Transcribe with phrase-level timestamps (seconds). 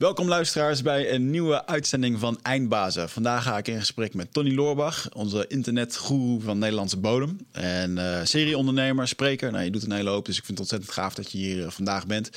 [0.00, 3.08] Welkom luisteraars bij een nieuwe uitzending van Eindbazen.
[3.08, 7.38] Vandaag ga ik in gesprek met Tony Loorbach, onze internetgoeroe van Nederlandse bodem.
[7.52, 9.52] En uh, serieondernemer, spreker.
[9.52, 11.58] Nou, je doet een hele hoop, dus ik vind het ontzettend gaaf dat je hier
[11.58, 12.30] uh, vandaag bent.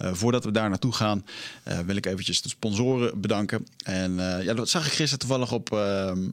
[0.00, 1.24] Uh, voordat we daar naartoe gaan,
[1.86, 3.66] wil ik eventjes de sponsoren bedanken.
[3.84, 6.24] En ja, dat zag ik gisteren toevallig op, ehm,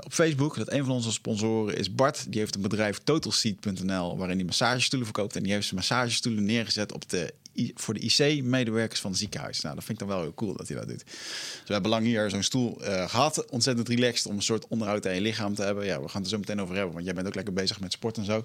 [0.00, 0.56] op Facebook.
[0.56, 2.26] Dat een van onze sponsoren is Bart.
[2.28, 5.36] Die heeft een bedrijf totalseat.nl waarin hij massagestoelen verkoopt.
[5.36, 7.32] En die heeft zijn massagestoelen neergezet op de
[7.74, 9.60] voor de IC-medewerkers van het ziekenhuis.
[9.60, 11.04] Nou, dat vind ik dan wel heel cool dat hij dat doet.
[11.04, 13.50] Dus we hebben lang hier zo'n stoel uh, gehad.
[13.50, 15.84] Ontzettend relaxed om een soort onderhoud aan je lichaam te hebben.
[15.84, 17.80] Ja, we gaan het er zo meteen over hebben, want jij bent ook lekker bezig
[17.80, 18.44] met sport en zo.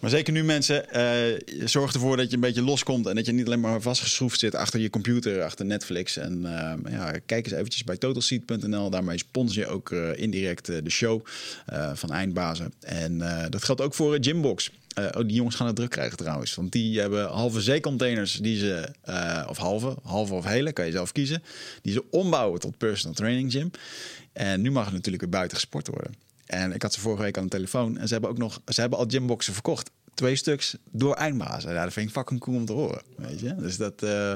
[0.00, 3.32] Maar zeker nu mensen, uh, zorg ervoor dat je een beetje loskomt en dat je
[3.32, 6.16] niet alleen maar vastgeschroefd zit achter je computer, achter Netflix.
[6.16, 8.90] En uh, ja, kijk eens eventjes bij totalseat.nl.
[8.90, 11.26] Daarmee sponsor je ook indirect de show
[11.94, 12.72] van Eindbazen.
[12.80, 13.18] En
[13.50, 14.70] dat geldt ook voor Gymbox.
[14.98, 16.54] Uh, oh, die jongens gaan het druk krijgen trouwens.
[16.54, 20.92] Want die hebben halve zeecontainers die ze, uh, of halve, halve of hele, kan je
[20.92, 21.42] zelf kiezen.
[21.82, 23.70] Die ze ombouwen tot personal training gym.
[24.32, 26.14] En nu mag het natuurlijk weer buiten gesport worden.
[26.46, 27.98] En ik had ze vorige week aan de telefoon.
[27.98, 31.72] En ze hebben ook nog, ze hebben al gymboxen verkocht twee stuks door eindbazen.
[31.72, 33.02] Ja, dat vind ik fucking cool om te horen.
[33.16, 33.54] Weet je?
[33.54, 34.32] Dus dat uh,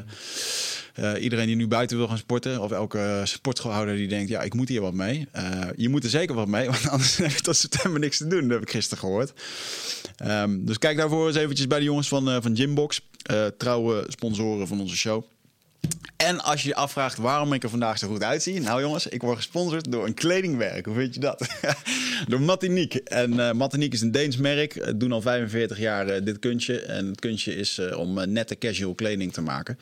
[0.97, 4.55] uh, iedereen die nu buiten wil gaan sporten, of elke sportschoolhouder die denkt, ja, ik
[4.55, 5.29] moet hier wat mee.
[5.37, 8.27] Uh, je moet er zeker wat mee, want anders heb je tot september niks te
[8.27, 8.41] doen.
[8.41, 9.33] Dat heb ik gisteren gehoord.
[10.25, 13.01] Um, dus kijk daarvoor eens eventjes bij de jongens van, van Gymbox.
[13.56, 15.25] trouwe sponsoren van onze show.
[16.19, 18.61] En als je je afvraagt waarom ik er vandaag zo goed uitzie.
[18.61, 20.87] Nou jongens, ik word gesponsord door een kledingmerk.
[20.87, 21.47] Hoe vind je dat?
[22.29, 23.03] door Martinique.
[23.03, 24.75] En uh, Martinique is een Deens merk.
[24.75, 26.81] Het doen al 45 jaar uh, dit kunstje.
[26.81, 29.79] En het kunstje is uh, om nette casual kleding te maken.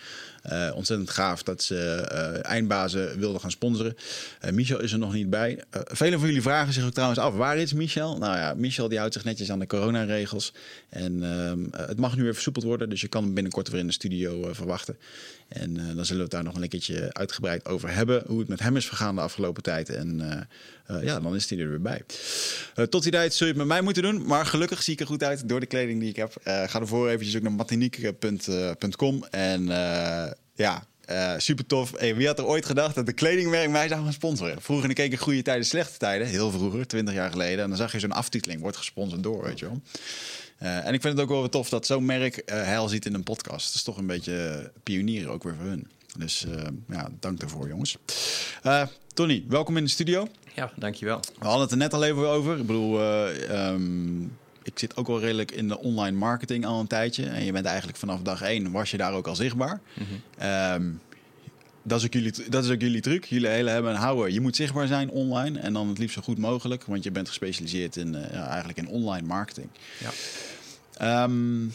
[0.52, 3.96] Uh, ontzettend gaaf dat ze uh, eindbazen wilden gaan sponsoren.
[4.44, 5.64] Uh, Michel is er nog niet bij.
[5.70, 8.18] velen van jullie vragen zich ook trouwens af, waar is Michel?
[8.18, 10.52] Nou ja, Michel die houdt zich netjes aan de coronaregels.
[10.88, 13.86] En ehm, het mag nu weer versoepeld worden, dus je kan hem binnenkort weer in
[13.86, 14.98] de studio verwachten.
[15.48, 18.22] En dan zullen we het daar nog een keertje uitgebreid over hebben.
[18.26, 19.88] Hoe het met hem is vergaan de afgelopen tijd.
[19.88, 20.48] En
[21.02, 22.02] ja, dan is hij er weer bij.
[22.88, 24.26] tot die tijd zul je het met mij moeten doen.
[24.26, 26.32] Maar gelukkig zie ik er goed uit door de kleding die ik heb.
[26.44, 29.68] ga ervoor eventjes ook naar matinique.com en
[30.54, 31.92] ja, uh, super tof.
[31.96, 34.62] Hey, wie had er ooit gedacht dat de kledingmerk mij zou gaan sponsoren?
[34.62, 36.26] Vroeger keek ik goede tijden, slechte tijden.
[36.26, 37.62] Heel vroeger, 20 jaar geleden.
[37.62, 39.80] En dan zag je zo'n aftiteling, wordt gesponsord door, weet je wel.
[40.58, 43.22] En ik vind het ook wel tof dat zo'n merk uh, heil ziet in een
[43.22, 43.66] podcast.
[43.66, 45.90] Dat is toch een beetje pionieren ook weer voor hun.
[46.18, 46.46] Dus
[46.88, 47.96] ja, dank daarvoor, jongens.
[49.14, 50.28] Tony, welkom in de studio.
[50.54, 51.20] Ja, dankjewel.
[51.38, 52.58] We hadden het er net al even over.
[52.58, 53.00] Ik bedoel,
[53.50, 57.26] um, ik zit ook wel redelijk in de online marketing al een tijdje.
[57.26, 59.80] En je bent eigenlijk vanaf dag één was je daar ook al zichtbaar.
[59.94, 60.04] Mm
[60.42, 61.00] um,
[61.82, 63.24] dat, is ook jullie, dat is ook jullie truc.
[63.24, 64.32] Jullie hele hebben en houden.
[64.32, 65.58] Je moet zichtbaar zijn online.
[65.58, 66.84] En dan het liefst zo goed mogelijk.
[66.84, 69.68] Want je bent gespecialiseerd in, uh, eigenlijk in online marketing.
[70.98, 71.22] Ja.
[71.24, 71.72] Um,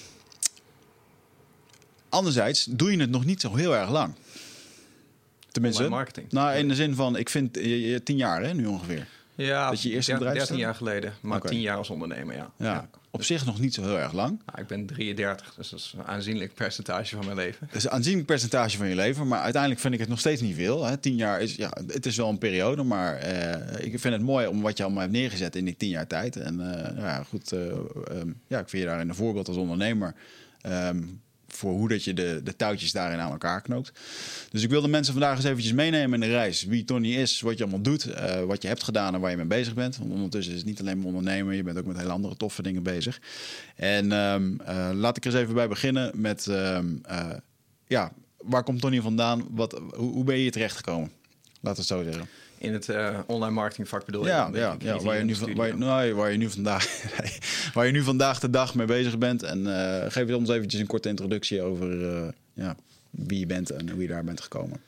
[2.09, 4.13] anderzijds doe je het nog niet zo heel erg lang.
[5.52, 6.32] Tenminste, marketing.
[6.32, 9.08] Nou, in de zin van, ik vind je, je tien jaar hè, nu ongeveer.
[9.36, 11.52] Ja, dat je eerste 13, 13 jaar geleden, maar okay.
[11.52, 12.52] 10 jaar als ondernemer, ja.
[12.58, 12.66] ja.
[12.66, 12.90] ja.
[13.14, 14.42] Op zich nog niet zo heel erg lang.
[14.46, 17.68] Nou, ik ben 33, dus dat is een aanzienlijk percentage van mijn leven.
[17.68, 20.42] Dat is een aanzienlijk percentage van je leven, maar uiteindelijk vind ik het nog steeds
[20.42, 20.86] niet veel.
[20.86, 20.98] Hè.
[20.98, 24.48] 10 jaar is, ja, het is wel een periode, maar uh, ik vind het mooi
[24.48, 26.36] om wat je allemaal hebt neergezet in die 10 jaar tijd.
[26.36, 27.60] En uh, ja, goed, uh,
[28.12, 30.14] um, ja, ik vind je daarin een voorbeeld als ondernemer.
[30.68, 31.22] Um,
[31.62, 33.92] voor hoe dat je de, de touwtjes daarin aan elkaar knoopt.
[34.50, 36.64] Dus ik wil de mensen vandaag eens eventjes meenemen in de reis.
[36.64, 39.38] Wie Tony is, wat je allemaal doet, uh, wat je hebt gedaan en waar je
[39.38, 39.98] mee bezig bent.
[39.98, 42.62] Want ondertussen is het niet alleen maar ondernemen, je bent ook met hele andere toffe
[42.62, 43.22] dingen bezig.
[43.76, 47.30] En um, uh, laat ik eens even bij beginnen met, um, uh,
[47.88, 49.48] ja, waar komt Tony vandaan?
[49.50, 51.12] Wat, hoe, hoe ben je terecht gekomen?
[51.62, 52.28] We het zo zeggen
[52.62, 54.58] in het uh, online marketingvak bedoel ja, je?
[54.58, 57.04] Ja, ja waar, je nu, van, waar, je, nou, waar je nu vandaag
[57.74, 59.44] waar je nu vandaag de dag mee bezig bent.
[59.44, 62.76] En uh, geef ons eventjes een korte introductie over uh, ja,
[63.10, 64.82] wie je bent en hoe je daar bent gekomen.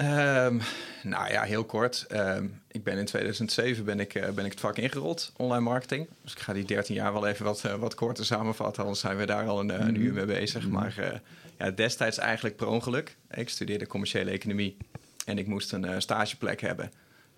[0.00, 0.60] Um,
[1.02, 2.06] nou ja, heel kort.
[2.12, 6.08] Um, ik ben in 2007 ben ik, ben ik het vak ingerold, online marketing.
[6.22, 9.26] Dus ik ga die 13 jaar wel even wat, wat korter samenvatten, anders zijn we
[9.26, 10.62] daar al een, een uur mee bezig.
[10.62, 10.72] -hmm.
[10.72, 11.20] Maar
[11.58, 13.16] ja, destijds eigenlijk per ongeluk.
[13.30, 14.76] Ik studeerde commerciële economie
[15.24, 16.90] en ik moest een stageplek hebben.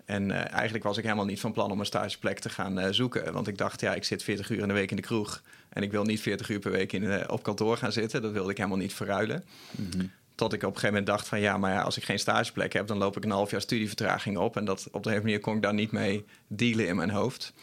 [0.05, 2.87] En uh, eigenlijk was ik helemaal niet van plan om een stageplek te gaan uh,
[2.89, 3.33] zoeken.
[3.33, 5.41] Want ik dacht, ja, ik zit 40 uur in de week in de kroeg.
[5.69, 8.21] En ik wil niet 40 uur per week in, uh, op kantoor gaan zitten.
[8.21, 9.43] Dat wilde ik helemaal niet verruilen.
[9.71, 10.11] Mm -hmm.
[10.35, 12.73] Tot ik op een gegeven moment dacht van ja, maar ja, als ik geen stageplek
[12.73, 14.57] heb, dan loop ik een half jaar studievertraging op.
[14.57, 17.53] En dat op de een manier kon ik daar niet mee dealen in mijn hoofd.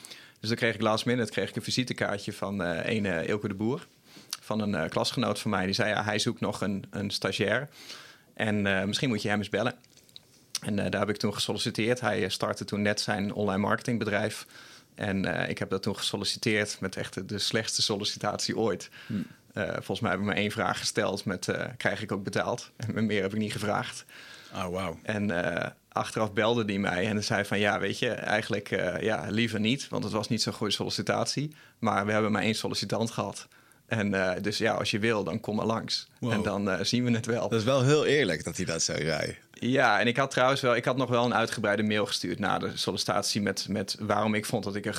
[0.41, 3.87] Dus dan kreeg ik last minute kreeg ik een visitekaartje van een Ilke de Boer.
[4.41, 5.65] Van een klasgenoot van mij.
[5.65, 7.69] Die zei ja, hij zoekt nog een, een stagiair.
[8.35, 9.75] En misschien moet je hem eens bellen.
[10.63, 12.01] En uh, daar heb ik toen gesolliciteerd.
[12.01, 14.47] Hij startte toen net zijn online marketingbedrijf.
[14.95, 18.91] En uh, ik heb dat toen gesolliciteerd met echt de slechtste sollicitatie ooit.
[19.07, 19.27] Hmm.
[19.55, 22.71] volgens mij heb ik maar één vraag gesteld met krijg ik ook betaald?
[22.95, 24.05] En meer heb ik niet gevraagd.
[24.55, 24.97] Oh, wow.
[25.03, 25.31] En
[25.89, 28.69] achteraf belde die mij en zei van ja, weet je, eigenlijk
[29.01, 31.55] ja, liever niet, want het was niet zo'n goede sollicitatie.
[31.79, 33.49] Maar we hebben maar één sollicitant gehad.
[33.93, 36.09] En uh, dus ja, als je wil, dan kom maar langs.
[36.21, 37.49] En dan uh, zien we het wel.
[37.49, 39.37] Dat is wel heel eerlijk dat hij dat zo zei.
[39.69, 42.59] Ja, en ik had trouwens wel, ik had nog wel een uitgebreide mail gestuurd na
[42.59, 44.95] de sollicitatie met, met waarom ik vond dat ik een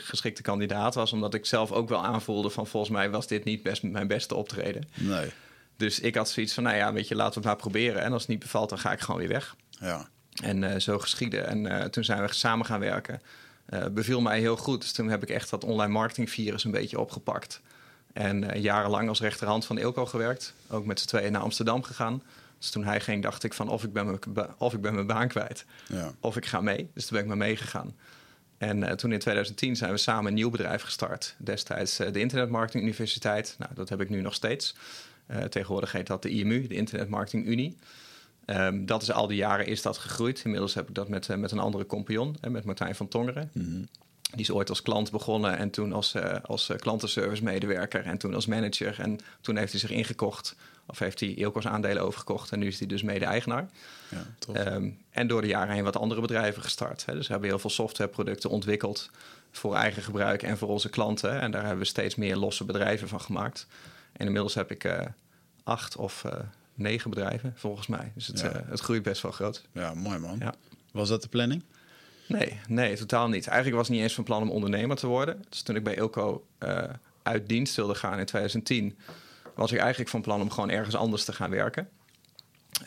[0.00, 1.12] geschikte kandidaat was.
[1.12, 4.34] Omdat ik zelf ook wel aanvoelde van volgens mij was dit niet best mijn beste
[4.34, 4.88] optreden.
[4.94, 5.30] Nee.
[5.76, 8.02] Dus ik had zoiets van, nou ja, weet je, laten we het maar proberen.
[8.02, 9.56] En als het niet bevalt, dan ga ik gewoon weer weg.
[9.80, 10.08] Ja.
[10.42, 11.46] En uh, zo geschieden.
[11.46, 13.22] En toen zijn we samen gaan werken.
[13.92, 14.80] beviel mij heel goed.
[14.80, 17.60] Dus toen heb ik echt dat online marketing virus een beetje opgepakt.
[18.12, 20.54] En jarenlang als rechterhand van Ilko gewerkt.
[20.68, 22.22] Ook met z'n tweeën naar Amsterdam gegaan.
[22.60, 24.18] Dus toen hij ging, dacht ik van of ik ben mijn,
[24.58, 25.64] of ik ben mijn baan kwijt.
[25.86, 26.12] Ja.
[26.20, 26.90] Of ik ga mee.
[26.94, 27.96] Dus toen ben ik maar meegegaan.
[28.58, 31.34] En uh, toen in 2010 zijn we samen een nieuw bedrijf gestart.
[31.38, 33.54] Destijds uh, de Internetmarketing Universiteit.
[33.58, 34.74] Nou, dat heb ik nu nog steeds.
[35.48, 37.76] tegenwoordig heet dat de IMU, de Internet Marketing Unie.
[38.46, 40.42] Um, dat is al die jaren is dat gegroeid.
[40.44, 43.50] Inmiddels heb ik dat met, met een andere compagnon, met Martijn van Tongeren.
[43.52, 43.88] Mm -hmm.
[44.30, 48.18] Die is ooit als klant begonnen en toen als, uh, als uh, klantenservice medewerker en
[48.18, 49.00] toen als manager.
[49.00, 50.56] En toen heeft hij zich ingekocht
[50.90, 53.68] of heeft hij Ilko's aandelen overgekocht en nu is hij dus mede-eigenaar.
[54.54, 57.06] Ja, um, en door de jaren heen wat andere bedrijven gestart.
[57.06, 57.12] Hè.
[57.14, 59.10] Dus we hebben heel veel softwareproducten ontwikkeld
[59.50, 61.40] voor eigen gebruik en voor onze klanten.
[61.40, 63.66] En daar hebben we steeds meer losse bedrijven van gemaakt.
[64.12, 65.00] En inmiddels heb ik uh,
[65.64, 66.24] acht of
[66.74, 68.12] negen bedrijven volgens mij.
[68.14, 68.64] Dus het, Ja.
[68.66, 69.62] het groeit best wel groot.
[69.72, 70.36] Ja, mooi man.
[70.38, 70.54] Ja.
[70.92, 71.62] Was dat de planning?
[72.26, 73.46] Nee, nee, totaal niet.
[73.46, 75.44] Eigenlijk was ik niet eens van plan om ondernemer te worden.
[75.48, 76.82] Dus toen ik bij Ilko uh,
[77.22, 78.98] uit dienst wilde gaan in 2010,
[79.60, 81.88] was ik eigenlijk van plan om gewoon ergens anders te gaan werken.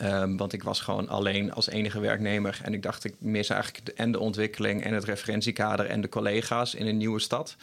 [0.02, 2.60] Um, want ik was gewoon alleen als enige werknemer.
[2.62, 6.08] En ik dacht, ik mis eigenlijk de, en de ontwikkeling en het referentiekader en de
[6.08, 7.56] collega's in een nieuwe stad.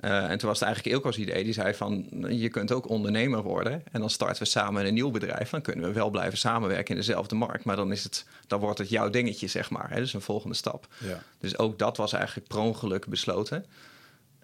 [0.00, 1.44] Uh, en toen was het eigenlijk Ilko's idee.
[1.44, 3.82] Die zei van, je kunt ook ondernemer worden.
[3.92, 5.50] En dan starten we samen een nieuw bedrijf.
[5.50, 7.64] Dan kunnen we wel blijven samenwerken in dezelfde markt.
[7.64, 9.90] Maar dan, is het, dan wordt het jouw dingetje, zeg maar.
[9.90, 9.96] Hè?
[9.96, 10.86] Dus een volgende stap.
[10.98, 11.22] Ja.
[11.40, 13.64] Dus ook dat was eigenlijk per ongeluk besloten.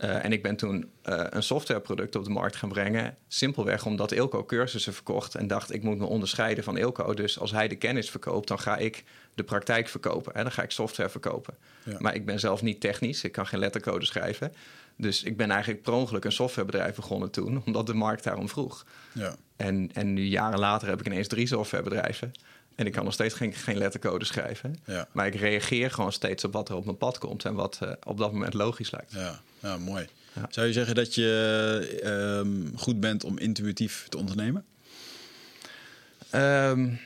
[0.04, 3.16] Uh, en ik ben toen uh, een softwareproduct op de markt gaan brengen.
[3.28, 5.34] Simpelweg omdat Ilko cursussen verkocht.
[5.34, 7.14] En dacht, ik moet me onderscheiden van Ilko.
[7.14, 9.04] Dus als hij de kennis verkoopt, dan ga ik
[9.34, 10.34] de praktijk verkopen.
[10.34, 11.54] En dan ga ik software verkopen.
[11.82, 11.96] Ja.
[11.98, 13.24] Maar ik ben zelf niet technisch.
[13.24, 14.52] Ik kan geen lettercode schrijven.
[14.96, 18.84] Dus ik ben eigenlijk per ongeluk een softwarebedrijf begonnen toen, omdat de markt daarom vroeg.
[19.12, 19.36] Ja.
[19.56, 22.32] En, en nu jaren later heb ik ineens drie softwarebedrijven.
[22.74, 24.76] En ik kan nog steeds geen, geen lettercode schrijven.
[24.84, 25.08] Ja.
[25.12, 27.90] Maar ik reageer gewoon steeds op wat er op mijn pad komt en wat uh,
[28.02, 29.12] op dat moment logisch lijkt.
[29.12, 30.06] Ja, ja mooi.
[30.32, 30.46] Ja.
[30.50, 34.64] Zou je zeggen dat je um, goed bent om intuïtief te ondernemen?
[36.34, 36.98] Um,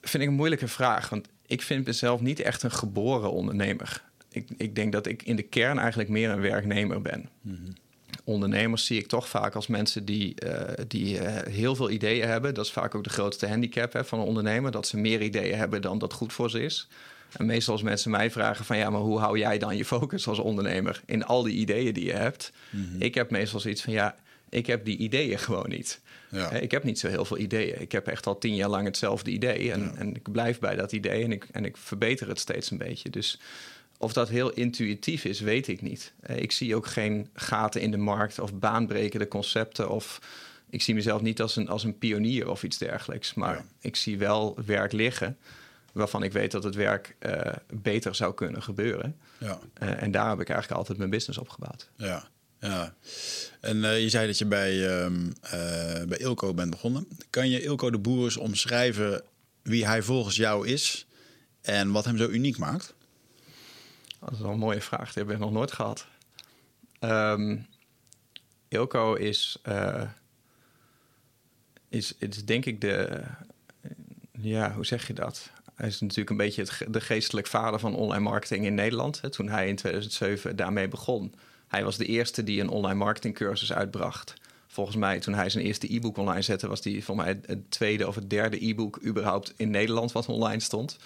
[0.00, 1.08] vind ik een moeilijke vraag.
[1.08, 4.02] Want ik vind mezelf niet echt een geboren ondernemer
[4.34, 7.28] ik, ik denk dat ik in de kern eigenlijk meer een werknemer ben.
[7.40, 7.72] Mm -hmm.
[8.24, 12.54] Ondernemers zie ik toch vaak als mensen die, uh, die uh, heel veel ideeën hebben.
[12.54, 14.70] Dat is vaak ook de grootste handicap hè, van een ondernemer.
[14.70, 16.88] Dat ze meer ideeën hebben dan dat goed voor ze is.
[17.36, 18.76] En meestal als mensen mij vragen van...
[18.76, 21.00] ja, maar hoe hou jij dan je focus als ondernemer...
[21.06, 22.52] in al die ideeën die je hebt?
[22.70, 23.00] Mm -hmm.
[23.02, 23.92] Ik heb meestal zoiets van...
[23.92, 24.16] ja,
[24.48, 26.00] ik heb die ideeën gewoon niet.
[26.30, 26.50] Ja.
[26.50, 27.80] Ik heb niet zo heel veel ideeën.
[27.80, 29.72] Ik heb echt al tien jaar lang hetzelfde idee.
[29.72, 29.92] En, Ja.
[29.96, 33.10] en ik blijf bij dat idee en ik, en ik verbeter het steeds een beetje.
[33.10, 33.40] Dus
[33.98, 36.12] of dat heel intuïtief is, weet ik niet.
[36.26, 39.90] Ik zie ook geen gaten in de markt of baanbrekende concepten.
[39.90, 40.20] Of
[40.70, 43.34] ik zie mezelf niet als een, als een pionier of iets dergelijks.
[43.34, 43.64] Maar Ja.
[43.80, 45.36] ik zie wel werk liggen
[45.94, 49.18] waarvan ik weet dat het werk eh, beter zou kunnen gebeuren.
[49.38, 51.90] Ja, Eh, en daar heb ik eigenlijk altijd mijn business op gebouwd.
[51.96, 52.94] ja, ja.
[53.60, 55.10] En eh, je zei dat je bij, eh,
[56.08, 57.08] bij Ilko bent begonnen.
[57.30, 59.22] Kan je Ilko de Boer eens omschrijven
[59.62, 61.06] wie hij volgens jou is
[61.60, 62.94] en wat hem zo uniek maakt?
[64.20, 66.06] Dat is wel een mooie vraag, die heb ik nog nooit gehad.
[66.98, 67.56] Ehm
[68.68, 69.62] Ilko is,
[71.88, 73.22] is, is denk ik de...
[74.32, 75.50] Ja, hoe zeg je dat?
[75.74, 79.20] Hij is natuurlijk een beetje het, de geestelijk vader van online marketing in Nederland.
[79.20, 81.34] Hè, toen hij in 2007 daarmee begon.
[81.68, 84.34] Hij was de eerste die een online marketing cursus uitbracht.
[84.66, 86.68] Volgens mij, toen hij zijn eerste e-book online zette...
[86.68, 90.12] was die voor mij het tweede of het derde e-book überhaupt in Nederland...
[90.12, 90.98] wat online stond.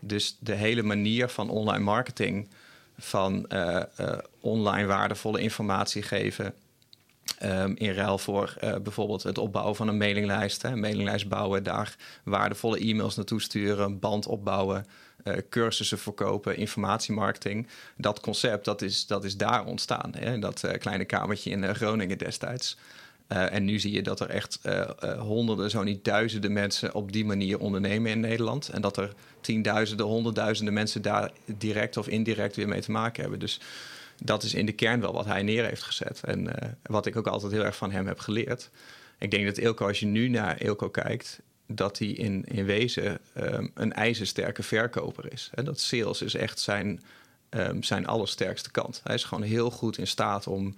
[0.00, 2.48] Dus de hele manier van online marketing...
[2.98, 6.54] van eh, eh, online waardevolle informatie geven...
[7.38, 10.62] Ehm, in ruil voor eh, bijvoorbeeld het opbouwen van een mailinglijst.
[10.62, 14.86] Hè, een mailinglijst bouwen, daar waardevolle e-mails naartoe sturen, band opbouwen,
[15.24, 17.66] eh, cursussen verkopen, informatiemarketing.
[17.96, 20.12] Dat concept, dat is, dat is daar ontstaan.
[20.16, 22.76] Hè, dat eh, kleine kamertje in Groningen destijds.
[23.28, 24.60] En nu zie je dat er echt
[25.18, 28.68] honderden, zo niet duizenden mensen op die manier ondernemen in Nederland.
[28.68, 33.40] En dat er tienduizenden, honderdduizenden mensen daar direct of indirect weer mee te maken hebben.
[33.40, 33.60] Dus
[34.24, 36.20] dat is in de kern wel wat hij neer heeft gezet.
[36.24, 38.70] En uh, wat ik ook altijd heel erg van hem heb geleerd.
[39.18, 43.18] Ik denk dat Ilko, als je nu naar Ilko kijkt, dat hij in, in wezen
[43.36, 45.50] um, een ijzersterke verkoper is.
[45.54, 47.02] Dat sales is echt zijn,
[47.50, 49.00] um, zijn allersterkste kant.
[49.04, 50.74] Hij is gewoon heel goed in staat om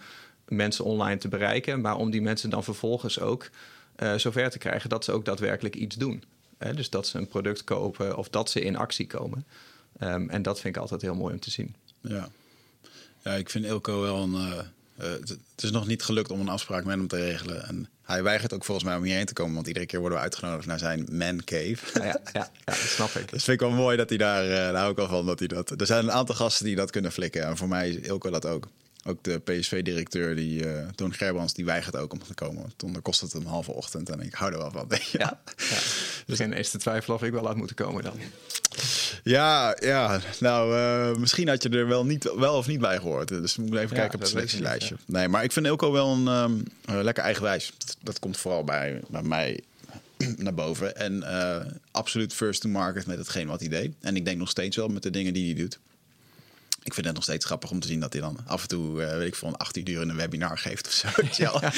[0.48, 3.50] mensen online te bereiken, maar om die mensen dan vervolgens ook
[3.96, 6.24] uh, zover te krijgen dat ze ook daadwerkelijk iets doen.
[6.74, 9.46] Dus dat ze een product kopen of dat ze in actie komen.
[10.00, 11.74] Um, en dat vind ik altijd heel mooi om te zien.
[12.00, 12.28] Ja,
[13.22, 14.32] ja ik vind Ilko wel een.
[14.32, 14.58] Uh,
[15.00, 15.10] uh,
[15.54, 17.68] het is nog niet gelukt om een afspraak met hem te regelen.
[17.68, 20.24] En hij weigert ook volgens mij om hierheen te komen, want iedere keer worden we
[20.24, 21.78] uitgenodigd naar zijn man cave.
[21.94, 23.30] Ja, ja, ja, dat snap ik.
[23.32, 25.38] Dus vind ik wel mooi dat hij daar, uh, daar hou ik al van, dat
[25.38, 25.80] hij dat.
[25.80, 27.44] Er zijn een aantal gasten die dat kunnen flikken.
[27.44, 28.68] En voor mij is Ilko dat ook.
[29.04, 32.72] Ook de PSV-directeur, die uh, Toon Gerbrands, die weigert ook om te komen.
[32.76, 34.86] Toen kost het een halve ochtend en ik hou er wel van.
[34.88, 35.40] Ja, ja.
[35.56, 35.78] ja.
[36.26, 38.14] Dus geen eens te twijfelen of ik wel had moeten komen dan.
[39.24, 40.20] Ja, ja.
[40.40, 43.28] nou, uh, misschien had je er wel, niet, wel of niet bij gehoord.
[43.28, 44.96] Dus we moeten even ja, kijken op het selectielijstje.
[45.06, 47.72] Nee, maar ik vind Elko wel een um, uh, lekker eigenwijs.
[47.78, 49.60] Dat, dat, komt vooral bij, bij mij
[50.36, 50.96] naar boven.
[50.96, 51.24] En
[51.90, 53.92] absoluut first to market met hetgeen wat hij deed.
[54.00, 55.78] En ik denk nog steeds wel met de dingen die hij doet.
[56.90, 59.00] Ik vind het nog steeds grappig om te zien dat hij dan af en toe,
[59.00, 61.08] uh, weet ik veel, een 18 uur in een webinar geeft of zo.
[61.44, 61.72] ja.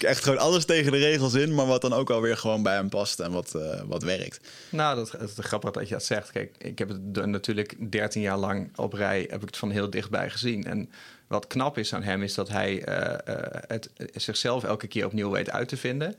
[0.00, 2.88] Echt gewoon alles tegen de regels in, maar wat dan ook alweer gewoon bij hem
[2.88, 4.40] past en wat, uh, wat werkt.
[4.68, 6.30] Nou, dat, is grappig dat je dat zegt.
[6.30, 9.90] Kijk, ik heb het natuurlijk 13 jaar lang op rij, heb ik het van heel
[9.90, 10.64] dichtbij gezien.
[10.64, 10.90] En
[11.26, 13.14] wat knap is aan hem, is dat hij uh,
[13.66, 16.14] het, zichzelf elke keer opnieuw weet uit te vinden.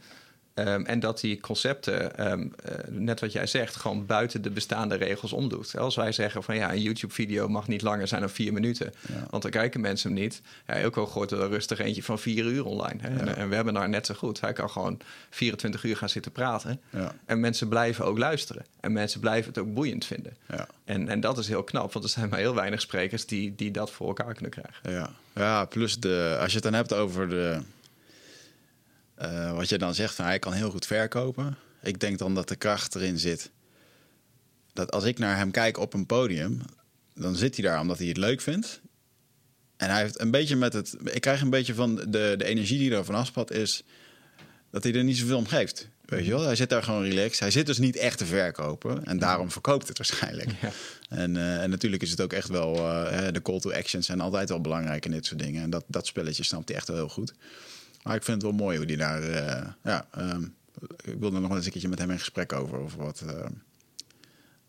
[0.68, 4.96] Um, en dat die concepten, um, uh, net wat jij zegt, gewoon buiten de bestaande
[4.96, 5.78] regels omdoet.
[5.78, 9.28] Als wij zeggen van ja, een YouTube-video mag niet langer zijn dan vier minuten, ja.
[9.30, 10.42] want dan kijken mensen hem niet.
[10.68, 13.02] Ja, ook al gooit er rustig eentje van vier uur online.
[13.02, 13.10] Hè?
[13.10, 13.20] Ja.
[13.20, 14.42] En, en, we hebben daar net zo goed.
[14.42, 15.00] Hij kan gewoon
[15.30, 16.82] 24 uur gaan zitten praten.
[16.90, 17.16] Ja.
[17.26, 18.66] En mensen blijven ook luisteren.
[18.80, 20.34] En mensen blijven het ook boeiend vinden.
[20.86, 23.72] En, en dat is heel knap, want er zijn maar heel weinig sprekers die, die
[23.72, 24.92] dat voor elkaar kunnen krijgen.
[24.92, 27.62] Ja, ja plus de, als je het dan hebt over de
[29.22, 31.58] uh, wat je dan zegt, van, hij kan heel goed verkopen.
[31.82, 33.52] Ik denk dan dat de kracht erin zit.
[34.74, 36.62] Dat als ik naar hem kijk op een podium,
[37.14, 38.82] dan zit hij daar omdat hij het leuk vindt.
[39.78, 40.96] En hij heeft een beetje met het.
[41.04, 43.84] Ik krijg een beetje van de, de energie die er vanaf spat, is
[44.72, 45.88] dat hij er niet zoveel om geeft.
[46.06, 46.44] Weet je wel?
[46.44, 47.40] Hij zit daar gewoon relaxed.
[47.40, 49.06] Hij zit dus niet echt te verkopen.
[49.06, 50.52] En daarom verkoopt het waarschijnlijk.
[50.62, 50.72] Ja.
[51.10, 52.76] En, uh, en natuurlijk is het ook echt wel.
[52.76, 55.64] Uh, de call to actions zijn altijd wel belangrijk in dit soort dingen.
[55.64, 57.34] En dat, dat spelletje snapt hij echt wel heel goed.
[58.04, 59.30] Maar ik vind het wel mooi hoe die daar.
[59.30, 60.56] Uh, ja, um,
[61.04, 62.78] ik wilde nog eens een keertje met hem in gesprek over.
[62.78, 63.46] Over wat, uh,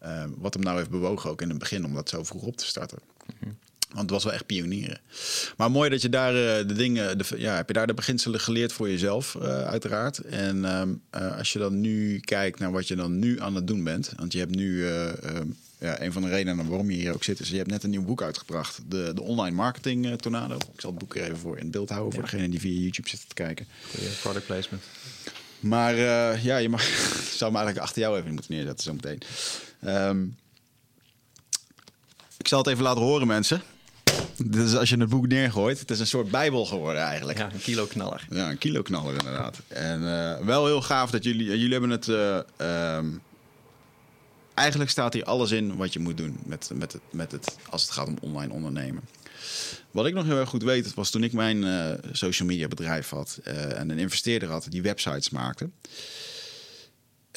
[0.03, 2.57] uh, wat hem nou heeft bewogen, ook in het begin, om dat zo vroeg op
[2.57, 2.99] te starten.
[3.27, 3.59] Mm -hmm.
[3.89, 5.01] Want het was wel echt pionieren.
[5.57, 6.33] Maar mooi dat je daar
[6.67, 7.19] de dingen.
[7.19, 10.19] De, ja, heb je daar de beginselen geleerd voor jezelf, uiteraard.
[10.19, 13.85] En um, als je dan nu kijkt naar wat je dan nu aan het doen
[13.85, 14.13] bent.
[14.17, 14.87] Want je hebt nu
[15.81, 17.91] ja, een van de redenen waarom je hier ook zit, is je hebt net een
[17.91, 18.81] nieuw boek uitgebracht.
[18.89, 20.55] De, de online marketing uh, tornado.
[20.55, 22.31] Ik zal het boek er even voor in het beeld houden voor ja.
[22.31, 23.67] degene die via YouTube zitten te kijken.
[24.23, 24.83] Product placement.
[25.61, 26.83] Maar uh, ja, je mag,
[27.39, 29.23] zou me eigenlijk achter jou even moeten neerzetten zo meteen.
[29.87, 30.37] Um,
[32.37, 33.63] ik zal het even laten horen, mensen.
[34.37, 35.79] Dit is als je het boek neergooit.
[35.79, 37.39] Het is een soort bijbel geworden eigenlijk.
[37.39, 38.27] Ja, een kilo knaller.
[38.31, 39.59] Ja, een kilo knaller inderdaad.
[39.69, 41.45] En uh, wel heel gaaf dat jullie...
[41.45, 42.07] Jullie hebben het...
[42.07, 43.21] Uh, um,
[44.55, 47.83] eigenlijk staat hier alles in wat je moet doen met, met, het, met het, als
[47.83, 49.03] het gaat om online ondernemen.
[49.91, 53.09] Wat ik nog heel erg goed weet, was toen ik mijn uh, social media bedrijf
[53.09, 55.71] had uh, en een investeerder had die websites maakte.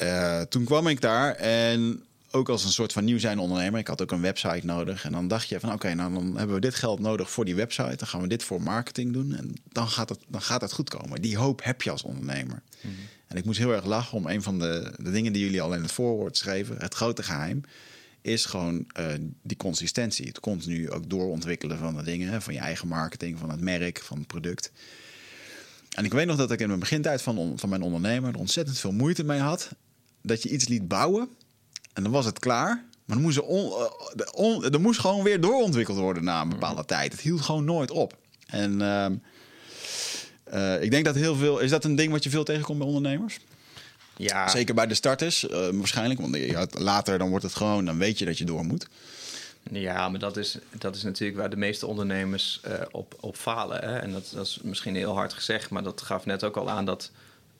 [0.02, 3.80] Uh, toen kwam ik daar en ook als een soort van nieuw zijn ondernemer.
[3.80, 5.04] Ik had ook een website nodig.
[5.04, 7.54] En dan dacht je van oké, nou dan hebben we dit geld nodig voor die
[7.54, 7.96] website.
[7.96, 9.34] Dan gaan we dit voor marketing doen.
[9.34, 11.22] En dan gaat het, dan gaat het goed komen.
[11.22, 12.62] Die hoop heb je als ondernemer.
[12.80, 12.94] -hmm.
[13.34, 15.74] En ik moest heel erg lachen om een van de, de dingen die jullie al
[15.74, 16.76] in het voorwoord schreven.
[16.78, 17.60] Het grote geheim
[18.20, 19.06] is gewoon uh,
[19.42, 20.26] die consistentie.
[20.26, 22.42] Het continu ook doorontwikkelen van de dingen.
[22.42, 24.72] Van je eigen marketing, van het merk, van het product.
[25.94, 28.78] En ik weet nog dat ik in mijn begintijd van, van mijn ondernemer er ontzettend
[28.78, 29.70] veel moeite mee had.
[30.22, 31.28] Dat je iets liet bouwen
[31.92, 32.84] en dan was het klaar.
[33.04, 33.72] Maar dan moest er, on,
[34.32, 36.86] on, er moest gewoon weer doorontwikkeld worden na een bepaalde mm.
[36.86, 37.12] tijd.
[37.12, 38.18] Het hield gewoon nooit op.
[38.46, 39.06] En uh,
[40.54, 41.58] uh, ik denk dat heel veel.
[41.58, 43.38] Is dat een ding wat je veel tegenkomt bij ondernemers?
[44.16, 44.48] Ja.
[44.48, 46.20] Zeker bij de starters, uh, waarschijnlijk.
[46.20, 48.86] Want ja, later dan wordt het gewoon, dan weet je dat je door moet.
[49.70, 53.78] Ja, maar dat is, dat is natuurlijk waar de meeste ondernemers uh, op, op falen.
[53.78, 53.98] Hè?
[53.98, 56.84] En dat, dat is misschien heel hard gezegd, maar dat gaf net ook al aan
[56.84, 57.10] dat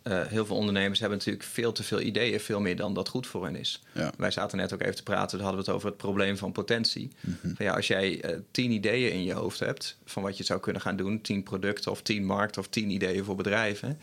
[0.05, 3.27] uh, heel veel ondernemers hebben natuurlijk veel te veel ideeën, veel meer dan dat goed
[3.27, 3.83] voor hen is.
[3.93, 4.13] Ja.
[4.17, 6.53] Wij zaten net ook even te praten, dan hadden we het over het probleem van
[6.53, 7.11] potentie.
[7.21, 7.57] Mm -hmm.
[7.57, 10.61] van ja, als jij uh, tien ideeën in je hoofd hebt van wat je zou
[10.61, 14.01] kunnen gaan doen, tien producten of tien markten of tien ideeën voor bedrijven,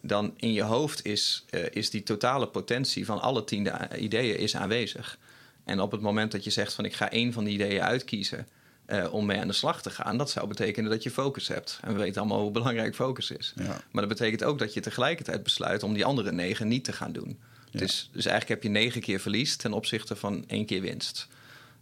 [0.00, 4.56] dan in je hoofd is, uh, is die totale potentie van alle tien ideeën is
[4.56, 5.18] aanwezig.
[5.64, 8.46] En op het moment dat je zegt van ik ga één van die ideeën uitkiezen
[8.90, 11.78] eh, om mee aan de slag te gaan, dat zou betekenen dat je focus hebt.
[11.82, 13.52] En we weten allemaal hoe belangrijk focus is.
[13.56, 13.64] Ja.
[13.64, 17.12] Maar dat betekent ook dat je tegelijkertijd besluit om die andere negen niet te gaan
[17.12, 17.38] doen.
[17.70, 21.28] Dus, dus eigenlijk heb je negen keer verlies ten opzichte van één keer winst.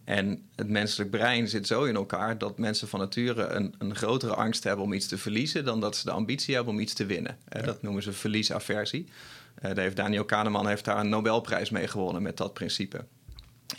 [0.03, 4.35] En het menselijk brein zit zo in elkaar dat mensen van nature een, een grotere
[4.35, 7.05] angst hebben om iets te verliezen dan dat ze de ambitie hebben om iets te
[7.05, 7.37] winnen.
[7.47, 9.05] Eh, Dat noemen ze verliesaversie.
[9.05, 13.05] Uh, daar heeft Daniel Kahneman heeft daar een Nobelprijs mee gewonnen met dat principe.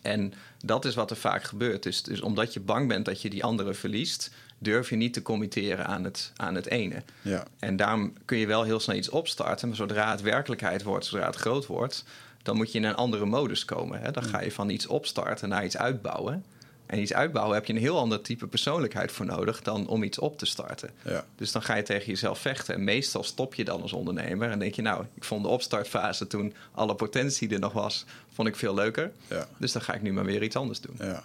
[0.02, 0.32] En
[0.64, 1.82] dat is wat er vaak gebeurt.
[1.82, 5.23] Dus, dus omdat je bang bent dat je die andere verliest, durf je niet te
[5.23, 7.02] committeren aan het, aan het ene.
[7.23, 7.44] Ja.
[7.59, 9.68] En daarom kun je wel heel snel iets opstarten.
[9.68, 12.04] Maar zodra het werkelijkheid wordt, zodra het groot wordt,
[12.42, 14.00] dan moet je in een andere modus komen.
[14.00, 14.11] Hè?
[14.11, 16.44] Dan ga je van iets opstarten naar iets uitbouwen.
[16.90, 20.18] En iets uitbouwen heb je een heel ander type persoonlijkheid voor nodig dan om iets
[20.18, 20.90] op te starten.
[21.04, 21.25] Ja.
[21.37, 22.75] Dus dan ga je tegen jezelf vechten.
[22.75, 26.26] En meestal stop je dan als ondernemer en denk je, nou, ik vond de opstartfase
[26.26, 29.12] toen alle potentie er nog was, vond ik veel leuker.
[29.28, 29.49] Ja.
[29.59, 30.94] Dus dan ga ik nu maar weer iets anders doen.
[30.99, 31.25] Ja.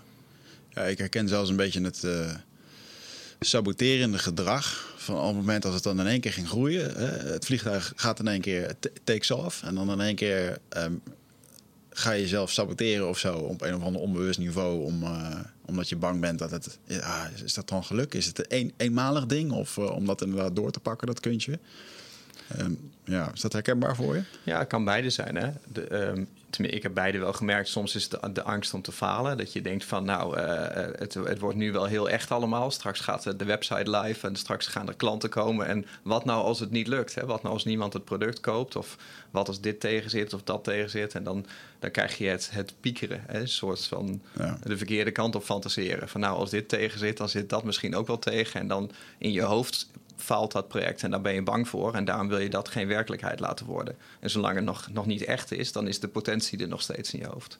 [0.69, 2.33] ja, ik herken zelfs een beetje het uh,
[3.39, 4.93] saboterende gedrag.
[4.97, 6.93] Van op het moment dat het dan in één keer ging groeien.
[6.95, 9.63] Hè, het vliegtuig gaat in één keer takes off.
[9.63, 11.01] En dan in één keer um,
[11.97, 13.33] ga je jezelf saboteren of zo.
[13.33, 14.83] Op een of ander onbewust niveau.
[14.83, 16.79] Om, uh, omdat je bang bent dat het...
[16.85, 18.13] Ja, is dat dan geluk?
[18.13, 19.51] Is het een eenmalig ding?
[19.51, 21.59] Of uh, om dat inderdaad door te pakken, dat kuntje?
[22.59, 24.23] Um, ja, is dat herkenbaar voor je?
[24.43, 25.35] Ja, het kan beide zijn.
[25.35, 25.51] Hè?
[25.71, 26.27] De, um,
[26.57, 27.67] ik heb beide wel gemerkt.
[27.67, 29.37] Soms is de, de, angst om te falen.
[29.37, 30.43] Dat je denkt van nou, uh,
[30.95, 32.71] het, het, wordt nu wel heel echt allemaal.
[32.71, 35.67] Straks gaat de website live en straks gaan er klanten komen.
[35.67, 37.15] En wat nou als het niet lukt?
[37.15, 37.25] Hè?
[37.25, 38.75] Wat nou als niemand het product koopt?
[38.75, 38.97] Of
[39.31, 41.15] wat als dit tegen zit of dat tegen zit?
[41.15, 41.45] En dan,
[41.79, 43.23] dan krijg je het, het piekeren.
[43.27, 43.39] Hè?
[43.39, 44.57] Een soort van ja.
[44.63, 46.09] de verkeerde kant op fantaseren.
[46.09, 48.59] Van nou, als dit tegen zit, dan zit dat misschien ook wel tegen.
[48.59, 51.93] En dan in je hoofd faalt dat project en daar ben je bang voor.
[51.93, 53.95] En daarom wil je dat geen werkelijkheid laten worden.
[54.19, 57.13] En zolang het nog, nog niet echt is, dan is de potentie er nog steeds
[57.13, 57.57] in je hoofd.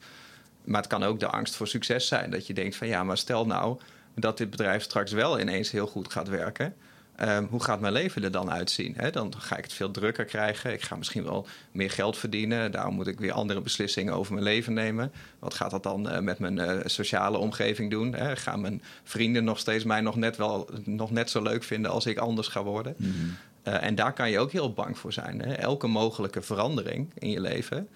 [0.64, 2.32] Maar het kan ook de angst voor succes zijn.
[2.32, 3.80] Dat je denkt van ja, maar stel nou
[4.16, 6.76] dat dit bedrijf straks wel ineens heel goed gaat werken.
[7.22, 8.94] Um, hoe gaat mijn leven er dan uitzien?
[8.98, 10.74] He, dan ga ik het veel drukker krijgen.
[10.74, 12.72] Ik ga misschien wel meer geld verdienen.
[12.72, 15.12] Daarom moet ik weer andere beslissingen over mijn leven nemen.
[15.40, 18.14] Wat gaat dat dan uh, met mijn uh, sociale omgeving doen?
[18.14, 21.92] He, gaan mijn vrienden nog steeds mij nog net, wel, nog net zo leuk vinden
[21.92, 22.94] als ik anders ga worden?
[22.98, 23.38] Mm -hmm.
[23.74, 25.42] uh, en daar kan je ook heel bang voor zijn.
[25.42, 27.88] Elke mogelijke verandering in je leven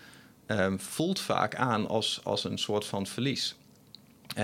[0.47, 3.55] um, voelt vaak aan als, als een soort van verlies.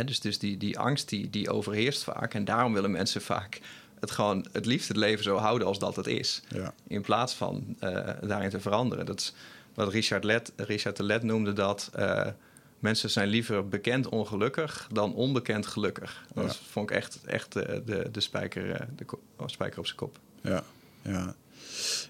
[0.06, 2.34] Dus dus die, die angst die, die overheerst vaak.
[2.34, 3.60] En daarom willen mensen vaak
[4.06, 6.42] het gewoon het liefst het leven zo houden als dat het is.
[6.48, 6.74] Ja.
[6.88, 9.06] In plaats van uh, daarin te veranderen.
[9.06, 9.34] Dat is
[9.74, 11.92] wat Richard, Let, Richard de Let noemde dat.
[12.00, 12.28] Uh,
[12.80, 16.26] mensen zijn liever bekend ongelukkig dan onbekend gelukkig.
[16.34, 16.60] Dat Ja.
[16.70, 19.06] vond ik echt, echt de, de, de, spijker, uh, de
[19.46, 20.18] spijker op zijn kop.
[20.42, 20.64] Ja,
[21.02, 21.36] ja.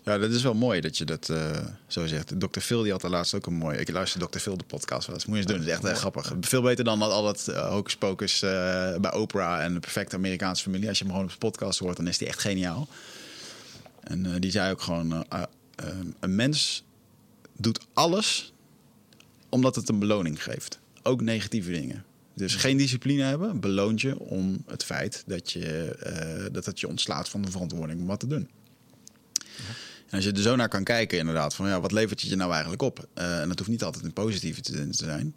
[0.04, 1.52] Ja, dat is wel mooi dat je dat uh,
[1.88, 2.40] zo zegt.
[2.40, 2.60] Dr.
[2.60, 3.78] Phil die had er laatst ook een mooi...
[3.78, 4.38] Ik luister Dr.
[4.38, 5.26] Phil de podcast wel eens.
[5.26, 5.58] Moet je eens doen.
[5.58, 6.34] Dat is echt uh, grappig.
[6.42, 10.90] Veel beter dan al dat uh, hocus pocus bij Oprah en de perfecte Amerikaanse familie.
[10.90, 12.88] Als je hem gewoon op zijn podcast hoort, dan is die echt geniaal.
[14.00, 15.26] En die zei ook gewoon...
[16.20, 16.84] een mens
[17.58, 18.54] doet alles
[19.50, 20.80] omdat het een beloning geeft.
[21.04, 22.06] Ook negatieve dingen.
[22.34, 26.88] Dus geen discipline hebben beloont je om het feit dat, je, uh, dat het je
[26.88, 28.50] ontslaat van de verantwoording om wat te doen.
[30.10, 32.36] En als je er zo naar kan kijken, inderdaad, van ja, wat levert het je
[32.36, 33.08] nou eigenlijk op?
[33.18, 35.36] Uh, en dat hoeft niet altijd een positieve te, te zijn.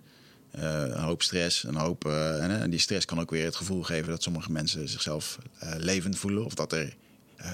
[0.58, 2.04] Uh, een hoop stress, een hoop.
[2.04, 5.38] En, en, die stress kan ook weer het gevoel geven dat sommige mensen zichzelf
[5.76, 6.44] levend voelen.
[6.44, 6.96] Of dat er.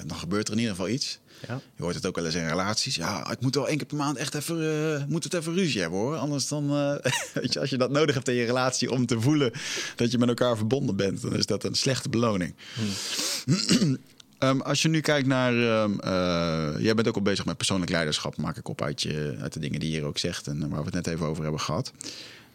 [0.05, 1.19] dan gebeurt er in ieder geval iets.
[1.47, 1.61] Ja.
[1.75, 2.95] Je hoort het ook wel eens in relaties.
[2.95, 5.81] Ja, ik moet wel één keer per maand echt even, uh, moet het even ruzie
[5.81, 6.15] hebben hoor.
[6.15, 6.95] Anders dan, uh,
[7.41, 9.51] weet je, als je dat nodig hebt in je relatie om te voelen
[9.95, 12.55] dat je met elkaar verbonden bent, dan is dat een slechte beloning.
[12.73, 13.97] Hmm.
[14.49, 17.91] um, als je nu kijkt naar, um, uh, jij bent ook al bezig met persoonlijk
[17.91, 20.69] leiderschap, maak ik op uit, je, uit de dingen die je hier ook zegt en
[20.69, 21.91] waar we het net even over hebben gehad.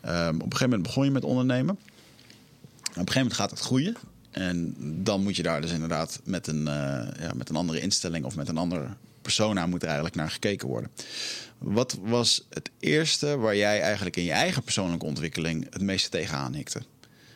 [0.06, 1.74] Um, op een gegeven moment begon je met ondernemen.
[1.74, 1.80] Op
[2.86, 3.96] een gegeven moment gaat het groeien.
[4.30, 6.64] En dan moet je daar dus inderdaad met een, uh,
[7.20, 10.68] ja, met een andere instelling of met een ander persona moet er eigenlijk naar gekeken
[10.68, 10.90] worden.
[11.58, 16.54] Wat was het eerste waar jij eigenlijk in je eigen persoonlijke ontwikkeling het meeste tegenaan
[16.54, 16.82] hikte?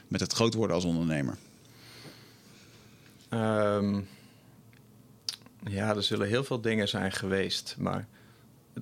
[0.08, 1.36] Met het groot worden als ondernemer?
[5.64, 7.76] Ja, er zullen heel veel dingen zijn geweest.
[7.78, 8.06] Maar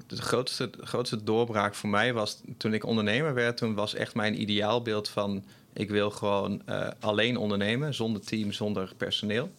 [0.06, 3.56] de grootste, de grootste doorbraak voor mij was toen ik ondernemer werd.
[3.56, 8.92] Toen was echt mijn ideaalbeeld van ik wil gewoon uh, alleen ondernemen, zonder team, zonder
[8.96, 9.50] personeel,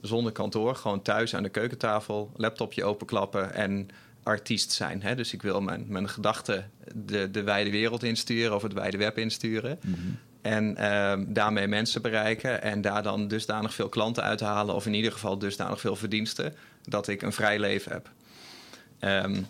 [0.00, 3.88] zonder kantoor, gewoon thuis aan de keukentafel, laptopje openklappen en
[4.22, 5.02] artiest zijn.
[5.02, 5.14] Hè?
[5.14, 9.18] Dus ik wil mijn, mijn gedachten de, de wijde wereld insturen of het wijde web
[9.18, 9.78] insturen.
[9.82, 10.18] Mm -hmm.
[10.40, 15.12] En uh, daarmee mensen bereiken en daar dan dusdanig veel klanten uithalen, of in ieder
[15.12, 18.10] geval dusdanig veel verdiensten, dat ik een vrij leven heb.
[19.24, 19.46] Um,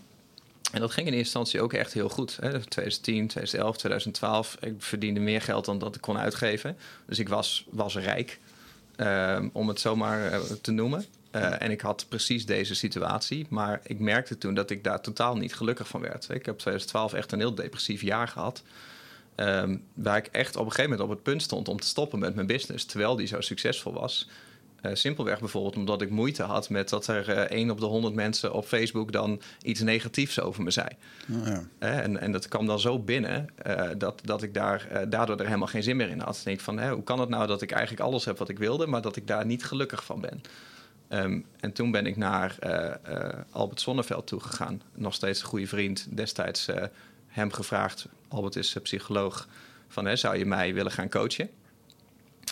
[0.72, 2.36] en dat ging in eerste instantie ook echt heel goed.
[2.40, 2.50] Hè.
[2.50, 4.56] 2010, 2011, 2012.
[4.60, 6.76] Ik verdiende meer geld dan dat ik kon uitgeven.
[7.06, 8.38] Dus ik was, was rijk.
[8.96, 11.04] ehm, om het zomaar uh, te noemen.
[11.34, 13.46] Uh, en ik had precies deze situatie.
[13.48, 16.28] Maar ik merkte toen dat ik daar totaal niet gelukkig van werd.
[16.28, 18.62] Ik heb 2012 echt een heel depressief jaar gehad.
[19.36, 22.18] Um, waar ik echt op een gegeven moment op het punt stond om te stoppen
[22.18, 22.84] met mijn business.
[22.84, 24.28] Terwijl die zo succesvol was.
[24.82, 28.14] Uh, simpelweg bijvoorbeeld omdat ik moeite had met dat er uh, één op de honderd
[28.14, 30.88] mensen op Facebook dan iets negatiefs over me zei.
[31.32, 31.62] Oh ja.
[31.80, 33.48] uh, en, en dat kwam dan zo binnen
[33.98, 36.34] dat, dat ik daar, daardoor er helemaal geen zin meer in had.
[36.34, 38.58] Dan denk ik van, hoe kan het nou dat ik eigenlijk alles heb wat ik
[38.58, 40.40] wilde, maar dat ik daar niet gelukkig van ben?
[41.08, 42.56] Um, en toen ben ik naar
[43.50, 44.82] Albert Sonneveld toegegaan.
[44.94, 46.16] Nog steeds een goede vriend.
[46.16, 46.68] Destijds
[47.26, 49.48] hem gevraagd, Albert is psycholoog,
[49.88, 51.50] van hè, zou je mij willen gaan coachen?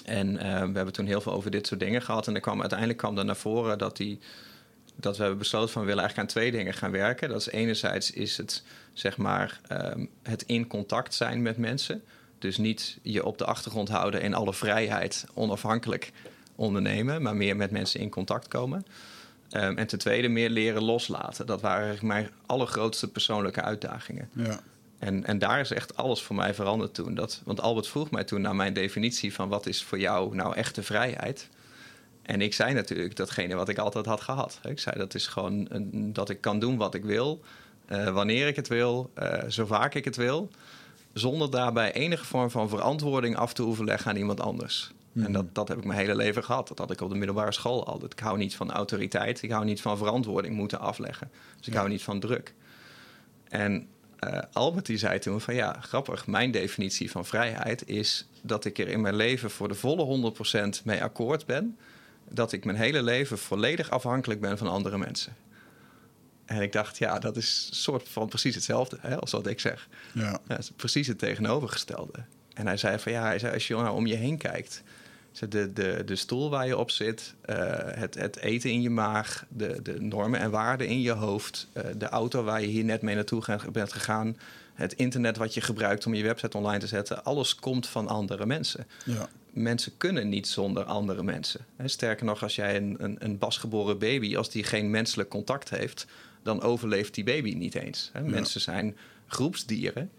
[0.09, 2.27] En uh, we hebben toen heel veel over dit soort dingen gehad.
[2.27, 4.18] En er kwam, uiteindelijk kwam er naar voren dat, die,
[4.97, 5.83] dat we hebben besloten van...
[5.83, 7.29] we willen eigenlijk aan twee dingen gaan werken.
[7.29, 12.03] Dat is enerzijds is het, zeg maar, um, het in contact zijn met mensen.
[12.38, 16.12] Dus niet je op de achtergrond houden in alle vrijheid onafhankelijk
[16.55, 17.23] ondernemen...
[17.23, 18.87] maar meer met mensen in contact komen.
[19.51, 21.47] Um, en ten tweede meer leren loslaten.
[21.47, 24.29] Dat waren mijn allergrootste persoonlijke uitdagingen.
[24.33, 24.61] Ja.
[24.98, 27.14] En, en daar is echt alles voor mij veranderd toen.
[27.14, 30.54] Dat, want Albert vroeg mij toen naar mijn definitie van wat is voor jou nou
[30.54, 31.48] echte vrijheid.
[32.22, 34.61] En ik zei natuurlijk datgene wat ik altijd had gehad.
[34.62, 37.40] Ik zei dat is gewoon een, dat ik kan doen wat ik wil,
[37.88, 40.50] uh, wanneer ik het wil, uh, zo vaak ik het wil.
[41.12, 44.92] Zonder daarbij enige vorm van verantwoording af te hoeven leggen aan iemand anders.
[45.12, 45.24] Mm.
[45.24, 46.68] En dat, dat heb ik mijn hele leven gehad.
[46.68, 48.12] Dat had ik op de middelbare school altijd.
[48.12, 49.42] Ik hou niet van autoriteit.
[49.42, 51.30] Ik hou niet van verantwoording moeten afleggen.
[51.56, 51.78] Dus ik ja.
[51.78, 52.54] hou niet van druk.
[53.48, 53.88] En
[54.26, 58.78] uh, Albert die zei toen van ja, grappig, mijn definitie van vrijheid is dat ik
[58.78, 60.33] er in mijn leven voor de volle
[60.78, 61.78] 100% mee akkoord ben.
[62.31, 65.37] Dat ik mijn hele leven volledig afhankelijk ben van andere mensen.
[66.44, 69.88] En ik dacht, ja, dat is soort van precies hetzelfde hè, als wat ik zeg.
[70.12, 70.40] Ja.
[70.48, 72.24] ja precies het tegenovergestelde.
[72.54, 74.83] En hij zei van ja, hij zei, als je nou om je heen kijkt,
[75.48, 79.44] de, de, de stoel waar je op zit, uh, het, het eten in je maag,
[79.48, 83.03] de, de normen en waarden in je hoofd, uh, de auto waar je hier net
[83.03, 84.37] mee naartoe bent gegaan,
[84.74, 88.46] het internet wat je gebruikt om je website online te zetten, alles komt van andere
[88.46, 88.87] mensen.
[89.05, 89.29] Ja.
[89.51, 91.61] Mensen kunnen niet zonder andere mensen.
[91.85, 96.07] Sterker nog, als jij een, een, een pasgeboren baby, als die geen menselijk contact heeft,
[96.42, 98.11] dan overleeft die baby niet eens.
[98.24, 98.96] Mensen zijn
[99.27, 100.11] groepsdieren.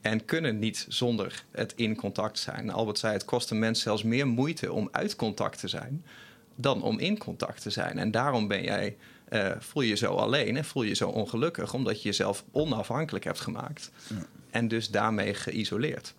[0.00, 2.70] En kunnen niet zonder het in contact zijn.
[2.70, 6.04] Albert zei, het kost een mens zelfs meer moeite om uit contact te zijn
[6.56, 7.98] dan om in contact te zijn.
[7.98, 8.96] En daarom ben jij,
[9.28, 13.40] uh, voel je zo alleen en voel je zo ongelukkig, omdat je jezelf onafhankelijk hebt
[13.40, 13.90] gemaakt.
[14.08, 14.26] Ja.
[14.50, 16.14] En dus daarmee geïsoleerd.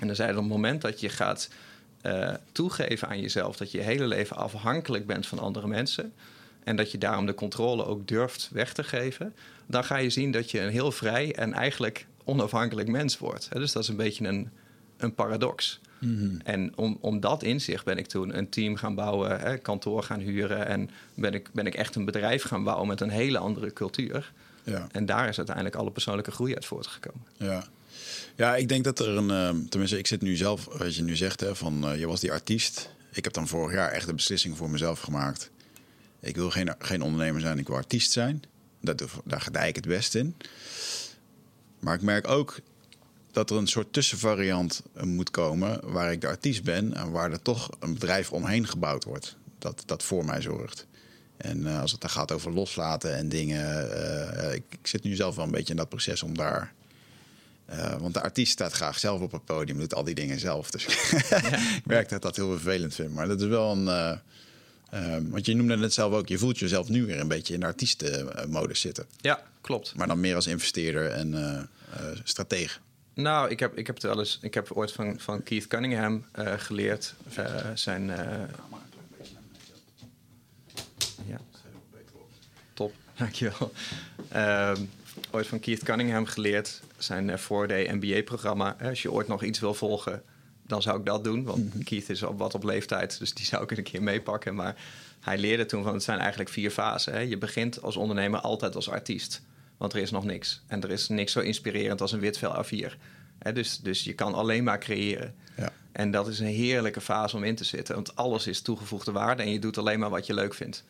[0.00, 1.48] En dan zei hij, op het moment dat je gaat
[2.02, 6.12] uh, toegeven aan jezelf dat je je hele leven afhankelijk bent van andere mensen.
[6.64, 9.34] En dat je daarom de controle ook durft weg te geven.
[9.66, 13.48] Dan ga je zien dat je een heel vrij en eigenlijk onafhankelijk mens wordt.
[13.52, 14.50] Dus dat is een beetje een,
[14.96, 15.80] een paradox.
[15.98, 16.40] Mm-hmm.
[16.44, 20.20] En om, om dat inzicht ben ik toen een team gaan bouwen, hè, kantoor gaan
[20.20, 20.66] huren.
[20.66, 24.32] En ben ik, ben ik echt een bedrijf gaan bouwen met een hele andere cultuur.
[24.64, 24.86] Ja.
[24.92, 27.26] En daar is uiteindelijk alle persoonlijke groei uit voortgekomen.
[27.36, 27.64] Ja.
[28.36, 29.28] Ja, ik denk dat er een.
[29.28, 32.20] Uh, tenminste, ik zit nu zelf, wat je nu zegt, hè, van uh, je was
[32.20, 32.90] die artiest.
[33.12, 35.50] Ik heb dan vorig jaar echt een beslissing voor mezelf gemaakt.
[36.20, 38.42] Ik wil geen, geen ondernemer zijn, ik wil artiest zijn.
[38.80, 40.36] Dat, daar gedij ik het best in.
[41.82, 42.58] Maar ik merk ook
[43.32, 47.30] dat er een soort tussenvariant eh, moet komen waar ik de artiest ben en waar
[47.30, 49.36] er toch een bedrijf omheen gebouwd wordt.
[49.58, 50.86] Dat, dat voor mij zorgt.
[51.36, 53.90] En uh, als het dan gaat over loslaten en dingen.
[53.90, 56.72] Uh, ik, ik, zit nu zelf wel een beetje in dat proces om daar.
[57.70, 60.70] Uh, want de artiest staat graag zelf op het podium, doet al die dingen zelf.
[60.70, 60.84] Dus
[61.30, 61.36] ja.
[61.76, 63.14] ik merk dat ik dat heel vervelend vind.
[63.14, 64.20] Maar dat is wel een.
[65.28, 67.66] Want je noemde het zelf ook, je voelt jezelf nu weer een beetje in de
[67.66, 69.06] artiestenmodus zitten.
[69.20, 69.94] Ja, klopt.
[69.94, 72.78] Maar dan meer als investeerder en uh, uh, stratege.
[73.14, 74.38] Nou, ik heb, ik heb het wel eens.
[74.42, 77.14] Ik heb ooit van, van Keith Cunningham uh, geleerd.
[77.74, 78.06] zijn.
[81.26, 81.40] ja.
[82.74, 83.72] Top, dankjewel.
[84.34, 84.72] Uh,
[85.30, 86.80] ooit van Keith Cunningham geleerd.
[86.98, 88.76] Zijn 4-day MBA-programma.
[88.82, 90.22] Als je ooit nog iets wil volgen,
[90.72, 91.44] dan zou ik dat doen.
[91.44, 91.84] Want mm -hmm.
[91.84, 94.54] Keith is al wat op leeftijd, dus die zou ik een keer meepakken.
[94.54, 94.76] Maar
[95.20, 97.12] hij leerde toen van het zijn eigenlijk vier fasen.
[97.12, 97.18] Hè.
[97.18, 99.42] Je begint als ondernemer altijd als artiest.
[99.76, 100.62] Want er is nog niks.
[100.66, 102.92] En er is niks zo inspirerend als een wit vel A4.
[103.38, 105.34] He, dus, dus je kan alleen maar creëren.
[105.56, 105.72] Ja.
[105.92, 107.94] En dat is een heerlijke fase om in te zitten.
[107.94, 110.84] Want alles is toegevoegde waarde en je doet alleen maar wat je leuk vindt.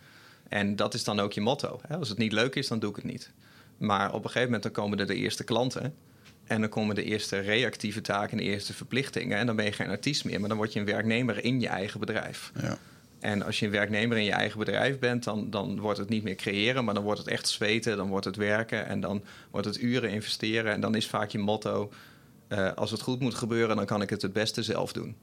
[0.49, 1.81] En dat is dan ook je motto.
[1.87, 3.31] He, als het niet leuk is, dan doe ik het niet.
[3.77, 5.95] Maar op een gegeven moment dan komen er de eerste klanten.
[6.53, 9.39] En dan komen de eerste reactieve taken en de eerste verplichtingen.
[9.39, 11.69] En dan ben je geen artiest meer, maar dan word je een werknemer in je
[11.69, 12.53] eigen bedrijf.
[12.61, 12.79] Ja.
[13.21, 16.23] En als je een werknemer in je eigen bedrijf bent, dan, dan wordt het niet
[16.23, 19.67] meer creëren, maar dan wordt het echt zweten, dan wordt het werken en dan wordt
[19.67, 20.73] het uren investeren.
[20.73, 21.93] En dan is vaak je motto:
[22.49, 25.17] uh, als het goed moet gebeuren, dan kan ik het het beste zelf doen.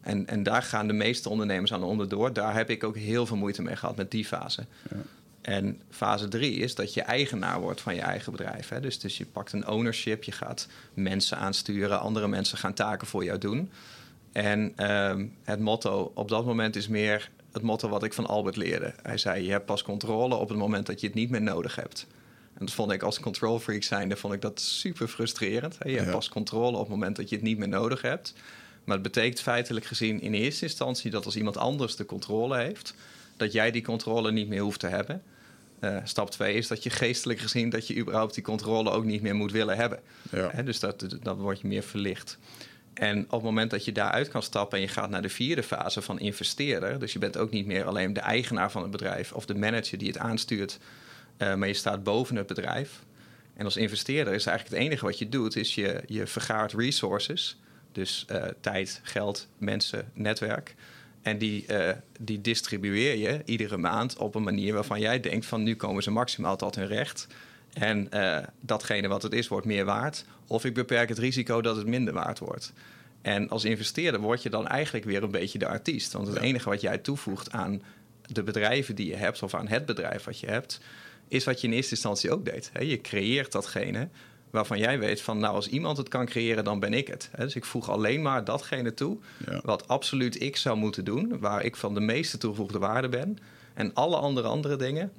[0.00, 2.32] En, en daar gaan de meeste ondernemers aan onderdoor.
[2.32, 4.66] Daar heb ik ook heel veel moeite mee gehad met die fase.
[4.90, 4.96] Ja.
[5.40, 8.68] En fase drie is dat je eigenaar wordt van je eigen bedrijf.
[8.68, 8.80] Hè?
[8.80, 13.24] Dus, dus je pakt een ownership, je gaat mensen aansturen, andere mensen gaan taken voor
[13.24, 13.70] jou doen.
[14.32, 18.56] En ehm, het motto op dat moment is meer het motto wat ik van Albert
[18.56, 18.94] leerde.
[19.02, 21.76] Hij zei: Je hebt pas controle op het moment dat je het niet meer nodig
[21.76, 22.06] hebt.
[22.54, 25.76] En dat vond ik als control freak zijnde vond ik dat super frustrerend.
[25.84, 28.34] Je hebt pas controle op het moment dat je het niet meer nodig hebt.
[28.84, 32.94] Maar het betekent feitelijk gezien in eerste instantie dat als iemand anders de controle heeft,
[33.40, 35.22] dat jij die controle niet meer hoeft te hebben.
[35.80, 39.22] Uh, stap 2 is dat je geestelijk gezien dat je überhaupt die controle ook niet
[39.22, 40.00] meer moet willen hebben.
[40.30, 40.62] Ja.
[40.62, 42.38] dus dat, dan word je meer verlicht.
[42.94, 45.62] En op het moment dat je daaruit kan stappen en je gaat naar de vierde
[45.62, 49.32] fase van investeerder, dus je bent ook niet meer alleen de eigenaar van het bedrijf
[49.32, 50.78] of de manager die het aanstuurt,
[51.38, 53.04] uh, maar je staat boven het bedrijf.
[53.54, 57.58] En als investeerder is eigenlijk het enige wat je doet, is je, je vergaart resources,
[57.92, 60.74] dus uh, tijd, geld, mensen, netwerk.
[61.22, 65.62] En die, uh, die distribueer je iedere maand op een manier waarvan jij denkt van
[65.62, 67.26] nu komen ze maximaal tot hun recht.
[67.72, 70.24] En uh, datgene wat het is, wordt meer waard.
[70.46, 72.72] Of ik beperk het risico dat het minder waard wordt.
[73.22, 76.12] En als investeerder word je dan eigenlijk weer een beetje de artiest.
[76.12, 77.82] Want het enige wat jij toevoegt aan
[78.26, 80.80] de bedrijven die je hebt, of aan het bedrijf wat je hebt,
[81.28, 82.70] is wat je in eerste instantie ook deed.
[82.80, 84.08] Je creëert datgene
[84.50, 87.30] waarvan jij weet van, nou, als iemand het kan creëren, dan ben ik het.
[87.36, 89.18] Dus ik voeg alleen maar datgene toe
[89.62, 93.38] wat absoluut ik zou moeten doen, waar ik van de meeste toegevoegde waarde ben.
[93.74, 95.12] En alle andere andere dingen,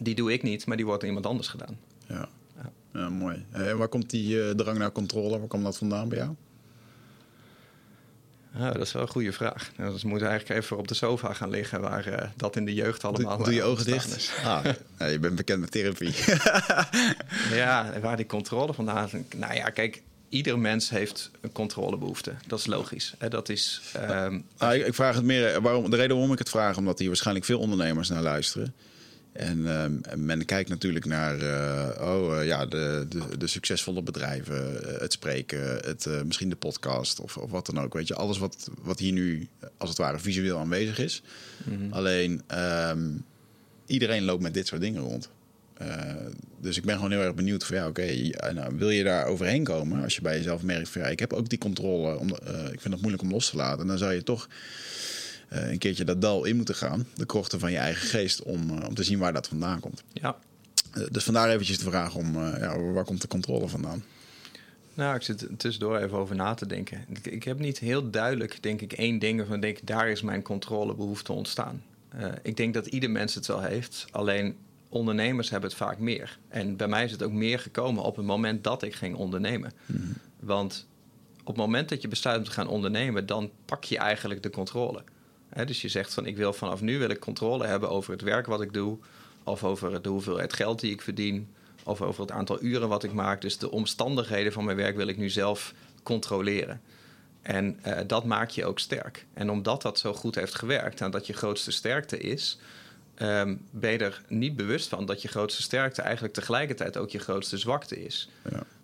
[0.00, 1.78] die doe ik niet, maar die wordt door iemand anders gedaan.
[2.06, 2.28] Ja,
[2.92, 3.08] ja.
[3.08, 3.44] mooi.
[3.50, 6.34] En waar komt die uh, drang naar controle, waar komt dat vandaan bij jou?
[8.54, 9.70] Ja, dat is wel een goede vraag.
[9.76, 12.64] Nou, dus we moeten eigenlijk even op de sofa gaan liggen waar uh, dat in
[12.64, 13.36] de jeugd allemaal.
[13.36, 14.32] Doe, doe je ogen dicht?
[14.44, 14.64] Ah,
[15.12, 16.14] je bent bekend met therapie.
[17.62, 19.08] ja, waar die controle vandaan.
[19.36, 22.32] Nou ja, kijk, ieder mens heeft een controlebehoefte.
[22.46, 23.14] Dat is logisch.
[23.28, 23.82] Dat is.
[24.10, 25.60] Um, ah, ik, ik, vraag het meer.
[25.60, 28.74] Waarom, de reden waarom ik het vraag, omdat hier waarschijnlijk veel ondernemers naar luisteren.
[29.32, 29.84] En uh,
[30.16, 35.12] men kijkt natuurlijk naar uh, oh, uh, ja, de, de, de, succesvolle bedrijven, eh, het
[35.12, 37.94] spreken, het, misschien de podcast of, of wat dan ook.
[37.94, 41.22] Weet je, alles wat, wat hier nu als het ware visueel aanwezig is.
[41.64, 41.92] Mm-hmm.
[41.92, 42.42] Alleen
[42.90, 43.24] um,
[43.86, 45.30] iedereen loopt met dit soort dingen rond.
[46.60, 49.26] dus ik ben gewoon heel erg benieuwd van ja, oké, okay, nou, wil je daar
[49.26, 52.28] overheen komen als je bij jezelf merkt van ja, ik heb ook die controle, om,
[52.72, 53.86] ik vind het moeilijk om los te laten.
[53.86, 54.48] Dan zou je toch
[55.52, 57.06] uh, een keertje dat dal in moeten gaan.
[57.14, 60.02] De krochten van je eigen geest om, uh, om te zien waar dat vandaan komt.
[60.12, 60.36] Ja.
[60.94, 64.04] Uh, dus vandaar eventjes de vraag om ja, waar komt de controle vandaan?
[64.94, 67.04] Nou, ik zit tussendoor even over na te denken.
[67.08, 70.42] Ik, ik heb niet heel duidelijk, denk ik, één ding waarvan denk daar is mijn
[70.42, 71.82] controlebehoefte ontstaan.
[72.42, 74.06] ik denk dat ieder mens het wel heeft.
[74.10, 74.56] Alleen
[74.88, 76.38] ondernemers hebben het vaak meer.
[76.48, 79.72] En bij mij is het ook meer gekomen op het moment dat ik ging ondernemen.
[79.86, 80.14] Mm-hmm.
[80.40, 80.86] Want
[81.40, 84.50] op het moment dat je besluit om te gaan ondernemen, dan pak je eigenlijk de
[84.50, 85.02] controle
[85.66, 88.46] dus je zegt van ik wil vanaf nu wil ik controle hebben over het werk
[88.46, 88.98] wat ik doe,
[89.44, 91.48] of over de hoeveelheid geld die ik verdien,
[91.82, 93.40] of over het aantal uren wat ik maak.
[93.40, 96.80] Dus de omstandigheden van mijn werk wil ik nu zelf controleren.
[97.42, 99.26] En uh, dat maakt je ook sterk.
[99.34, 102.58] En omdat dat zo goed heeft gewerkt en dat je grootste sterkte is,
[103.18, 107.18] um, ben je er niet bewust van dat je grootste sterkte eigenlijk tegelijkertijd ook je
[107.18, 108.28] grootste zwakte is.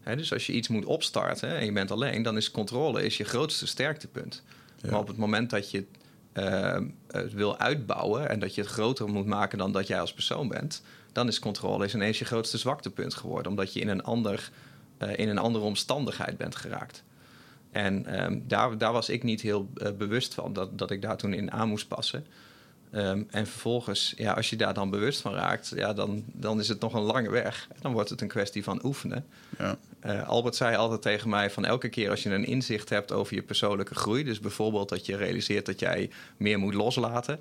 [0.04, 0.14] Ja.
[0.14, 3.24] dus als je iets moet opstarten en je bent alleen, dan is controle is je
[3.24, 4.42] grootste sterktepunt.
[4.83, 4.90] Ja.
[4.90, 5.85] Maar op het moment dat je
[7.33, 10.83] wil uitbouwen en dat je het groter moet maken dan dat jij als persoon bent,
[11.12, 14.51] dan is controle is ineens je grootste zwaktepunt geworden, omdat je in een, ander,
[14.98, 17.03] uh, in een andere omstandigheid bent geraakt.
[17.70, 21.33] En um, daar, daar was ik niet heel bewust van, dat, dat ik daar toen
[21.33, 22.27] in aan moest passen.
[22.92, 26.68] Um, en vervolgens, ja, als je daar dan bewust van raakt, ja, dan, dan is
[26.68, 27.68] het nog een lange weg.
[27.81, 29.27] Dan wordt het een kwestie van oefenen.
[29.59, 29.79] Ja.
[30.07, 33.35] Uh, Albert zei altijd tegen mij van elke keer als je een inzicht hebt over
[33.35, 37.41] je persoonlijke groei, dus bijvoorbeeld dat je realiseert dat jij meer moet loslaten,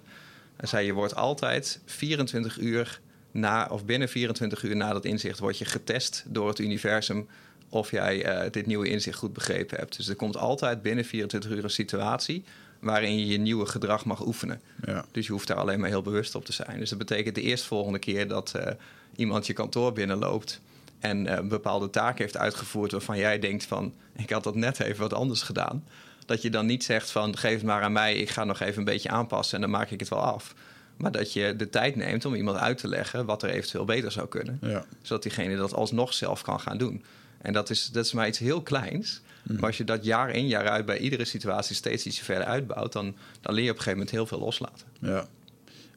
[0.56, 3.00] hij zei je wordt altijd 24 uur
[3.32, 7.28] na of binnen 24 uur na dat inzicht word je getest door het universum
[7.70, 9.98] of jij uh, dit nieuwe inzicht goed begrepen hebt.
[9.98, 12.44] Dus er komt altijd binnen 24 uur een situatie
[12.80, 14.62] waarin je je nieuwe gedrag mag oefenen.
[14.86, 15.06] Ja.
[15.12, 16.80] Dus je hoeft daar alleen maar heel bewust op te zijn.
[16.80, 18.68] Dus dat betekent de eerstvolgende keer dat uh,
[19.16, 20.62] iemand je kantoor binnenloopt
[21.00, 24.80] en uh, een bepaalde taak heeft uitgevoerd waarvan jij denkt van ik had dat net
[24.80, 25.84] even wat anders gedaan.
[26.26, 28.78] Dat je dan niet zegt van geef het maar aan mij, ik ga nog even
[28.78, 30.54] een beetje aanpassen en dan maak ik het wel af.
[30.98, 34.12] Maar dat je de tijd neemt om iemand uit te leggen wat er eventueel beter
[34.12, 34.60] zou kunnen.
[34.62, 34.86] Ja.
[35.02, 37.04] Zodat diegene dat alsnog zelf kan gaan doen.
[37.42, 39.22] En dat is, dat is maar iets heel kleins.
[39.44, 39.56] Mhm.
[39.56, 42.94] Maar als je dat jaar in jaar uit bij iedere situatie steeds iets verder uitbouwt,
[42.94, 44.88] dan, dan leer je op een gegeven moment heel veel loslaten.
[45.00, 45.28] Ja.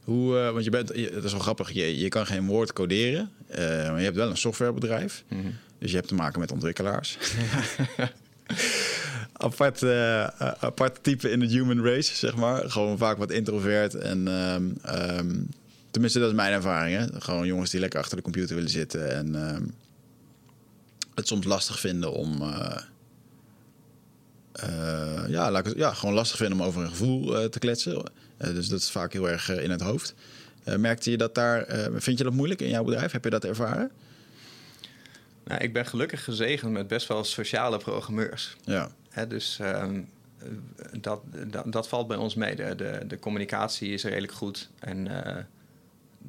[0.04, 3.30] Hoe, uh, want je bent, het is wel grappig, je, je kan geen woord coderen,
[3.50, 5.24] uh, maar je hebt wel een softwarebedrijf.
[5.28, 7.18] Mm Dus je hebt te maken met ontwikkelaars.
[9.32, 10.24] apart, uh,
[10.60, 12.70] apart type in het human race, zeg maar.
[12.70, 13.94] Gewoon vaak wat introvert.
[13.94, 14.76] En um,
[15.18, 15.48] um,
[15.90, 16.96] tenminste, dat is mijn ervaring.
[16.96, 17.20] Hè?
[17.20, 19.10] Gewoon jongens die lekker achter de computer willen zitten.
[19.10, 19.74] En um,
[21.14, 22.42] het soms lastig vinden om...
[22.42, 22.76] Uh,
[24.64, 28.12] uh, ja, laat ik, ja, gewoon lastig vinden om over een gevoel te kletsen.
[28.38, 30.14] dus dat is vaak heel erg in het hoofd.
[30.64, 31.66] Merkte je dat daar...
[31.94, 33.12] vind je dat moeilijk in jouw bedrijf?
[33.12, 33.90] Heb je dat ervaren?
[35.44, 38.57] Nou, ik ben gelukkig gezegend met best wel sociale programmeurs.
[38.64, 38.90] Ja.
[39.09, 40.09] Hè, dus um,
[41.01, 42.57] dat, dat, dat, valt bij ons mee.
[42.57, 44.68] De, de, de communicatie is redelijk goed.
[44.79, 45.37] En uh,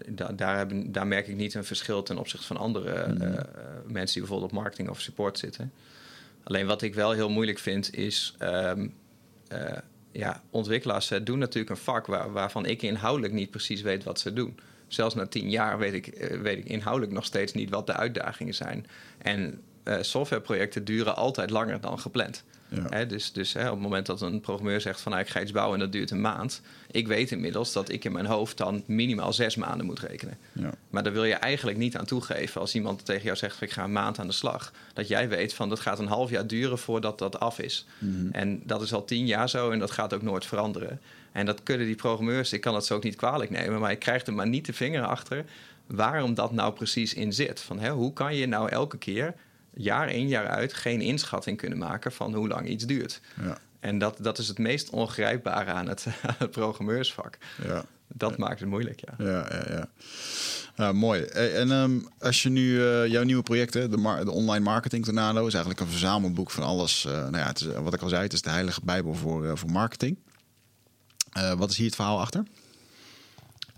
[0.07, 3.21] da, daar, hebben, daar merk ik niet een verschil ten opzichte van andere mm.
[3.21, 3.33] uh,
[3.85, 5.71] mensen die bijvoorbeeld op marketing of support zitten.
[6.43, 8.35] Alleen wat ik wel heel moeilijk vind is.
[8.39, 8.93] Um,
[9.53, 9.71] uh,
[10.11, 14.33] ja, ontwikkelaars doen natuurlijk een vak waar, waarvan ik inhoudelijk niet precies weet wat ze
[14.33, 14.57] doen
[14.93, 17.93] zelfs na tien jaar weet ik, eh, weet ik inhoudelijk nog steeds niet wat de
[17.93, 18.85] uitdagingen zijn.
[19.17, 22.43] En uh, softwareprojecten duren altijd langer dan gepland.
[22.75, 22.85] Ja.
[22.89, 25.41] Hè, dus dus hè, op het moment dat een programmeur zegt van nou, ik ga
[25.41, 26.61] iets bouwen en dat duurt een maand.
[26.91, 30.37] Ik weet inmiddels dat ik in mijn hoofd dan minimaal zes maanden moet rekenen.
[30.51, 30.71] Ja.
[30.89, 33.73] Maar daar wil je eigenlijk niet aan toegeven als iemand tegen jou zegt van ik
[33.73, 34.71] ga een maand aan de slag.
[34.93, 37.85] Dat jij weet van dat gaat een half jaar duren voordat dat af is.
[37.97, 38.31] Mm -hmm.
[38.31, 40.99] En dat is al tien jaar zo en dat gaat ook nooit veranderen.
[41.31, 43.99] En dat kunnen die programmeurs, ik kan het zo ook niet kwalijk nemen, maar ik
[43.99, 45.45] krijg er maar niet de vinger achter
[45.87, 47.59] waarom dat nou precies in zit.
[47.59, 49.33] Van, hè, hoe kan je nou elke keer,
[49.73, 53.21] jaar in jaar uit, geen inschatting kunnen maken van hoe lang iets duurt?
[53.41, 53.57] Ja.
[53.79, 56.05] En dat, dat is het meest ongrijpbare aan het,
[56.37, 57.37] het programmeursvak.
[57.63, 57.85] Ja.
[58.07, 59.25] Dat maakt het moeilijk, ja.
[59.25, 59.87] Ja, ja,
[60.75, 60.91] ja.
[60.91, 61.21] mooi.
[61.23, 65.47] En um, als je nu uh, jouw nieuwe projecten, de, mar de online marketing tornado,
[65.47, 67.05] is eigenlijk een verzamelboek van alles.
[67.05, 69.45] Uh, nou ja, het is, wat ik al zei, het is de heilige bijbel voor,
[69.45, 70.17] uh, voor marketing.
[71.57, 72.43] Wat is hier het verhaal achter?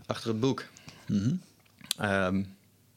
[0.06, 0.66] Achter het boek.
[1.08, 1.40] Mm
[1.98, 2.10] -hmm.
[2.10, 2.56] um,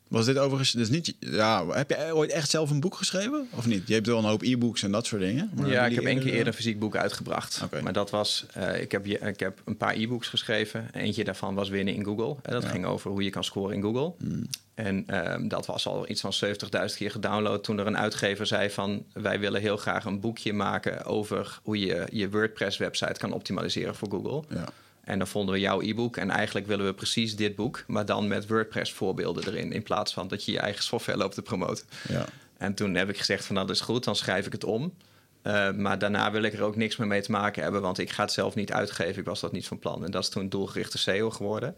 [0.09, 1.14] was dit overigens dus niet?
[1.19, 3.88] Ja, heb je ooit echt zelf een boek geschreven of niet?
[3.88, 5.51] Je hebt wel een hoop e-books en dat soort dingen.
[5.55, 7.61] Maar ja, ik heb één keer eerder een fysiek boek uitgebracht.
[7.64, 7.81] Okay.
[7.81, 10.88] Maar dat was, uh, ik, heb, ik heb een paar e-books geschreven.
[10.92, 12.37] Eentje daarvan was winnen in Google.
[12.42, 12.69] En dat ja.
[12.69, 14.12] ging over hoe je kan scoren in Google.
[14.19, 14.47] Mm.
[14.75, 18.71] En um, dat was al iets van 70.000 keer gedownload toen er een uitgever zei
[18.71, 23.33] van wij willen heel graag een boekje maken over hoe je je WordPress website kan
[23.33, 24.42] optimaliseren voor Google.
[24.49, 24.64] Ja.
[25.07, 26.16] En dan vonden we jouw e-book.
[26.16, 29.73] En eigenlijk willen we precies dit boek, maar dan met WordPress voorbeelden erin.
[29.73, 31.87] In plaats van dat je je eigen software loopt te promoten.
[32.09, 32.25] Ja.
[32.57, 34.95] En toen heb ik gezegd van nou, dat is goed, dan schrijf ik het om.
[35.42, 38.11] Uh, maar daarna wil ik er ook niks meer mee te maken hebben, want ik
[38.11, 39.19] ga het zelf niet uitgeven.
[39.19, 40.05] Ik was dat niet van plan.
[40.05, 41.77] En dat is toen doelgerichte SEO geworden.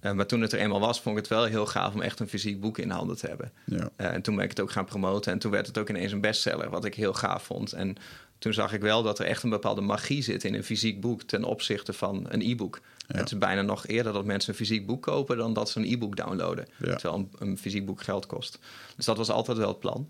[0.00, 2.20] Uh, maar toen het er eenmaal was, vond ik het wel heel gaaf om echt
[2.20, 3.52] een fysiek boek in handen te hebben.
[3.64, 3.90] Ja.
[3.96, 5.32] Uh, en toen ben ik het ook gaan promoten.
[5.32, 7.72] En toen werd het ook ineens een bestseller, wat ik heel gaaf vond.
[7.72, 7.96] En
[8.42, 11.22] toen zag ik wel dat er echt een bepaalde magie zit in een fysiek boek
[11.22, 12.80] ten opzichte van een e-book.
[13.06, 13.18] Ja.
[13.18, 15.92] Het is bijna nog eerder dat mensen een fysiek boek kopen dan dat ze een
[15.92, 16.66] e-book downloaden.
[16.78, 16.94] Ja.
[16.94, 18.58] Terwijl een, een, fysiek boek geld kost.
[18.96, 20.08] Dus dat was altijd wel het plan.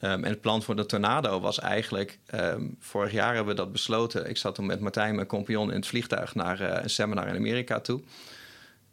[0.00, 3.72] Um, en het plan voor de tornado was eigenlijk, um, vorig jaar hebben we dat
[3.72, 4.28] besloten.
[4.28, 7.36] Ik zat toen met Martijn, mijn compagnon, in het vliegtuig naar uh, een seminar in
[7.36, 8.00] Amerika toe.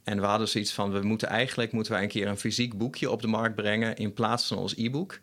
[0.04, 3.12] En we hadden zoiets van, we moeten eigenlijk moeten wij een keer een fysiek boekje
[3.12, 5.20] op de markt brengen in plaats van ons e-book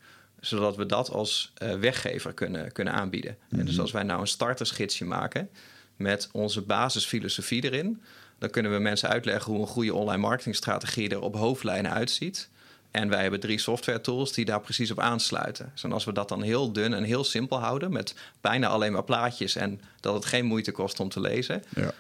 [0.47, 3.31] zodat we dat als uh, weggever kunnen, kunnen aanbieden.
[3.31, 3.59] Mm -hmm.
[3.59, 3.83] En dus mhm.
[3.83, 5.49] als wij nou een startersgidsje maken
[5.97, 8.03] met onze basisfilosofie erin,
[8.39, 12.49] dan kunnen we mensen uitleggen hoe een goede online marketingstrategie er op hoofdlijnen uitziet.
[12.91, 15.71] En wij hebben drie software tools die daar precies op aansluiten.
[15.73, 19.05] Dus als we dat dan heel dun en heel simpel houden, met bijna alleen maar
[19.05, 21.93] plaatjes en dat het geen moeite kost om te lezen, ja.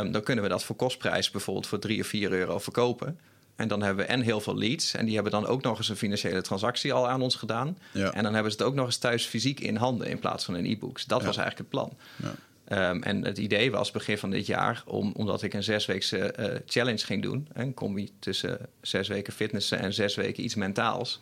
[0.00, 3.18] um, dan kunnen we dat voor kostprijs bijvoorbeeld voor 3 of 4 euro verkopen.
[3.58, 4.94] En dan hebben we en heel veel leads.
[4.94, 7.78] En die hebben dan ook nog eens een financiële transactie al aan ons gedaan.
[7.92, 8.12] Ja.
[8.12, 10.56] En dan hebben ze het ook nog eens thuis fysiek in handen in plaats van
[10.56, 11.04] in e-books.
[11.04, 11.26] Dat ja.
[11.26, 11.96] was eigenlijk het plan.
[12.16, 12.90] Ja.
[12.90, 16.46] Um, en het idee was begin van dit jaar, om, omdat ik een zesweekse uh,
[16.66, 17.48] challenge ging doen.
[17.52, 21.20] Een combi tussen zes weken fitnessen en zes weken iets mentaals.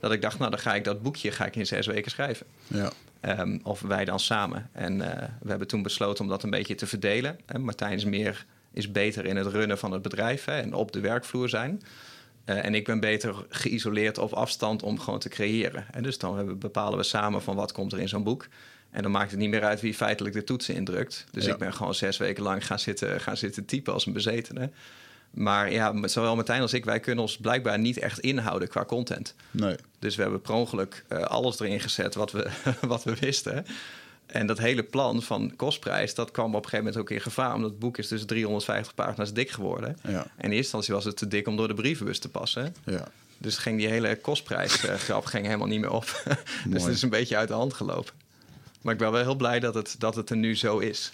[0.00, 2.46] Dat ik dacht, nou dan ga ik dat boekje ga ik in zes weken schrijven.
[2.66, 2.92] Ja.
[3.20, 4.68] Um, of wij dan samen.
[4.72, 5.06] En uh,
[5.40, 7.38] we hebben toen besloten om dat een beetje te verdelen.
[7.46, 8.46] En Martijn is meer
[8.78, 11.82] is beter in het runnen van het bedrijf hè, en op de werkvloer zijn.
[12.46, 15.86] Uh, en ik ben beter geïsoleerd op afstand om gewoon te creëren.
[15.90, 18.46] En dus dan we, bepalen we samen van wat komt er in zo'n boek.
[18.90, 21.26] En dan maakt het niet meer uit wie feitelijk de toetsen indrukt.
[21.30, 21.52] Dus ja.
[21.52, 24.70] ik ben gewoon zes weken lang gaan zitten, gaan zitten typen als een bezetene.
[25.30, 29.34] Maar ja, zowel Martijn als ik, wij kunnen ons blijkbaar niet echt inhouden qua content.
[29.50, 29.76] Nee.
[29.98, 32.50] Dus we hebben per ongeluk uh, alles erin gezet wat we,
[32.80, 33.66] wat we wisten.
[34.28, 37.54] En dat hele plan van kostprijs, dat kwam op een gegeven moment ook in gevaar.
[37.54, 39.98] Omdat het boek is dus 350 pagina's dik geworden.
[40.02, 40.10] Ja.
[40.10, 42.74] En in eerste instantie was het te dik om door de brievenbus te passen.
[42.84, 43.08] Ja.
[43.38, 46.22] Dus ging die hele kostprijsgrap uh, ging helemaal niet meer op.
[46.68, 48.12] dus het is een beetje uit de hand gelopen.
[48.80, 51.12] Maar ik ben wel heel blij dat het, dat het er nu zo is.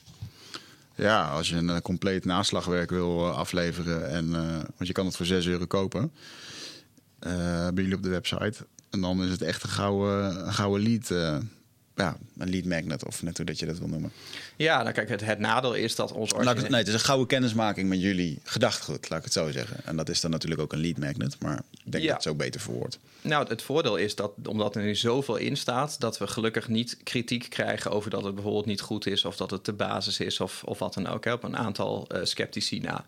[0.95, 4.09] Ja, als je een uh, compleet naslagwerk wil uh, afleveren...
[4.09, 4.31] En,
[4.77, 6.13] want je kan het voor 6 euro kopen...
[7.19, 8.67] bij jullie op de website...
[8.91, 11.43] En dan is het echt een gouden, een gouden lead
[11.97, 14.13] ja, een lead magnet of net hoe dat je dat wil noemen.
[14.57, 16.33] Ja, nou kijk, het, het nadeel is dat ons...
[16.37, 19.77] Het, nee, het is een gouden kennismaking met jullie gedachtegoed, laat ik het zo zeggen.
[19.85, 22.09] En dat is dan natuurlijk ook een lead magnet, maar ik denk Ja.
[22.09, 22.99] dat het zo beter verwoord.
[23.21, 26.97] Nou, het voordeel is dat omdat er nu zoveel in staat, dat we gelukkig niet
[27.03, 30.41] kritiek krijgen over dat het bijvoorbeeld niet goed is of dat het de basis is
[30.41, 31.25] of, of wat dan ook.
[31.25, 33.05] Hè, op een aantal eh, sceptici na.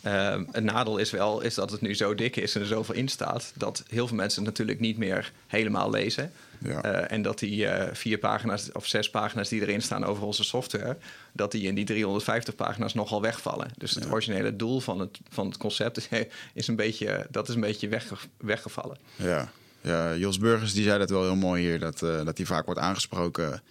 [0.00, 2.94] Eh, het nadeel is wel is dat het nu zo dik is en er zoveel
[2.94, 6.32] in staat, dat heel veel mensen het natuurlijk niet meer helemaal lezen.
[6.64, 6.82] Ja.
[6.82, 10.44] Eh, en dat die eh, vier pagina's of zes pagina's die erin staan over onze
[10.44, 10.96] software,
[11.32, 13.68] dat die in die 350 pagina's nogal wegvallen.
[13.78, 16.08] Dus het originele doel van het, van het concept is,
[16.54, 18.98] is een beetje, dat is een beetje wegge- weggevallen.
[19.16, 19.50] Ja.
[19.80, 22.64] ja, Jos Burgers die zei dat wel heel mooi hier, dat, eh, dat hij vaak
[22.64, 23.62] wordt aangesproken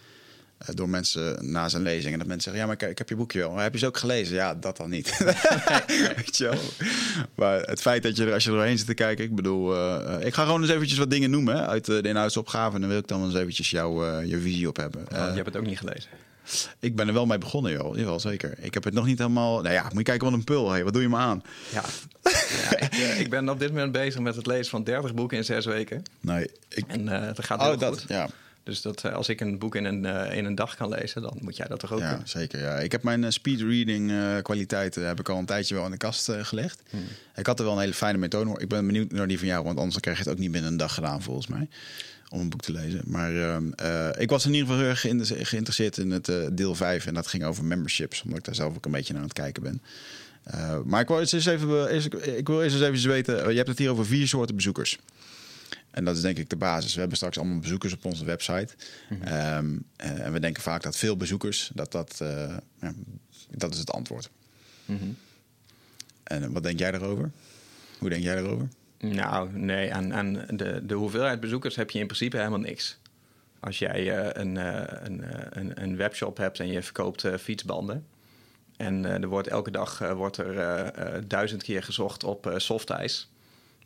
[0.73, 2.13] door mensen na zijn lezing.
[2.13, 3.51] En dat mensen zeggen, ja, maar ik, ik heb je boekje wel.
[3.51, 4.35] Maar heb je ze ook gelezen?
[4.35, 5.17] Ja, dat dan niet.
[6.15, 6.59] Weet je wel?
[7.35, 9.75] Maar het feit dat je er, als je er doorheen zit te kijken, ik bedoel,
[9.75, 12.75] eh, eh, ik ga gewoon eens eventjes wat dingen noemen hè, uit eh, de inhoudsopgave.
[12.75, 15.07] En dan wil ik dan eens eventjes jouw eh, je visie op hebben.
[15.07, 16.09] Eh, je hebt het ook niet gelezen.
[16.79, 17.97] ik ben er wel mee begonnen, joh.
[17.97, 18.53] Jawel, zeker.
[18.57, 19.61] Ik heb het nog niet helemaal...
[19.61, 20.71] Nou ja, moet je kijken wat een pul.
[20.71, 21.43] Hey, wat doe je me aan?
[21.73, 21.83] Ja,
[22.23, 25.37] ja ik, eh, ik ben op dit moment bezig met het lezen van 30 boeken
[25.37, 26.03] in zes weken.
[26.19, 26.83] Nee, ik...
[26.87, 28.05] En eh dat gaat heel Oh, dat, goed.
[28.07, 28.29] ja.
[28.63, 31.21] Dus dat, eh, als ik een boek in een, eh, in een dag kan lezen,
[31.21, 32.29] dan moet jij dat toch ook Ja, kunnen.
[32.29, 32.59] zeker.
[32.59, 32.79] Ja.
[32.79, 35.97] Ik heb mijn speed reading eh, kwaliteiten heb ik al een tijdje wel in de
[35.97, 36.81] kast gelegd.
[36.89, 37.03] Hmm.
[37.35, 38.61] Ik had er wel een hele fijne methode voor.
[38.61, 40.71] Ik ben benieuwd naar die van jou, want anders krijg je het ook niet binnen
[40.71, 41.67] een dag gedaan volgens mij.
[42.29, 43.01] Om een boek te lezen.
[43.05, 46.75] Maar ehm, eh, ik was in ieder geval heel erg geïnter- geïnteresseerd in het deel
[46.75, 47.05] 5.
[47.05, 49.37] En dat ging over memberships, omdat ik daar zelf ook een beetje naar aan het
[49.37, 49.81] kijken ben.
[50.85, 53.49] Maar ik wil eerst eens even, eerst, ik wil eerst eens even weten.
[53.49, 54.99] je hebt het hier over vier soorten bezoekers.
[55.93, 56.93] En dat is denk ik de basis.
[56.93, 58.75] We hebben straks allemaal bezoekers op onze website.
[59.23, 62.93] Ehm, eh, en we denken vaak dat veel bezoekers, dat dat, eh, ja,
[63.49, 64.29] dat is het antwoord.
[64.85, 65.03] Mhm.
[66.23, 67.31] En eh, wat denk jij daarover?
[67.99, 68.67] Hoe denk jij daarover?
[68.99, 72.97] Nou, nee, aan, aan de, de hoeveelheid bezoekers heb je in principe helemaal niks.
[73.59, 75.23] Als jij een, een,
[75.59, 78.05] een, een webshop hebt en je verkoopt fietsbanden.
[78.77, 83.32] En er wordt elke dag wordt er duizend keer gezocht op eh softijs.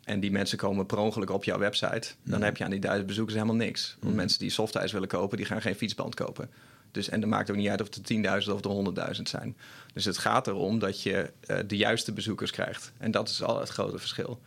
[0.08, 2.08] En die mensen komen per ongeluk op jouw website.
[2.22, 3.96] Dan heb je aan die duizend bezoekers helemaal niks.
[4.00, 6.50] Want mensen die softijs willen kopen, die gaan geen fietsband kopen.
[6.90, 9.56] Dus, en dat maakt ook niet uit of het er 10.000 of er 100.000 zijn.
[9.92, 12.92] Dus het gaat erom dat je eh, de juiste bezoekers krijgt.
[12.98, 14.40] En dat is al het grote verschil.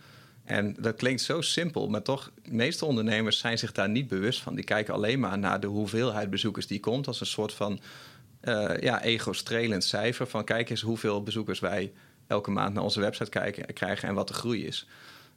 [0.44, 4.42] En dat klinkt zo simpel, maar toch, de meeste ondernemers zijn zich daar niet bewust
[4.42, 4.56] van.
[4.56, 7.80] Die kijken alleen maar naar de hoeveelheid bezoekers die komt als een soort van
[8.40, 10.28] eh, ja, ego-strelend cijfer.
[10.28, 11.92] Van kijk eens hoeveel bezoekers wij
[12.28, 14.88] elke maand naar onze website kijken, krijgen en wat de groei is.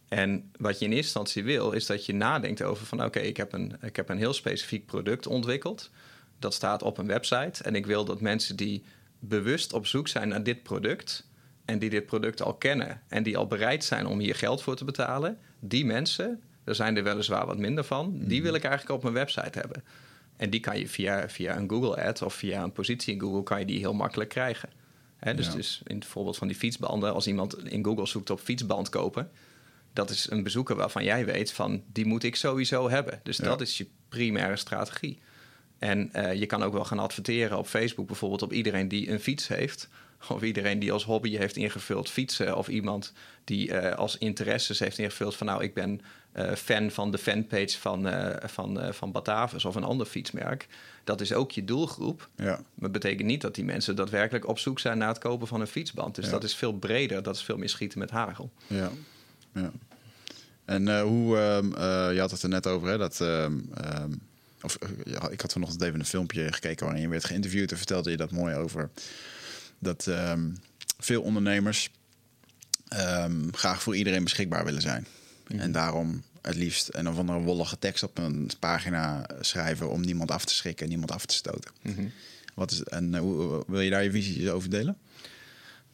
[0.08, 3.36] En wat je in eerste instantie wil, is dat je nadenkt over van oké, ik
[3.36, 5.90] heb een ik heb een heel specifiek product ontwikkeld.
[6.38, 7.62] Dat staat op een website.
[7.62, 8.82] En ik wil dat mensen die
[9.18, 11.28] bewust op zoek zijn naar dit product
[11.64, 14.76] en die dit product al kennen en die al bereid zijn om hier geld voor
[14.76, 18.94] te betalen, die mensen, er zijn er weliswaar wat minder van, die wil ik eigenlijk
[18.96, 19.84] op mijn website hebben.
[20.36, 23.42] En die kan je via, via een Google ad of via een positie in Google
[23.42, 24.68] kan je die heel makkelijk krijgen.
[25.16, 25.52] Hè, dus, Ja.
[25.52, 29.30] dus in het voorbeeld van die fietsbanden, als iemand in Google zoekt op fietsband kopen,
[29.94, 33.20] dat is een bezoeker waarvan jij weet van die moet ik sowieso hebben.
[33.22, 33.44] Dus Ja.
[33.44, 35.18] dat is je primaire strategie.
[35.78, 39.20] En eh, je kan ook wel gaan adverteren op Facebook bijvoorbeeld op iedereen die een
[39.20, 39.88] fiets heeft.
[40.28, 42.56] Of iedereen die als hobby heeft ingevuld fietsen.
[42.56, 43.12] Of iemand
[43.44, 46.00] die eh, als interesses heeft ingevuld van nou ik ben
[46.32, 48.08] eh, fan van de fanpage van,
[48.44, 50.66] van, van Batavus of een ander fietsmerk.
[51.04, 52.28] Dat is ook je doelgroep.
[52.36, 52.44] Ja.
[52.44, 55.60] Maar het betekent niet dat die mensen daadwerkelijk op zoek zijn naar het kopen van
[55.60, 56.14] een fietsband.
[56.14, 56.30] Dus Ja.
[56.30, 58.50] dat is veel breder, dat is veel meer schieten met hagel.
[58.66, 58.90] Ja.
[59.54, 59.72] Ja.
[60.64, 63.20] En eh, hoe, ehm, eh, je had het er net over, hè, dat...
[63.20, 64.12] ehm, ehm,
[64.62, 67.76] of, eh, ja, ik had vanochtend even een filmpje gekeken waarin je werd geïnterviewd en
[67.76, 68.90] vertelde je dat mooi over
[69.78, 70.08] dat
[70.98, 71.90] veel ondernemers
[73.50, 75.06] graag voor iedereen beschikbaar willen zijn.
[75.46, 80.30] En daarom het liefst een of andere wollige tekst op een pagina schrijven om niemand
[80.30, 81.70] af te schrikken en niemand af te stoten.
[82.54, 84.96] Wat is, en hoe, wil je daar je visie over delen?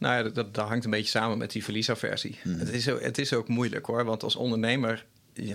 [0.01, 2.38] Nou ja, dat, hangt een beetje samen met die verliesaversie.
[2.48, 5.07] Het, is ook, het is ook moeilijk hoor, want als ondernemer...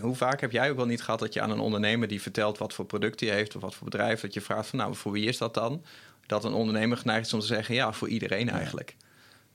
[0.02, 2.58] Hoe vaak heb jij ook wel niet gehad dat je aan een ondernemer die vertelt
[2.58, 5.12] wat voor product hij heeft of wat voor bedrijf, dat je vraagt van nou, voor
[5.12, 5.84] wie is dat dan?
[6.26, 8.96] Dat een ondernemer geneigd is om te zeggen ja, voor iedereen eigenlijk.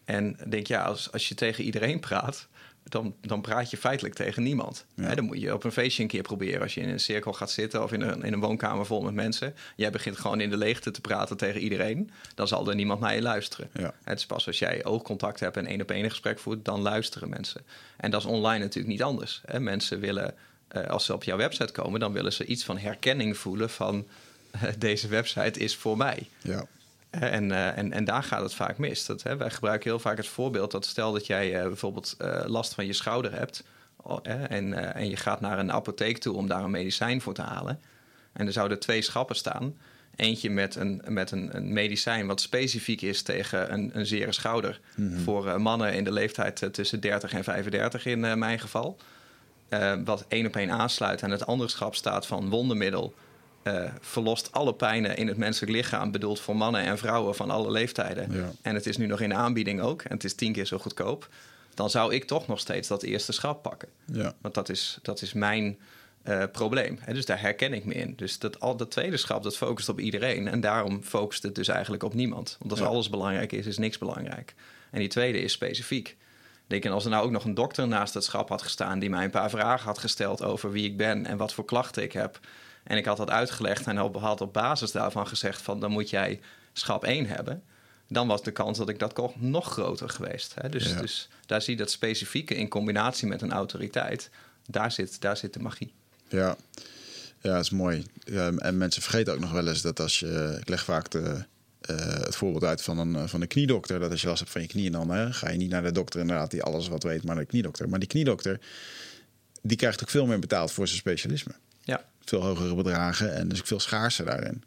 [0.04, 2.48] En denk ja, als, als je tegen iedereen praat,
[2.82, 4.84] dan, dan praat je feitelijk tegen niemand.
[4.94, 5.14] Ja.
[5.14, 6.62] Dan moet je op een feestje een keer proberen.
[6.62, 9.14] Als je in een cirkel gaat zitten of in een, in een woonkamer vol met
[9.14, 9.54] mensen.
[9.76, 12.10] Jij begint gewoon in de leegte te praten tegen iedereen.
[12.34, 13.70] Dan zal er niemand naar je luisteren.
[13.72, 13.94] Ja.
[14.04, 17.28] Het is pas als jij oogcontact hebt en één op één gesprek voert, dan luisteren
[17.28, 17.60] mensen.
[17.96, 19.40] En dat is online natuurlijk niet anders.
[19.44, 19.60] Hè.
[19.60, 20.34] Mensen willen,
[20.68, 24.06] eh, als ze op jouw website komen, dan willen ze iets van herkenning voelen van
[24.50, 26.28] eh, deze website is voor mij.
[26.42, 26.66] Ja.
[27.10, 29.06] En, eh, en, en daar gaat het vaak mis.
[29.06, 32.42] Dat, hè, wij gebruiken heel vaak het voorbeeld dat stel dat jij eh, bijvoorbeeld eh,
[32.46, 33.64] last van je schouder hebt.
[33.96, 37.34] oh, en, eh, en je gaat naar een apotheek toe om daar een medicijn voor
[37.34, 37.80] te halen.
[38.32, 39.76] En er zouden twee schappen staan.
[40.16, 44.80] Eentje met een, met een, een medicijn wat specifiek is tegen een, een zere schouder.
[45.24, 48.96] Voor uh, mannen in de leeftijd tussen 30 en 35 in mijn geval.
[50.04, 51.22] wat één op één aansluit.
[51.22, 53.14] En het andere schap staat van wondermiddel.
[54.00, 56.10] Verlost alle pijnen in het menselijk lichaam.
[56.10, 58.32] Bedoeld voor mannen en vrouwen van alle leeftijden.
[58.32, 58.52] Ja.
[58.62, 60.02] En het is nu nog in aanbieding ook.
[60.02, 61.28] En het is tien keer zo goedkoop.
[61.74, 63.88] Dan zou ik toch nog steeds dat eerste schap pakken.
[64.04, 64.34] Ja.
[64.40, 65.78] Want dat is, dat is mijn
[66.28, 66.98] uh, probleem.
[67.12, 68.14] Dus daar herken ik me in.
[68.16, 70.48] Dus dat, al dat tweede schap, dat focust op iedereen.
[70.48, 72.56] En daarom focust het dus eigenlijk op niemand.
[72.58, 72.86] Want als ja.
[72.86, 74.54] alles belangrijk is, is niks belangrijk.
[74.90, 76.16] En die tweede is specifiek.
[76.66, 78.98] Denk, en als er nou ook nog een dokter naast het schap had gestaan...
[78.98, 81.26] die mij een paar vragen had gesteld over wie ik ben...
[81.26, 82.40] en wat voor klachten ik heb...
[82.84, 85.62] en ik had dat uitgelegd en had op basis daarvan gezegd...
[85.62, 86.40] van dan moet jij
[86.72, 87.62] schap 1 hebben...
[88.08, 90.54] dan was de kans dat ik dat kocht nog groter geweest.
[90.54, 90.68] Hè?
[90.68, 91.00] Dus, ja.
[91.00, 94.30] dus daar zie je dat specifieke in combinatie met een autoriteit...
[94.66, 95.92] daar zit, daar zit de magie.
[96.28, 96.56] Ja,
[97.40, 98.04] ja dat is mooi.
[98.58, 100.56] En mensen vergeten ook nog wel eens dat als je...
[100.60, 101.44] Ik leg vaak de,
[101.90, 104.00] uh, het voorbeeld uit van een, van een kniedokter.
[104.00, 105.92] Dat als je last hebt van je knieën, dan hè, ga je niet naar de
[105.92, 107.88] dokter inderdaad die alles wat weet, maar naar de kniedokter.
[107.88, 108.60] Maar die kniedokter,
[109.62, 111.52] die krijgt ook veel meer betaald voor zijn specialisme.
[112.24, 114.62] Veel hogere bedragen en dus ook veel schaarser daarin.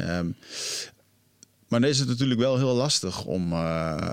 [0.00, 0.36] Um,
[1.68, 4.08] maar dan is het natuurlijk wel heel lastig om uh,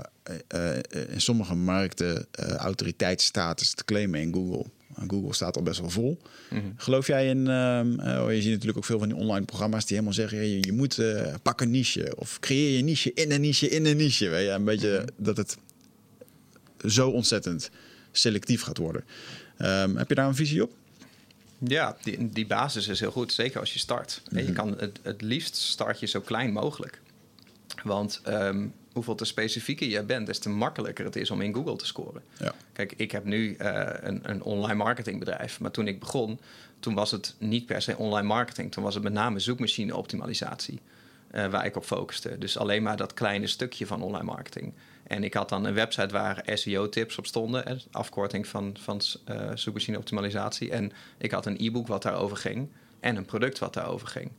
[0.54, 0.76] uh,
[1.08, 2.26] in sommige markten
[2.56, 4.64] autoriteitsstatus te claimen in Google.
[5.06, 6.20] Google staat al best wel vol.
[6.50, 6.72] Mm -hmm.
[6.76, 7.38] Geloof jij in...
[7.38, 10.38] Uh, oh, je ziet natuurlijk ook veel van die online programma's die helemaal zeggen...
[10.38, 10.98] je, je moet
[11.42, 14.28] pak een niche of creëer je niche in een niche in een niche.
[14.28, 14.50] Weet je?
[14.50, 15.24] Een beetje mm -hmm.
[15.24, 15.56] dat het
[16.86, 17.70] zo ontzettend
[18.12, 19.04] selectief gaat worden.
[19.58, 20.72] Um, heb je daar een visie op?
[21.66, 23.32] Ja, die, die basis is heel goed.
[23.32, 24.22] Zeker als je start.
[24.24, 24.46] Mm -hmm.
[24.46, 27.00] Je kan het, het liefst start je zo klein mogelijk.
[27.82, 31.76] Want um, hoeveel te specifieker je bent, des te makkelijker het is om in Google
[31.76, 32.22] te scoren.
[32.38, 32.54] Ja.
[32.72, 36.40] Kijk, ik heb nu uh, een, een, online marketingbedrijf, maar toen ik begon,
[36.80, 38.72] toen was het niet per se online marketing.
[38.72, 40.80] Toen was het met name zoekmachine optimalisatie
[41.34, 42.38] uh, waar ik op focuste.
[42.38, 44.72] Dus alleen maar dat kleine stukje van online marketing.
[45.10, 49.00] En ik had dan een website waar SEO-tips op stonden, afkorting van, van
[49.30, 50.70] uh, zoekmachine optimalisatie.
[50.70, 52.68] En ik had een e-book wat daarover ging
[53.00, 54.30] en een product wat daarover ging.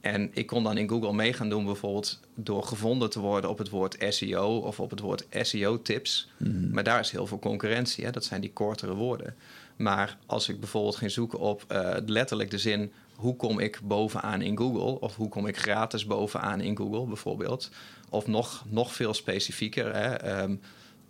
[0.00, 3.58] En ik kon dan in Google mee gaan doen, bijvoorbeeld door gevonden te worden op
[3.58, 6.28] het woord SEO of op het woord SEO-tips.
[6.36, 6.70] Mhm.
[6.70, 8.04] Maar daar is heel veel concurrentie.
[8.04, 8.10] Hè?
[8.10, 9.34] Dat zijn die kortere woorden.
[9.76, 14.42] Maar als ik bijvoorbeeld ging zoeken op uh, letterlijk de zin: hoe kom ik bovenaan
[14.42, 15.00] in Google?
[15.00, 17.70] Of hoe kom ik gratis bovenaan in Google, bijvoorbeeld?
[18.12, 19.94] Of nog, nog veel specifieker.
[19.94, 20.42] Hè?
[20.42, 20.60] Um,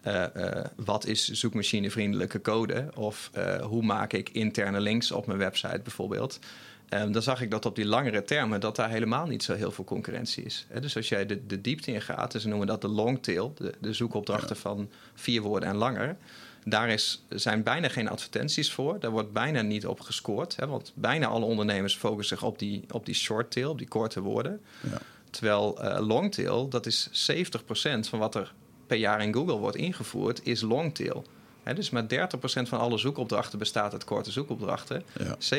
[0.06, 2.88] uh, uh, wat is zoekmachinevriendelijke code?
[2.94, 3.30] Of
[3.62, 6.38] hoe maak ik interne links op mijn website, bijvoorbeeld?
[6.94, 9.70] Um, dan zag ik dat op die langere termen dat daar helemaal niet zo heel
[9.70, 10.66] veel concurrentie is.
[10.68, 13.54] He, dus als jij de, de diepte in gaat, dus noemen dat de long tail,
[13.56, 14.60] de, de zoekopdrachten ja.
[14.60, 16.16] van vier woorden en langer.
[16.64, 19.00] Daar is, zijn bijna geen advertenties voor.
[19.00, 20.56] Daar wordt bijna niet op gescoord.
[20.56, 23.88] Hè, want bijna alle ondernemers focussen zich op die, op die short tail, op die
[23.88, 24.60] korte woorden.
[24.90, 25.00] Ja.
[25.32, 28.52] Terwijl uh, long tail, dat is 70% van wat er
[28.86, 31.24] per jaar in Google wordt ingevoerd, is long tail.
[31.62, 32.06] He, dus maar 30%
[32.44, 35.02] van alle zoekopdrachten bestaat uit korte zoekopdrachten.
[35.18, 35.58] Ja.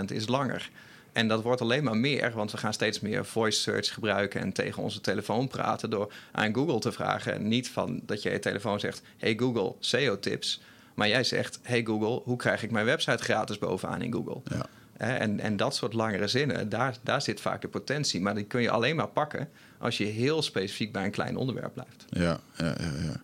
[0.00, 0.70] 70% is langer.
[1.12, 4.52] En dat wordt alleen maar meer, want we gaan steeds meer voice search gebruiken en
[4.52, 7.48] tegen onze telefoon praten door aan Google te vragen.
[7.48, 10.60] Niet van dat je je telefoon zegt: Hey Google, SEO-tips.
[10.94, 14.40] Maar jij zegt: Hey Google, hoe krijg ik mijn website gratis bovenaan in Google?
[14.44, 14.66] Ja.
[14.96, 18.20] En, en dat soort langere zinnen, daar, daar zit vaak de potentie.
[18.20, 21.72] Maar die kun je alleen maar pakken als je heel specifiek bij een klein onderwerp
[21.72, 22.04] blijft.
[22.08, 22.92] Ja, ja, ja.
[23.02, 23.22] ja.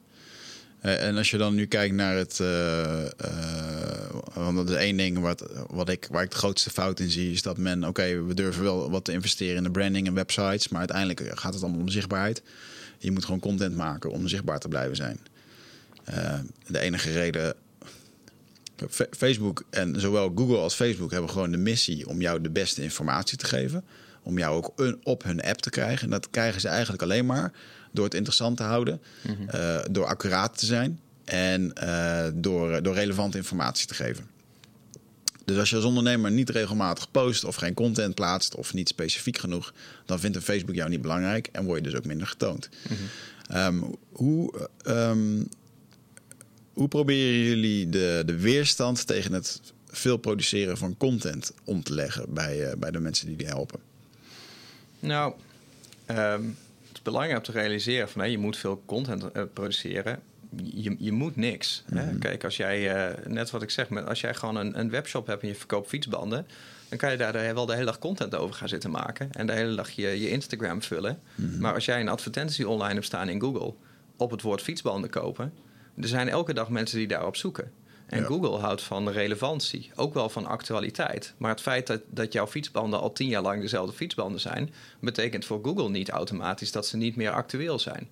[0.81, 2.39] En als je dan nu kijkt naar het.
[2.43, 2.49] Uh,
[3.05, 7.11] uh, want dat is één ding wat, wat ik, waar ik de grootste fout in
[7.11, 10.14] zie, is dat men, oké, we durven wel wat te investeren in de branding en
[10.14, 12.43] websites, maar uiteindelijk gaat het allemaal om zichtbaarheid.
[12.99, 15.18] Je moet gewoon content maken om zichtbaar te blijven zijn.
[16.66, 17.55] De enige reden.
[19.11, 23.39] Facebook en zowel Google als Facebook hebben gewoon de missie om jou de beste informatie
[23.39, 23.85] te geven.
[24.22, 26.05] Om jou ook een, op hun app te krijgen.
[26.05, 27.53] En dat krijgen ze eigenlijk alleen maar
[27.93, 29.61] door het interessant te houden, mm -hmm.
[29.61, 34.28] uh, door accuraat te zijn en uh, door, door relevante informatie te geven.
[35.45, 39.39] Dus als je als ondernemer niet regelmatig post of geen content plaatst of niet specifiek
[39.39, 39.74] genoeg,
[40.07, 42.68] dan vindt een Facebook jou niet belangrijk en word je dus ook minder getoond.
[42.89, 43.57] Mm -hmm.
[43.57, 45.49] um, hoe, um,
[46.73, 52.35] hoe proberen jullie de, de weerstand tegen het veel produceren van content om te leggen
[52.35, 53.81] bij, uh, bij de mensen die die helpen?
[55.01, 55.35] Nou,
[56.07, 56.57] um
[57.01, 60.21] is belangrijk om te realiseren van hé, je moet veel content uh, produceren.
[60.57, 61.85] Je, je moet niks.
[61.87, 62.03] Mhm.
[62.03, 62.18] Mm -hmm.
[62.18, 65.43] Kijk, als jij, uh, net wat ik zeg, als jij gewoon een, een webshop hebt
[65.43, 66.47] en je verkoopt fietsbanden,
[66.89, 69.53] dan kan je daar wel de hele dag content over gaan zitten maken en de
[69.53, 71.21] hele dag je, je Instagram vullen.
[71.35, 71.47] Mhm.
[71.47, 71.61] Mm -hmm.
[71.61, 73.75] Maar als jij een advertentie online hebt staan in Google
[74.16, 75.53] op het woord fietsbanden kopen,
[76.01, 77.72] er zijn elke dag mensen die daarop zoeken.
[78.07, 78.26] En Ja.
[78.26, 81.34] Google houdt van relevantie, ook wel van actualiteit.
[81.36, 85.44] Maar het feit dat, dat jouw fietsbanden al tien jaar lang dezelfde fietsbanden zijn, betekent
[85.44, 88.09] voor Google niet automatisch dat ze niet meer actueel zijn.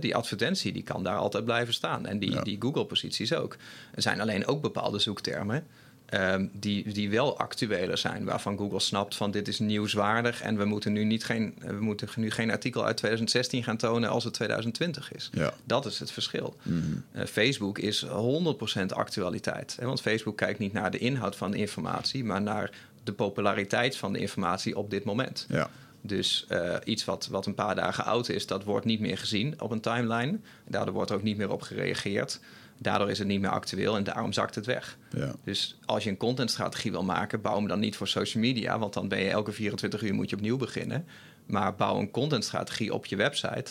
[0.00, 2.06] Die advertentie die kan daar altijd blijven staan.
[2.06, 2.42] En die, Ja.
[2.42, 3.56] die Google-posities ook.
[3.94, 5.66] Er zijn alleen ook bepaalde zoektermen
[6.12, 8.24] ehm, die, die wel actueler zijn.
[8.24, 10.42] Waarvan Google snapt van dit is nieuwswaardig.
[10.42, 14.10] En we moeten nu, niet geen, we moeten nu geen artikel uit 2016 gaan tonen
[14.10, 15.30] als het 2020 is.
[15.32, 15.54] Ja.
[15.64, 16.56] Dat is het verschil.
[16.62, 16.80] Mhm.
[17.12, 19.76] Eh, Facebook is 100% actualiteit.
[19.80, 19.86] Hè?
[19.86, 22.70] Want Facebook kijkt niet naar de inhoud van de informatie, maar naar
[23.04, 25.46] de populariteit van de informatie op dit moment.
[25.48, 25.70] Ja.
[26.00, 29.60] Dus eh, iets wat, wat een paar dagen oud is, dat wordt niet meer gezien
[29.60, 30.38] op een timeline.
[30.68, 32.40] Daardoor wordt er ook niet meer op gereageerd.
[32.82, 34.98] Daardoor is het niet meer actueel en daarom zakt het weg.
[35.10, 35.34] Ja.
[35.44, 38.92] Dus als je een contentstrategie wil maken, bouw hem dan niet voor social media, want
[38.92, 41.06] dan ben je elke 24 uur moet je opnieuw beginnen.
[41.46, 43.70] Maar bouw een contentstrategie op je website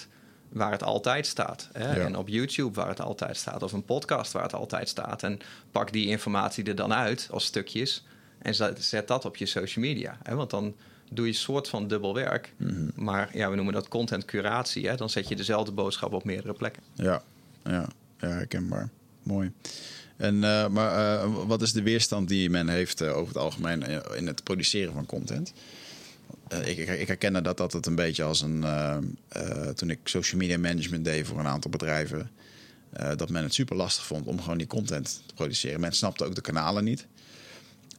[0.50, 1.70] waar het altijd staat.
[1.74, 1.96] Hè?
[1.96, 2.06] Ja.
[2.06, 5.24] En op YouTube waar het altijd staat, of een podcast waar het altijd staat.
[5.24, 5.40] En
[5.72, 8.06] pak die informatie er dan uit als stukjes
[8.42, 10.18] en zet, zet dat op je social media.
[10.24, 10.36] Hè?
[10.36, 10.76] Want dan
[11.10, 12.54] doe je een soort van dubbel werk.
[12.58, 12.90] Mhm.
[12.96, 14.88] Maar ja, we noemen dat content curatie.
[14.88, 14.96] Hè?
[14.96, 16.84] Dan zet je dezelfde boodschap op meerdere plekken.
[16.94, 17.24] Ja,
[17.64, 17.88] ja,
[18.20, 18.90] ja herkenbaar.
[19.24, 19.52] Mooi.
[20.22, 23.84] En, eh, maar eh, wat is de weerstand die men heeft eh, over het algemeen
[24.16, 25.54] in het produceren van content?
[26.66, 28.66] Ik, ik, ik dat dat het een beetje als een...
[29.76, 32.30] toen ik social media management deed voor een aantal bedrijven...
[33.16, 35.80] dat men het super lastig vond om gewoon die content te produceren.
[35.80, 37.08] Men snapte ook de kanalen niet.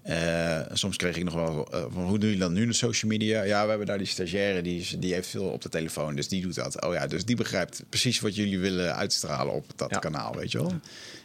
[0.02, 3.10] Eh, soms kreeg ik nog wel eh, van hoe doe je dat nu de social
[3.10, 3.42] media?
[3.42, 6.28] Ja, we hebben daar die stagiaire die, is- die heeft veel op de telefoon, dus
[6.28, 6.82] die doet dat.
[6.84, 9.98] Oh ja, dus die begrijpt precies wat jullie willen uitstralen op dat Ja.
[9.98, 10.72] kanaal, weet je wel?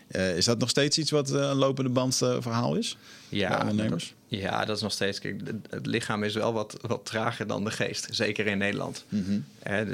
[0.08, 2.98] Eh, is dat nog steeds iets wat een lopende band verhaal is?
[3.30, 4.14] bij ondernemers?
[4.28, 5.20] Ja, dat is nog steeds.
[5.20, 8.08] Kijk, het- lichaam is wel wat, wat trager dan de geest.
[8.12, 9.06] Zeker in Nederland.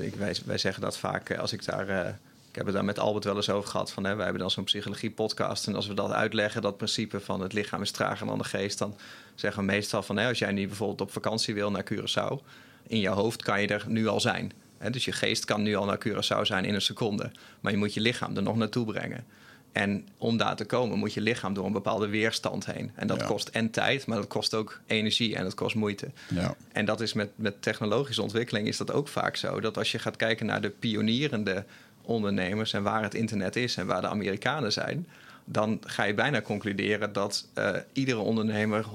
[0.01, 2.19] Ik, wij, wij zeggen dat vaak als ik daar.
[2.53, 3.91] Ik heb het daar met Albert wel eens over gehad.
[3.91, 5.67] Van, hè, wij hebben dan zo'n psychologie-podcast.
[5.67, 8.77] En als we dat uitleggen, dat principe van het lichaam is trager dan de geest.
[8.77, 8.95] Dan
[9.35, 12.45] zeggen we meestal van hè, als jij nu bijvoorbeeld op vakantie wil naar Curaçao.
[12.87, 14.51] In je hoofd kan je er nu al zijn.
[14.77, 17.31] Hè, dus je geest kan nu al naar Curaçao zijn in een seconde.
[17.59, 19.25] Maar je moet je lichaam er nog naartoe brengen.
[19.71, 22.91] En om daar te komen moet je lichaam door een bepaalde weerstand heen.
[22.95, 23.25] En dat Ja.
[23.25, 26.11] kost en tijd, maar dat kost ook energie en dat kost moeite.
[26.29, 26.55] Ja.
[26.71, 29.59] En dat is met, met technologische ontwikkeling is dat ook vaak zo.
[29.59, 31.65] Dat als je gaat kijken naar de pionierende
[32.05, 35.07] ondernemers en waar het internet is en waar de Amerikanen zijn,
[35.45, 38.85] dan ga je bijna concluderen dat eh, iedere ondernemer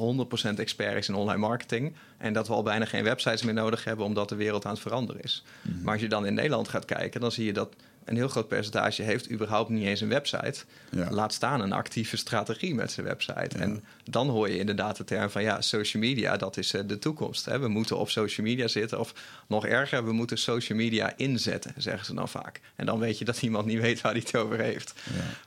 [0.54, 1.94] 100% expert is in online marketing.
[2.18, 4.80] En dat we al bijna geen websites meer nodig hebben omdat de wereld aan het
[4.80, 5.44] veranderen is.
[5.82, 7.74] Maar als je dan in Nederland gaat kijken, dan zie je dat
[8.08, 10.64] een heel groot percentage heeft überhaupt niet eens een website.
[10.90, 11.10] Ja.
[11.10, 13.58] Laat staan een actieve strategie met zijn website.
[13.58, 16.98] En dan hoor je inderdaad de term van ja, social media, dat is eh, de
[16.98, 17.44] toekomst.
[17.44, 17.58] Hè.
[17.58, 18.98] We moeten op social media zitten.
[18.98, 19.14] Of
[19.48, 22.60] nog erger, we moeten social media inzetten, zeggen ze dan vaak.
[22.76, 24.94] En dan weet je dat iemand niet weet waar hij het over heeft.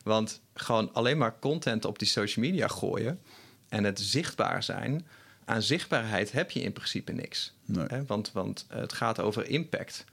[0.04, 3.20] Want gewoon alleen maar content op die social media gooien
[3.70, 5.08] en het zichtbaar zijn.
[5.46, 7.54] Aan zichtbaarheid heb je in principe niks.
[7.66, 7.86] Nee.
[7.88, 10.06] Hè, want, want het gaat over impact.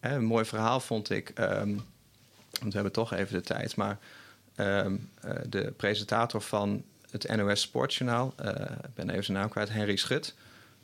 [0.00, 1.28] Een mooi verhaal vond ik.
[1.34, 1.74] ehm,
[2.60, 3.76] want we hebben toch even de tijd.
[3.76, 3.98] Maar
[4.54, 9.70] ehm, eh, de presentator van het NOS Sportjournaal, eh, ik ben even zijn naam kwijt,
[9.70, 10.34] Henry Schut.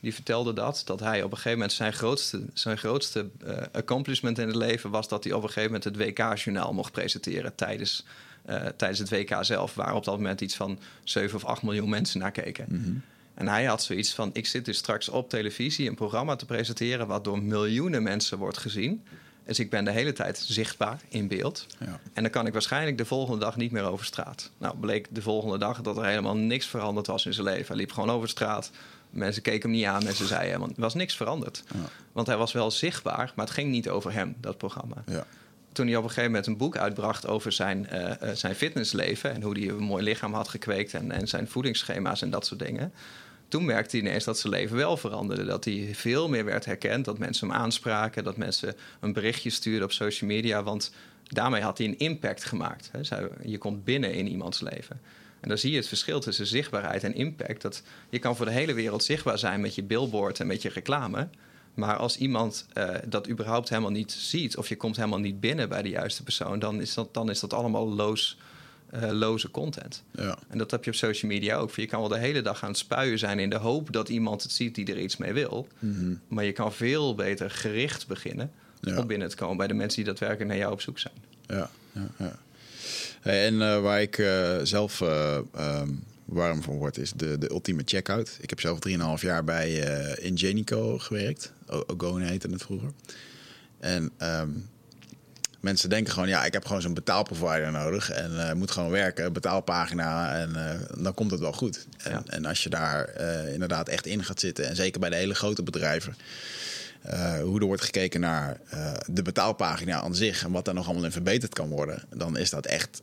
[0.01, 4.39] Die vertelde dat, dat hij op een gegeven moment zijn grootste, zijn grootste eh, accomplishment
[4.39, 8.05] in het leven was dat hij op een gegeven moment het WK-journaal mocht presenteren tijdens,
[8.77, 12.21] tijdens het WK zelf, waar op dat moment iets van 7 of 8 miljoen mensen
[12.21, 13.03] naar keken.
[13.35, 17.07] En hij had zoiets van: ik zit dus straks op televisie een programma te presenteren
[17.07, 19.03] wat door miljoenen mensen wordt gezien.
[19.45, 21.67] Dus ik ben de hele tijd zichtbaar in beeld.
[21.79, 22.01] Ja.
[22.13, 24.51] En dan kan ik waarschijnlijk de volgende dag niet meer over straat.
[24.59, 27.67] Nou, bleek de volgende dag dat er helemaal niks veranderd was in zijn leven.
[27.67, 28.71] Hij liep gewoon over straat.
[29.11, 31.63] Mensen keken hem niet aan, mensen zeiden, want er was niks veranderd.
[31.73, 31.79] Ja.
[32.13, 35.05] Want hij was wel zichtbaar, maar het ging niet over hem, dat programma.
[35.07, 35.27] Ja.
[35.73, 39.35] Toen hij op een gegeven moment een boek uitbracht over zijn, eh, eh, zijn fitnessleven...
[39.35, 42.61] en hoe hij een mooi lichaam had gekweekt en, en zijn voedingsschema's en dat soort
[42.61, 42.93] dingen...
[43.55, 45.45] toen merkte hij ineens dat zijn leven wel veranderde.
[45.45, 48.25] Dat hij veel meer werd herkend, dat mensen hem aanspraken...
[48.25, 50.63] dat mensen een berichtje stuurden op social media...
[50.63, 50.93] want
[51.23, 52.91] daarmee had hij een impact gemaakt.
[53.45, 55.01] Je komt binnen in iemands leven.
[55.41, 57.63] En dan zie je het verschil tussen zichtbaarheid en impact.
[57.63, 60.69] Dat je kan voor de hele wereld zichtbaar zijn met je billboard en met je
[60.69, 61.29] reclame...
[61.75, 65.69] Maar als iemand eh, dat überhaupt helemaal niet ziet, of je komt helemaal niet binnen
[65.69, 68.39] bij de juiste persoon, dan is dat, dan is dat allemaal loos,
[69.11, 70.03] loze content.
[70.11, 70.39] Ja.
[70.49, 71.75] En dat heb je op social media ook.
[71.75, 74.43] Je kan wel de hele dag aan het spuien zijn in de hoop dat iemand
[74.43, 75.69] het ziet die er iets mee wil.
[76.29, 78.99] Maar je kan veel beter gericht beginnen Ja.
[78.99, 81.15] om binnen te komen bij de mensen die daadwerkelijk naar jou op zoek zijn.
[81.47, 82.37] Ja, ja, ja.
[83.21, 85.89] Hey, En eh, waar ik eh, zelf eh, ehm,
[86.25, 88.39] warm van word, is de, de ultieme checkout.
[88.41, 89.79] Ik heb zelf 3,5 jaar bij
[90.21, 91.53] Ingenico gewerkt.
[91.67, 92.91] O- Ogone heette het vroeger.
[93.79, 94.49] En ehm,
[95.65, 99.33] mensen denken gewoon, ja, ik heb gewoon zo'n betaalprovider nodig en uh, moet gewoon werken,
[99.33, 101.87] betaalpagina en uh, dan komt het wel goed.
[101.97, 102.23] En, ja.
[102.27, 105.35] en als je daar uh, inderdaad echt in gaat zitten en zeker bij de hele
[105.35, 106.17] grote bedrijven,
[107.43, 108.61] hoe er wordt gekeken naar
[109.07, 112.51] de betaalpagina aan zich en wat daar nog allemaal in verbeterd kan worden, dan is
[112.51, 113.03] dat echt,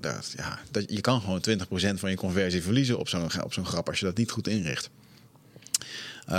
[0.00, 3.66] dat, ja, dat, je kan gewoon 20% van je conversie verliezen op zo'n op zo'n
[3.66, 4.90] grap als je dat niet goed inricht.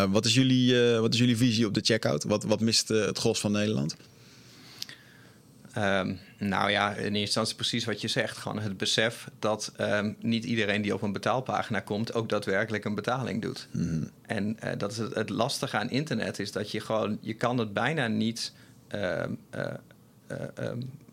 [0.09, 2.23] wat, is jullie, wat is jullie visie op de checkout?
[2.23, 3.95] Wat, wat mist het gros van Nederland?
[5.77, 8.37] Um, nou ja, in eerste instantie precies wat je zegt.
[8.37, 12.95] Gewoon het besef dat um, niet iedereen die op een betaalpagina komt ook daadwerkelijk een
[12.95, 13.67] betaling doet.
[13.71, 14.09] Mm.
[14.25, 17.57] En uh, dat is het, het, lastige aan internet is dat je gewoon, je kan
[17.57, 18.53] het bijna niet
[18.95, 19.23] uh,
[19.55, 20.71] uh,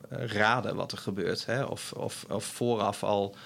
[0.08, 1.46] raden wat er gebeurt.
[1.46, 1.64] Hè?
[1.64, 3.36] Of, of, of vooraf al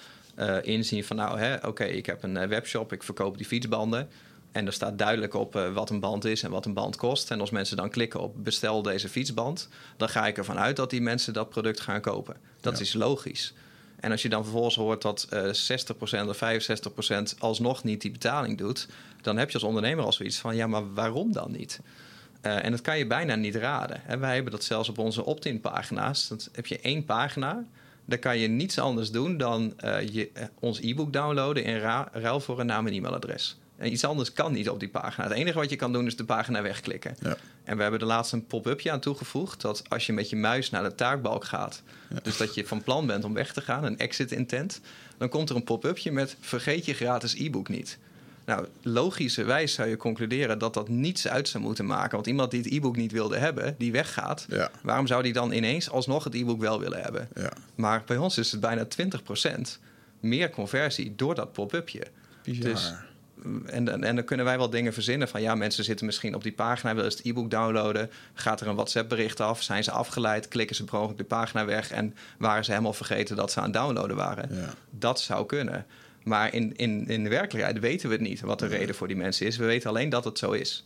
[0.61, 4.09] inzien van nou, oké, okay, ik heb een webshop, ik verkoop die fietsbanden.
[4.51, 7.31] En er staat duidelijk op uh, wat een band is en wat een band kost.
[7.31, 10.89] En als mensen dan klikken op bestel deze fietsband, dan ga ik ervan uit dat
[10.89, 12.35] die mensen dat product gaan kopen.
[12.59, 13.53] Dat is logisch.
[13.99, 15.43] En als je dan vervolgens hoort dat uh,
[16.25, 16.39] 60% of
[17.35, 18.87] 65% alsnog niet die betaling doet,
[19.21, 21.79] dan heb je als ondernemer al zoiets van: ja, maar waarom dan niet?
[22.41, 24.07] Uh, en dat kan je bijna niet raden.
[24.07, 26.27] En wij hebben dat zelfs op onze opt-in pagina's.
[26.27, 27.65] Dan heb je één pagina.
[28.05, 29.73] Daar kan je niets anders doen dan
[30.11, 31.77] je, ons e-book downloaden in
[32.11, 33.57] ruil voor een naam en e-mailadres.
[33.81, 35.27] En iets anders kan niet op die pagina.
[35.27, 37.15] Het enige wat je kan doen is de pagina wegklikken.
[37.19, 37.37] Ja.
[37.63, 39.61] En we hebben er laatst een pop-upje aan toegevoegd.
[39.61, 41.81] Dat als je met je muis naar de taakbalk gaat.
[42.23, 44.81] Dus dat je van plan bent om weg te gaan, een exit intent.
[45.17, 47.97] Dan komt er een pop-upje met vergeet je gratis e-book niet.
[48.45, 52.11] Nou, logischerwijs zou je concluderen dat dat niets uit zou moeten maken.
[52.11, 54.71] Want iemand die het e-book niet wilde hebben, die weggaat, ja.
[54.83, 57.27] waarom zou die dan ineens alsnog het e-book wel willen hebben?
[57.35, 57.53] Ja.
[57.75, 59.79] Maar bij ons is het bijna 20%
[60.19, 62.03] meer conversie door dat pop-upje.
[62.43, 62.93] Dus
[63.65, 66.51] en, en dan kunnen wij wel dingen verzinnen van ja, mensen zitten misschien op die
[66.51, 70.83] pagina, willen het e-book downloaden, gaat er een WhatsApp-bericht af, zijn ze afgeleid, klikken ze
[70.83, 74.15] per ongeluk de pagina weg en waren ze helemaal vergeten dat ze aan het downloaden
[74.15, 74.55] waren.
[74.55, 74.73] Ja.
[74.89, 75.85] Dat zou kunnen.
[76.23, 79.17] Maar in, in, in de werkelijkheid weten we het niet wat de reden voor die
[79.17, 79.57] mensen is.
[79.57, 80.83] We weten alleen dat het zo is.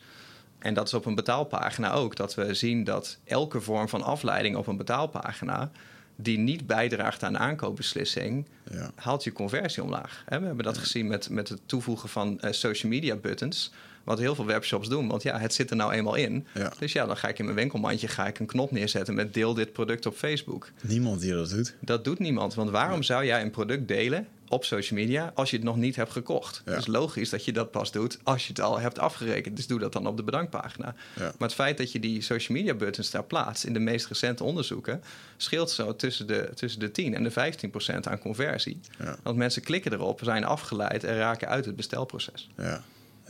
[0.60, 2.16] En dat is op een betaalpagina ook.
[2.16, 5.72] Dat we zien dat elke vorm van afleiding op een betaalpagina
[6.16, 8.92] die niet bijdraagt aan de aankoopbeslissing, ja.
[8.96, 10.24] haalt je conversie omlaag.
[10.28, 13.72] we hebben dat gezien met, met het toevoegen van uh, social media buttons.
[14.04, 15.08] Wat heel veel webshops doen.
[15.08, 16.48] Want ja, het zit er nou eenmaal in.
[16.80, 19.54] Dus ja, dan ga ik in mijn winkelmandje ga ik een knop neerzetten met deel
[19.54, 20.72] dit product op Facebook.
[20.82, 21.76] Niemand die dat doet.
[21.80, 22.54] Dat doet niemand.
[22.54, 25.96] Want waarom zou jij een product delen op social media als je het nog niet
[25.96, 26.62] hebt gekocht.
[26.66, 26.76] Ja.
[26.76, 29.56] Dus logisch dat je dat pas doet als je het al hebt afgerekend.
[29.56, 30.96] Dus doe dat dan op de bedankpagina.
[31.16, 34.44] Maar het feit dat je die social media buttons daar plaatst in de meest recente
[34.44, 35.04] onderzoeken,
[35.38, 38.80] scheelt zo tussen de, tussen de 10 en de 15 procent aan conversie.
[39.24, 42.50] Want mensen klikken erop, zijn afgeleid en raken uit het bestelproces.
[42.58, 42.84] Ja.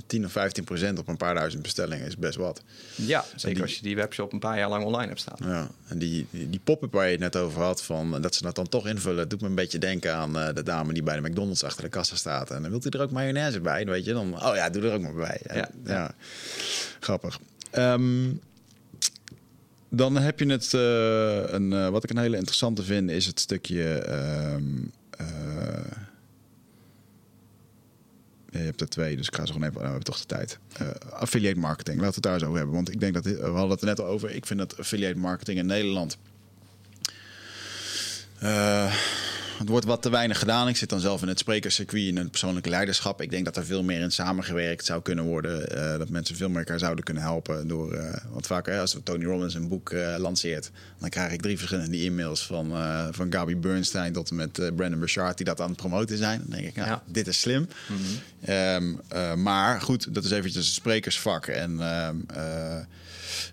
[0.07, 2.63] 10 of 15 procent op een paar duizend bestellingen is best wat.
[2.95, 5.37] Ja, zeker als je die webshop een paar jaar lang online hebt staan.
[5.43, 8.55] Ja, en die, die, pop-up waar je het net over had, van, dat ze dat
[8.55, 11.29] dan toch invullen, doet me een beetje denken aan uh, de dame die bij de
[11.29, 12.51] McDonald's achter de kassa staat.
[12.51, 14.13] En dan wilt u er ook mayonaise bij, weet je?
[14.13, 15.41] Dan, oh ja, doe er ook maar bij.
[15.53, 16.15] Ja, ja.
[16.99, 17.39] grappig.
[17.71, 18.39] Um,
[19.89, 23.39] dan heb je het, uh, een, uh, wat ik een hele interessante vind, is het
[23.39, 24.09] stukje...
[24.53, 24.91] Um,
[28.59, 29.81] je hebt er twee, dus ik ga ze gewoon even.
[29.81, 30.59] Nou, we hebben toch de tijd.
[30.81, 32.75] Uh, affiliate marketing, laten we het daar zo over hebben.
[32.75, 34.31] Want ik denk dat we hadden het er net al over.
[34.31, 36.17] Ik vind dat affiliate marketing in Nederland.
[38.43, 38.95] Uh,
[39.57, 40.67] het wordt wat te weinig gedaan.
[40.67, 43.21] Ik zit dan zelf in het sprekerscircuit in het persoonlijke leiderschap.
[43.21, 45.77] Ik denk dat er veel meer in samengewerkt zou kunnen worden.
[45.77, 47.67] Uh, dat mensen veel meer elkaar zouden kunnen helpen.
[47.67, 51.41] Door, uh, want vaak hè, als Tony Robbins een boek uh, lanceert, dan krijg ik
[51.41, 52.73] drie verschillende e-mails van,
[53.11, 56.39] van Gabi Bernstein tot en met Brandon Burchard die dat aan het promoten zijn.
[56.39, 57.03] Dan denk ik, nou, ja.
[57.05, 57.67] dit is slim.
[57.87, 57.97] Mm
[58.41, 58.99] -hmm.
[59.09, 61.47] um, maar goed, dat is eventjes een sprekersvak.
[61.47, 62.15] En ehm,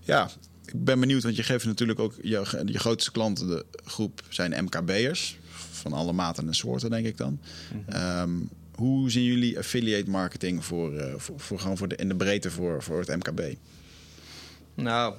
[0.03, 0.30] ja,
[0.64, 5.36] ik ben benieuwd, want je geeft natuurlijk ook je, je grootste klantengroep zijn MKB'ers
[5.83, 7.41] van alle maten en soorten, denk ik dan.
[7.89, 12.16] Mm hoe zien jullie affiliate marketing voor, uh, voor, voor, gewoon voor de, in de
[12.16, 13.41] breedte voor, voor het MKB?
[14.74, 15.14] Nou,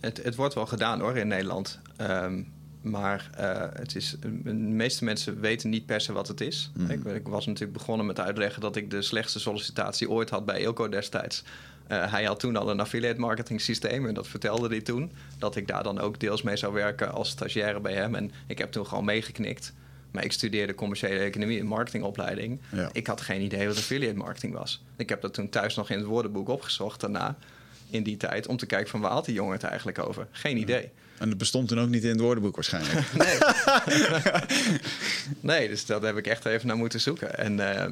[0.00, 1.78] het, het wordt wel gedaan hoor in Nederland.
[2.00, 6.70] Um, maar uh, het is, de meeste mensen weten niet per se wat het is.
[6.74, 6.90] Mm.
[6.90, 10.60] Ik, ik, was natuurlijk begonnen met uitleggen dat ik de slechtste sollicitatie ooit had bij
[10.60, 11.42] Ilco destijds.
[11.88, 15.12] Uh, hij had toen al een affiliate marketing systeem en dat vertelde hij toen.
[15.38, 18.14] Dat ik daar dan ook deels mee zou werken als stagiaire bij hem.
[18.14, 19.72] En ik heb toen gewoon meegeknikt.
[20.12, 22.60] Maar ik studeerde commerciële economie en marketingopleiding.
[22.92, 24.82] Ik had geen idee wat affiliate marketing was.
[24.96, 27.36] Ik heb dat toen thuis nog in het woordenboek opgezocht daarna,
[27.90, 30.26] in die tijd, om te kijken van waar had die jongen het eigenlijk over.
[30.30, 30.90] Geen idee.
[31.18, 33.12] En het bestond toen ook niet in het woordenboek waarschijnlijk.
[33.22, 33.38] nee.
[35.56, 37.38] nee, dus dat heb ik echt even naar moeten zoeken.
[37.38, 37.84] En uh,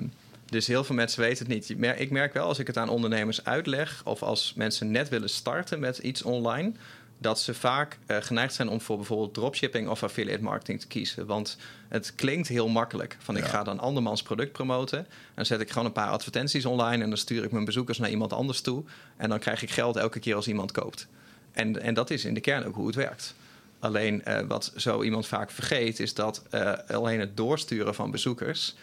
[0.46, 1.98] dus heel veel mensen weten het niet.
[1.98, 5.80] Ik merk wel als ik het aan ondernemers uitleg, of als mensen net willen starten
[5.80, 6.72] met iets online,
[7.20, 11.26] dat ze vaak uh, geneigd zijn om voor bijvoorbeeld dropshipping of affiliate marketing te kiezen.
[11.26, 11.56] Want
[11.88, 13.16] het klinkt heel makkelijk.
[13.18, 15.06] Van ik ga dan andermans product promoten.
[15.34, 18.10] En zet ik gewoon een paar advertenties online en dan stuur ik mijn bezoekers naar
[18.10, 18.84] iemand anders toe.
[19.16, 21.06] En dan krijg ik geld elke keer als iemand koopt.
[21.52, 23.34] En, en dat is in de kern ook hoe het werkt.
[23.78, 28.74] Alleen uh, wat zo iemand vaak vergeet, is dat uh, alleen het doorsturen van bezoekers,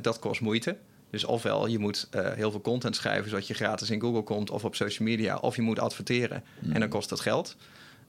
[0.00, 0.76] dat kost moeite.
[1.10, 4.50] Dus ofwel je moet uh, heel veel content schrijven zodat je gratis in Google komt
[4.50, 6.88] of op social media, of je moet adverteren en dan hmm.
[6.88, 7.56] kost dat geld.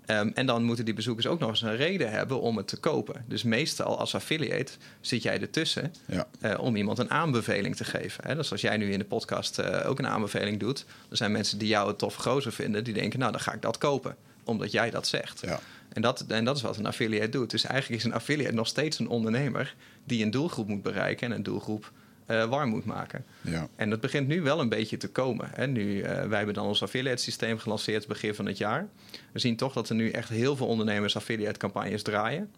[0.10, 2.78] Um, en dan moeten die bezoekers ook nog eens een reden hebben om het te
[2.78, 3.26] kopen.
[3.28, 6.28] Dus meestal als affiliate zit jij ertussen ja.
[6.41, 8.24] uh, om iemand een aanbeveling te geven.
[8.28, 8.36] Hè?
[8.36, 11.58] Dus als jij nu in de podcast uh, ook een aanbeveling doet, dan zijn mensen
[11.58, 14.72] die jou het tof gozer vinden, die denken, nou dan ga ik dat kopen, omdat
[14.72, 15.41] jij dat zegt.
[15.41, 15.60] Ja.
[15.89, 17.49] En, dat, en dat is wat een affiliate doet.
[17.49, 21.36] Dus eigenlijk is een affiliate nog steeds een ondernemer die een doelgroep moet bereiken en
[21.36, 21.91] een doelgroep
[22.28, 23.25] uh, warm moet maken.
[23.41, 23.67] Ja.
[23.75, 25.49] En dat begint nu wel een beetje te komen.
[25.53, 25.67] Hè.
[25.67, 28.88] Nu, uh, wij hebben dan ons affiliate systeem gelanceerd begin van het jaar.
[29.32, 32.51] We zien toch dat er nu echt heel veel ondernemers affiliate campagnes draaien.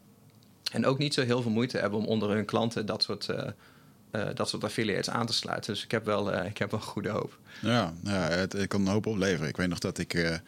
[0.72, 3.30] En ook niet zo heel veel moeite hebben om onder hun klanten dat soort,
[4.12, 5.74] uh, dat soort affiliates aan te sluiten.
[5.74, 7.38] Dus ik heb wel, ik heb wel goede hoop.
[7.62, 9.48] Ja, ja het, het kan een hoop opleveren.
[9.48, 10.42] Ik weet nog dat ik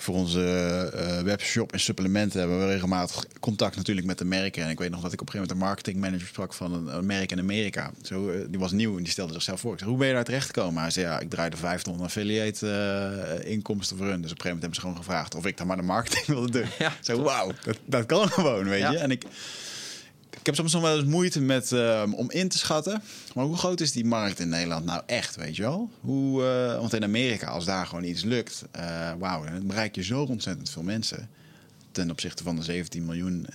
[0.00, 4.62] voor onze uh, webshop en supplementen hebben we regelmatig contact natuurlijk met de merken.
[4.62, 7.06] En ik weet nog dat ik op een gegeven moment een marketingmanager sprak van een,
[7.06, 7.90] merk in Amerika.
[8.02, 9.72] Zo, uh, die was nieuw en die stelde zichzelf voor.
[9.72, 10.82] Ik zei, hoe ben je daar terecht gekomen?
[10.82, 12.66] Hij zei, ja, ik draaide 500 affiliate
[13.42, 14.20] uh, inkomsten voor hun.
[14.20, 16.26] Dus op een gegeven moment hebben ze gewoon gevraagd of ik dan maar de marketing
[16.36, 16.68] wilde doen.
[16.78, 18.98] Ja, zo, wauw, dat, dat kan gewoon, weet je.
[18.98, 19.24] En ik
[20.40, 23.02] ik heb soms wel eens moeite met, uh, om in te schatten.
[23.34, 25.90] Maar hoe groot is die markt in Nederland nou echt, weet je wel?
[26.00, 30.22] Hoe, uh, want in Amerika, als daar gewoon iets lukt, uh, dan bereik je zo
[30.22, 31.28] ontzettend veel mensen.
[31.92, 33.46] Ten opzichte van de 17 miljoen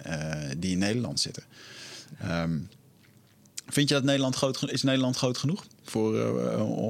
[0.57, 1.43] die in Nederland zitten.
[2.25, 2.69] Um,
[3.67, 6.39] vind je dat Nederland groot, is Nederland groot genoeg voor,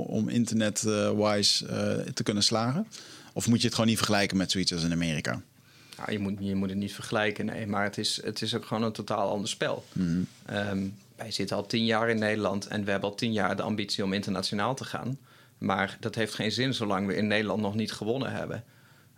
[0.07, 1.65] om internet-wise
[2.13, 2.87] te kunnen slagen?
[3.33, 5.41] Of moet je het gewoon niet vergelijken met zoiets als in Amerika?
[5.97, 7.67] Nou, je, moet, je moet het niet vergelijken, nee.
[7.67, 9.85] Maar het is, het is ook gewoon een totaal ander spel.
[9.93, 10.21] Mhm.
[10.45, 13.61] Ehm, wij zitten al tien jaar in Nederland en we hebben al tien jaar de
[13.61, 15.17] ambitie om internationaal te gaan.
[15.57, 18.63] Maar dat heeft geen zin zolang we in Nederland nog niet gewonnen hebben.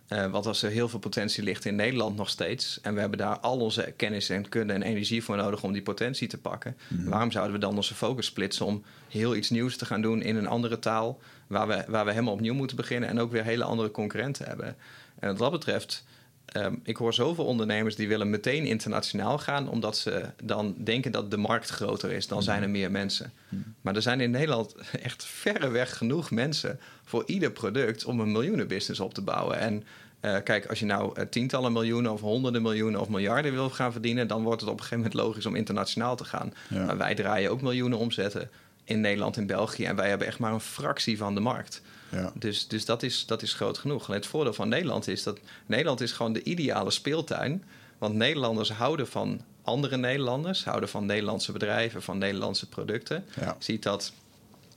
[0.08, 2.80] Uh, want als er heel veel potentie ligt in Nederland nog steeds...
[2.82, 5.82] en we hebben daar al onze kennis en kunde en energie voor nodig om die
[5.82, 6.76] potentie te pakken...
[6.88, 7.08] Mhm.
[7.08, 10.36] waarom zouden we dan onze focus splitsen om heel iets nieuws te gaan doen in
[10.36, 11.20] een andere taal...
[11.46, 14.76] waar we, waar we helemaal opnieuw moeten beginnen en ook weer hele andere concurrenten hebben.
[15.18, 16.04] En wat dat betreft
[16.48, 21.30] Ehm, ik hoor zoveel ondernemers die willen meteen internationaal gaan, omdat ze dan denken dat
[21.30, 22.26] de markt groter is.
[22.26, 23.32] Dan zijn er meer mensen.
[23.80, 29.00] Maar er zijn in Nederland echt verreweg genoeg mensen voor ieder product om een miljoenenbusiness
[29.00, 29.58] op te bouwen.
[29.58, 29.84] En
[30.20, 33.92] uh, kijk, als je nou uh, tientallen miljoenen of honderden miljoenen of miljarden wil gaan
[33.92, 36.54] verdienen, dan wordt het op een gegeven moment logisch om internationaal te gaan.
[36.68, 38.50] Maar wij draaien ook miljoenen omzetten
[38.84, 41.82] in Nederland en België en wij hebben echt maar een fractie van de markt.
[42.08, 42.32] Ja.
[42.34, 44.08] Dus, dus dat, is, dat is groot genoeg.
[44.08, 47.64] En het voordeel van Nederland is dat Nederland is gewoon de ideale speeltuin.
[47.98, 53.24] Want Nederlanders houden van andere Nederlanders, houden van Nederlandse bedrijven, van Nederlandse producten.
[53.40, 53.56] Ja.
[53.58, 54.12] ziet dat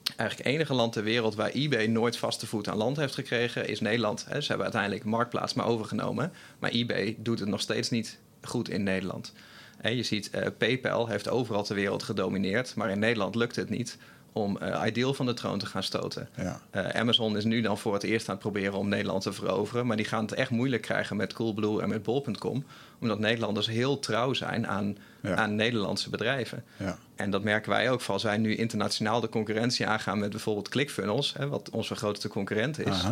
[0.04, 3.68] eigenlijk het enige land ter wereld waar eBay nooit vaste voet aan land heeft gekregen,
[3.68, 4.20] is Nederland.
[4.20, 6.32] Ze hebben uiteindelijk Marktplaats maar overgenomen.
[6.60, 9.34] Maar eBay doet het nog steeds niet goed in Nederland.
[9.84, 13.98] je ziet, uh, PayPal heeft overal ter wereld gedomineerd, maar in Nederland lukt het niet
[14.34, 16.30] om uh, Ideal van de troon te gaan stoten.
[16.36, 16.62] Ja.
[16.76, 19.88] Uh, Amazon is nu dan voor het eerst aan het proberen om Nederland te veroveren.
[19.88, 22.66] Maar die gaan het echt moeilijk krijgen met Coolblue en met Bol.com.
[23.02, 26.64] Omdat Nederlanders heel trouw zijn aan, aan Nederlandse bedrijven.
[26.78, 26.98] Ja.
[27.16, 28.02] En dat merken wij ook.
[28.04, 31.34] Als wij nu internationaal de concurrentie aangaan met bijvoorbeeld ClickFunnels...
[31.38, 33.04] Hè, wat onze grootste concurrent is...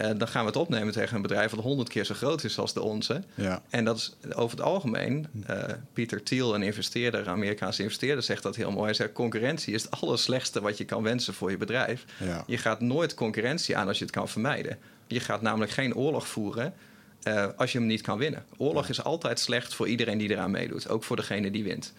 [0.00, 2.58] Uh, dan gaan we het opnemen tegen een bedrijf dat honderd keer zo groot is
[2.58, 3.22] als de onze.
[3.34, 3.62] Ja.
[3.70, 8.56] En dat is over het algemeen, uh, Pieter Thiel, een investeerder, Amerikaanse investeerder, zegt dat
[8.56, 8.84] heel mooi.
[8.84, 12.04] Hij zegt: concurrentie is het allerslechtste wat je kan wensen voor je bedrijf.
[12.18, 12.44] Ja.
[12.46, 14.78] Je gaat nooit concurrentie aan als je het kan vermijden.
[15.06, 16.74] Je gaat namelijk geen oorlog voeren
[17.22, 18.44] uh, als je hem niet kan winnen.
[18.56, 21.92] Oorlog is altijd slecht voor iedereen die eraan meedoet, ook voor degene die wint.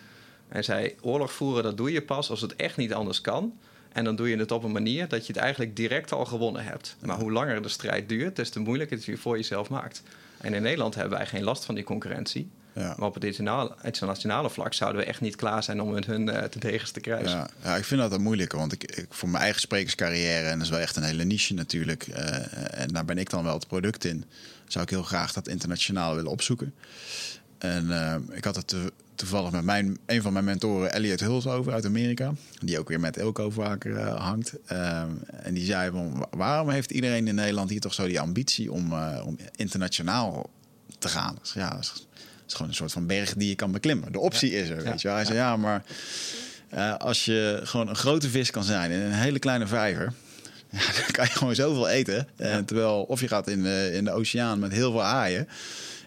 [0.47, 3.59] Hij zei: oorlog voeren, dat doe je pas als het echt niet anders kan.
[3.97, 6.63] En dan doe je het op een manier dat je het eigenlijk direct al gewonnen
[6.63, 6.95] hebt.
[7.05, 10.01] Maar hoe langer de strijd duurt, des te moeilijker het je voor jezelf maakt.
[10.37, 12.49] En in Nederland hebben wij geen last van die concurrentie.
[12.73, 12.95] Ja.
[12.97, 13.23] Maar op het
[13.81, 16.99] internationale vlak zouden we echt niet klaar zijn om met hun uh, te tegens te
[16.99, 17.37] kruisen.
[17.37, 18.57] Ja, ja, ik vind dat een moeilijker.
[18.57, 21.53] Want ik, ik, voor mijn eigen sprekerscarrière, en dat is wel echt een hele niche
[21.53, 22.07] natuurlijk.
[22.07, 24.25] Uh, en daar ben ik dan wel het product in.
[24.67, 26.73] Zou ik heel graag dat internationaal willen opzoeken.
[27.57, 28.75] En uh, ik had het
[29.17, 32.33] toevallig met mijn, een van mijn mentoren, Elliot Huls, over uit Amerika.
[32.59, 34.53] Die ook weer met Elko vaker uh, hangt.
[34.71, 35.01] Uh,
[35.43, 38.91] en die zei van, waarom heeft iedereen in Nederland hier toch zo die ambitie om,
[38.91, 40.49] uh, om internationaal
[40.99, 41.37] te gaan?
[41.41, 42.07] Dus ja, dat is,
[42.47, 44.11] is, gewoon een soort van berg die je kan beklimmen.
[44.11, 45.09] De optie is er, weet je.
[45.09, 45.83] Hij zei, ja, maar
[46.97, 50.13] als je gewoon een grote vis kan zijn in een hele kleine vijver
[50.71, 52.27] Ja, dan kan je gewoon zoveel eten.
[52.35, 55.47] En terwijl, of je gaat in de, in de oceaan met heel veel haaien.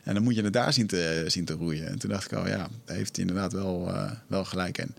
[0.03, 1.87] En dan moet je het daar zien te, zien te roeien.
[1.87, 4.95] En toen dacht ik al, ja, daar heeft hij inderdaad wel, uh, wel gelijk in.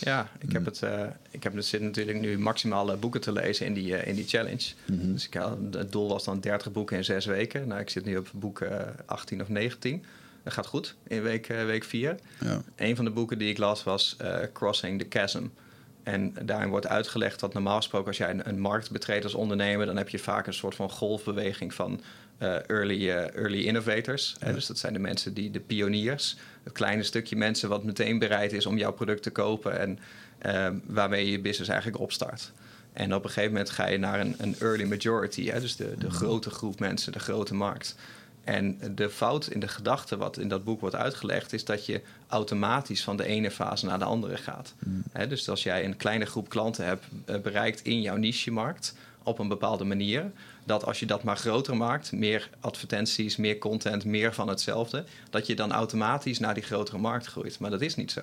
[0.00, 3.74] Ja, ik heb, het, uh, ik heb zit natuurlijk nu maximale boeken te lezen in
[3.74, 4.72] die, uh, in die challenge.
[4.86, 5.12] Mm -hmm.
[5.12, 5.40] Dus ik,
[5.70, 7.68] het doel was dan 30 boeken in zes weken.
[7.68, 8.66] Nou, ik zit nu op boek
[9.06, 10.04] 18 of 19.
[10.42, 12.16] Dat gaat goed in week, week 4.
[12.40, 12.62] Ja.
[12.76, 14.16] Een van de boeken die ik las was
[14.52, 15.44] Crossing the Chasm.
[16.02, 19.96] En daarin wordt uitgelegd dat normaal gesproken als jij een, markt betreedt als ondernemer, dan
[19.96, 22.00] heb je vaak een soort van golfbeweging van
[22.46, 24.36] early, uh, early innovators.
[24.40, 24.52] Ja.
[24.52, 28.52] Dus dat zijn de mensen die, de pioniers, het kleine stukje mensen wat meteen bereid
[28.52, 29.98] is om jouw product te kopen en
[30.46, 32.52] uh, waarmee je je business eigenlijk opstart.
[32.92, 35.60] En op een gegeven moment ga je naar een, een early majority, hè?
[35.60, 37.96] dus de, de grote groep mensen, de grote markt.
[38.44, 42.00] En de fout in de gedachte wat in dat boek wordt uitgelegd, is dat je
[42.28, 44.74] automatisch van de ene fase naar de andere gaat.
[44.78, 45.02] Mm.
[45.12, 49.38] He, dus als jij een kleine groep klanten hebt uh, bereikt in jouw niche-markt op
[49.38, 50.30] een bepaalde manier,
[50.64, 55.46] dat als je dat maar groter maakt, meer advertenties, meer content, meer van hetzelfde, dat
[55.46, 57.58] je dan automatisch naar die grotere markt groeit.
[57.58, 58.20] Maar dat is niet zo.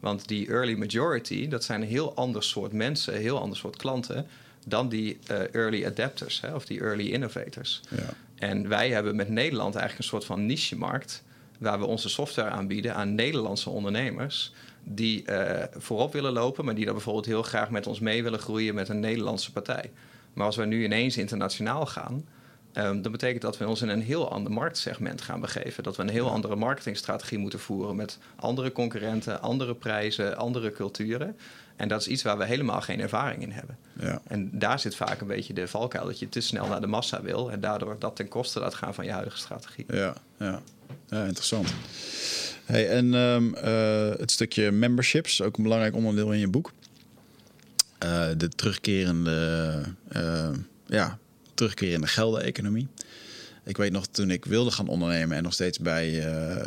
[0.00, 3.76] Want die early majority, dat zijn een heel ander soort mensen, een heel ander soort
[3.76, 4.26] klanten
[4.66, 7.80] dan die uh, early adapters hè, of die early innovators.
[7.90, 8.14] Ja.
[8.34, 11.22] En wij hebben met Nederland eigenlijk een soort van niche-markt...
[11.58, 14.52] waar we onze software aanbieden aan Nederlandse ondernemers...
[14.82, 18.38] die uh, voorop willen lopen, maar die dan bijvoorbeeld heel graag met ons mee willen
[18.38, 18.74] groeien...
[18.74, 19.90] met een Nederlandse partij.
[20.34, 22.24] Maar als we nu ineens internationaal gaan...
[22.76, 25.82] Um, dat betekent dat we ons in een heel ander marktsegment gaan begeven.
[25.82, 31.36] Dat we een heel andere marketingstrategie moeten voeren met andere concurrenten, andere prijzen, andere culturen.
[31.76, 33.78] En dat is iets waar we helemaal geen ervaring in hebben.
[34.00, 34.20] Ja.
[34.26, 37.22] En daar zit vaak een beetje de valkuil dat je te snel naar de massa
[37.22, 39.84] wil en daardoor dat ten koste laat gaan van je huidige strategie.
[39.88, 40.62] Ja, ja.
[41.08, 41.74] ja interessant.
[42.64, 46.72] Hey, en um, uh, het stukje memberships, ook een belangrijk onderdeel in je boek.
[48.04, 49.80] Uh, de terugkerende,
[50.16, 50.50] uh,
[50.86, 51.18] ja,
[51.54, 52.88] terugkerende geldeconomie.
[53.64, 56.10] Ik weet nog toen ik wilde gaan ondernemen en nog steeds bij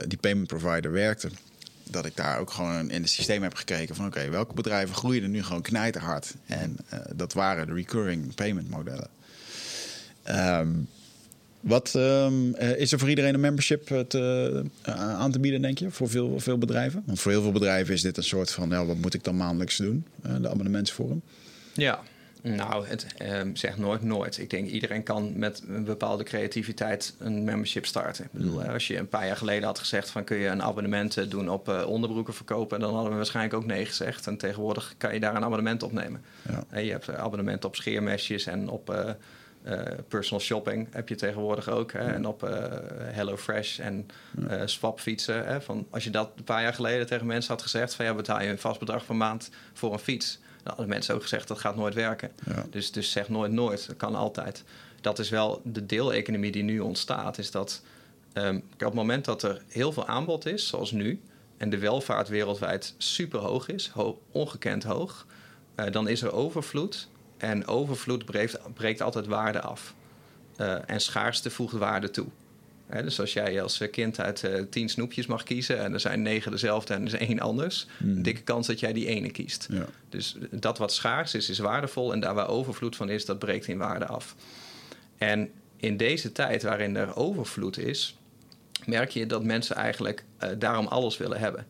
[0.08, 1.30] die payment provider werkte
[1.84, 5.24] dat ik daar ook gewoon in het systeem heb gekeken van oké, welke bedrijven groeien
[5.24, 6.34] er nu gewoon knijterhard?
[6.46, 6.78] En
[7.16, 9.10] dat waren de recurring payment modellen.
[10.30, 10.88] Um,
[11.68, 15.92] wat um, is er voor iedereen een membership te, uh, aan te bieden, denk je,
[15.92, 17.04] voor veel, veel bedrijven?
[17.06, 19.38] Want voor heel veel bedrijven is dit een soort van, nou, wat moet ik dan
[19.38, 20.06] maandelijks doen?
[20.42, 21.22] De abonnementsvorm.
[21.74, 22.00] Ja,
[22.56, 23.06] nou, het
[23.54, 24.38] zegt nooit nooit.
[24.38, 28.24] Ik denk iedereen kan met een bepaalde creativiteit een membership starten.
[28.24, 28.70] Ik bedoel, mm.
[28.70, 31.50] als je een paar jaar geleden had gezegd van kun je een abonnement eh, doen
[31.50, 34.28] op uh, onderbroeken verkopen, dan hadden we waarschijnlijk ook nee gezegd.
[34.28, 36.22] En tegenwoordig kan je daar een abonnement op nemen.
[36.50, 36.64] Ja.
[36.70, 39.10] En je hebt abonnement op scheermesjes en op uh,
[40.08, 41.92] personal shopping heb je tegenwoordig ook.
[41.92, 42.42] Hè, en op
[42.98, 44.08] Hello Fresh en
[44.48, 44.68] ja.
[44.68, 45.46] swapfietsen.
[45.46, 48.14] Hè, van, als je dat een paar jaar geleden tegen mensen had gezegd van ja,
[48.14, 51.48] betaal je een vast bedrag per maand voor een fiets nou, hadden mensen ook gezegd
[51.48, 52.32] dat gaat nooit werken.
[52.46, 52.66] Ja.
[52.70, 54.64] Dus, dus zeg nooit nooit, dat kan altijd.
[55.02, 57.38] Dat is wel de deeleconomie die nu ontstaat.
[57.38, 57.82] Is dat
[58.34, 61.22] um, op het moment dat er heel veel aanbod is, zoals nu,
[61.58, 65.26] en de welvaart wereldwijd super hoog is, ho ongekend hoog,
[65.76, 67.08] uh, dan is er overvloed.
[67.38, 69.94] En overvloed breekt, breekt altijd waarde af.
[70.60, 72.28] Uh, en schaarste voegt waarde toe
[72.88, 76.52] dus als jij als kind uit uh, tien snoepjes mag kiezen en er zijn negen
[76.52, 78.10] dezelfde en er is één anders, mm.
[78.10, 79.68] een dikke kans dat jij die ene kiest.
[79.72, 79.86] Ja.
[80.10, 83.68] Dus dat wat schaars is, is waardevol en daar waar overvloed van is, dat breekt
[83.68, 84.36] in waarde af.
[85.18, 88.18] En in deze tijd waarin er overvloed is,
[88.86, 91.66] merk je dat mensen eigenlijk uh, daarom alles willen hebben.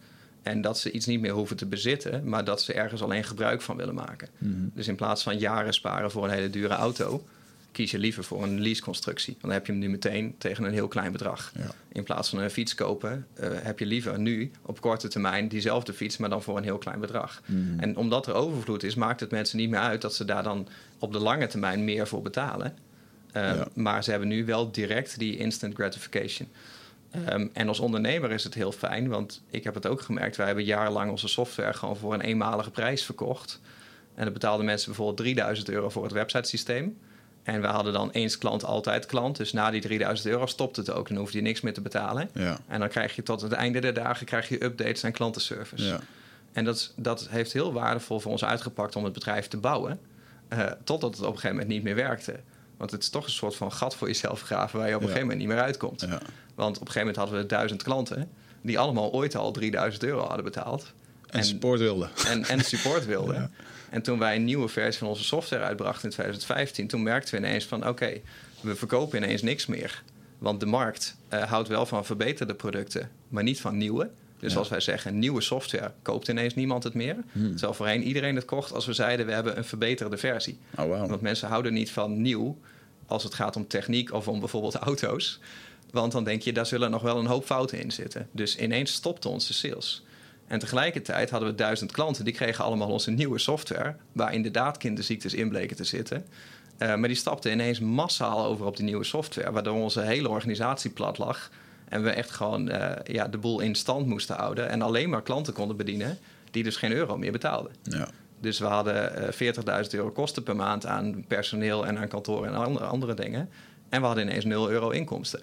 [0.48, 3.62] En dat ze iets niet meer hoeven te bezitten, maar dat ze ergens alleen gebruik
[3.62, 4.28] van willen maken.
[4.38, 4.72] Mm.
[4.74, 7.24] Dus in plaats van jaren sparen voor een hele dure auto,
[7.72, 9.32] kies je liever voor een leaseconstructie.
[9.34, 11.52] Want dan heb je hem nu meteen tegen een heel klein bedrag.
[11.58, 11.72] Ja.
[11.92, 15.94] In plaats van een fiets kopen, uh, heb je liever nu op korte termijn diezelfde
[15.94, 17.42] fiets, maar dan voor een heel klein bedrag.
[17.46, 17.80] Mm.
[17.80, 20.68] En omdat er overvloed is, maakt het mensen niet meer uit dat ze daar dan
[21.00, 22.74] op de lange termijn meer voor betalen.
[23.34, 23.68] Uh, ja.
[23.74, 26.48] Maar ze hebben nu wel direct die instant gratification.
[27.16, 30.36] Um, en als ondernemer is het heel fijn, want ik heb het ook gemerkt.
[30.36, 33.60] Wij hebben jarenlang onze software gewoon voor een eenmalige prijs verkocht.
[34.16, 36.98] En dan betaalden mensen bijvoorbeeld 3000 euro voor het websitesysteem.
[37.44, 39.38] En we hadden dan eens klant, altijd klant.
[39.38, 41.08] Dus na die 3000 euro stopt het ook.
[41.08, 42.30] Dan hoef je niks meer te betalen.
[42.34, 42.58] Ja.
[42.68, 45.84] En dan krijg je tot het einde der dagen krijg je updates en klantenservice.
[45.84, 46.00] Ja.
[46.52, 50.00] En dat, dat heeft heel waardevol voor ons uitgepakt om het bedrijf te bouwen.
[50.54, 52.40] Uh, totdat het op een gegeven moment niet meer werkte.
[52.78, 55.08] Want het is toch een soort van gat voor jezelf graven waar je op een
[55.08, 56.08] gegeven moment niet meer uitkomt.
[56.58, 58.30] Want op een gegeven moment hadden we duizend klanten
[58.62, 60.94] die allemaal ooit al 3000 euro hadden betaald.
[61.28, 62.10] En, en support wilden.
[62.28, 63.52] En, en support wilden.
[63.90, 67.48] En toen wij een nieuwe versie van onze software uitbrachten in 2015, toen merkten we
[67.48, 68.14] ineens van oké,
[68.62, 70.04] we verkopen ineens niks meer.
[70.38, 74.10] Want de markt uh, houdt wel van verbeterde producten, maar niet van nieuwe.
[74.40, 74.60] Dus Ja.
[74.60, 77.16] als wij zeggen nieuwe software, koopt ineens niemand het meer.
[77.32, 77.52] Hmm.
[77.52, 80.58] Terwijl voorheen iedereen het kocht als we zeiden we hebben een verbeterde versie.
[80.78, 81.10] Oh, wow.
[81.10, 82.58] Want mensen houden niet van nieuw
[83.06, 85.40] als het gaat om techniek of om bijvoorbeeld auto's.
[85.92, 88.28] Want dan denk je, daar zullen nog wel een hoop fouten in zitten.
[88.32, 90.04] Dus ineens stopte onze sales.
[90.48, 95.34] En tegelijkertijd hadden we duizend klanten, die kregen allemaal onze nieuwe software, waar inderdaad kinderziektes
[95.34, 96.26] in bleken te zitten.
[96.78, 100.92] Eh, maar die stapten ineens massaal over op die nieuwe software, waardoor onze hele organisatie
[100.92, 101.50] plat lag.
[101.90, 105.22] En we echt gewoon eh, ja, de boel in stand moesten houden en alleen maar
[105.22, 106.18] klanten konden bedienen
[106.52, 107.72] die dus geen euro meer betaalden.
[107.84, 108.08] Ja.
[108.40, 112.54] Dus we hadden eh 40.000 euro kosten per maand aan personeel en aan kantoor en
[112.54, 113.50] andere, andere dingen.
[113.90, 115.42] En we hadden ineens 0 euro inkomsten.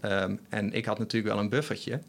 [0.00, 2.00] Ehm, en ik had natuurlijk wel een buffertje.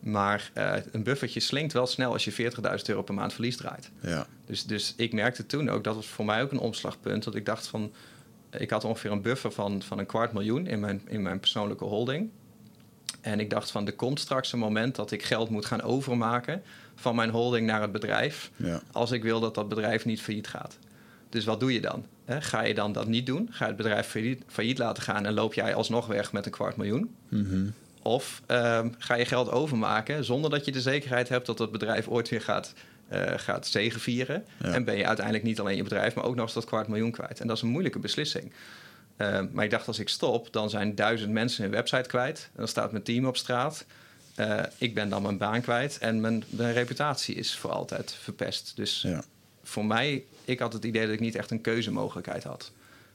[0.00, 3.90] Maar eh, een buffertje slinkt wel snel als je 40.000 euro per maand verlies draait.
[4.00, 4.26] Ja.
[4.46, 7.24] Dus, dus ik merkte toen ook, dat was voor mij ook een omslagpunt.
[7.24, 7.92] Dat ik dacht van,
[8.50, 11.84] ik had ongeveer een buffer van, van een kwart miljoen in mijn, in mijn persoonlijke
[11.84, 12.30] holding.
[13.20, 16.62] En ik dacht van, er komt straks een moment dat ik geld moet gaan overmaken
[16.94, 18.50] van mijn holding naar het bedrijf.
[18.56, 18.80] Ja.
[18.92, 20.78] Als ik wil dat dat bedrijf niet failliet gaat.
[21.28, 22.06] Dus wat doe je dan?
[22.28, 23.48] Hè, Ga je dan dat niet doen?
[23.50, 26.52] Ga je het bedrijf failliet, failliet laten gaan en loop jij alsnog weg met een
[26.52, 27.14] kwart miljoen?
[27.28, 27.66] Mhm.
[28.02, 32.08] Of ehm, ga je geld overmaken zonder dat je de zekerheid hebt dat het bedrijf
[32.08, 32.72] ooit weer gaat,
[33.08, 34.44] eh gaat zegenvieren.
[34.62, 34.72] Ja.
[34.72, 37.10] En ben je uiteindelijk niet alleen je bedrijf, maar ook nog eens dat kwart miljoen
[37.10, 37.40] kwijt.
[37.40, 38.52] En dat is een moeilijke beslissing.
[39.16, 42.38] Ehm, maar ik dacht, als ik stop, dan zijn duizend mensen hun website kwijt.
[42.52, 43.84] En dan staat mijn team op straat.
[44.34, 48.72] Eh, ik ben dan mijn baan kwijt en mijn, mijn reputatie is voor altijd verpest.
[48.76, 49.22] Dus Ja.
[49.62, 52.72] voor mij, ik had het idee dat ik niet echt een keuzemogelijkheid had.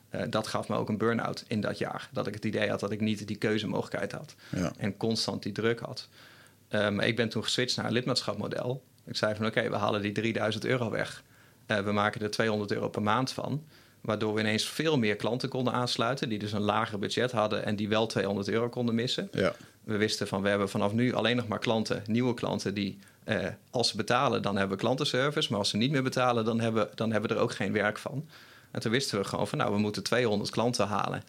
[0.10, 2.10] Eh, dat gaf me ook een burn-out in dat jaar.
[2.12, 4.36] Dat ik het idee had dat ik niet die keuzemogelijkheid had.
[4.50, 4.74] Ja.
[4.78, 6.10] En constant die druk had.
[6.68, 8.84] Eh, ik ben toen geswitcht naar een lidmaatschapmodel.
[9.06, 11.24] Ik zei van oké, we halen die 3000 euro weg.
[11.66, 13.64] Eh, we maken er 200 euro per maand van.
[14.02, 16.30] Waardoor we ineens veel meer klanten konden aansluiten.
[16.30, 19.30] Die dus een lager budget hadden en die wel 200 euro konden missen.
[19.32, 19.56] Ja.
[19.84, 23.48] We wisten van we hebben vanaf nu alleen nog maar klanten, nieuwe klanten die eh,
[23.70, 25.50] als ze betalen, dan hebben we klantenservice.
[25.50, 27.98] Maar als ze niet meer betalen, dan hebben, dan hebben we er ook geen werk
[27.98, 28.28] van.
[28.72, 31.24] En toen wisten we gewoon van nou, we moeten 200 klanten halen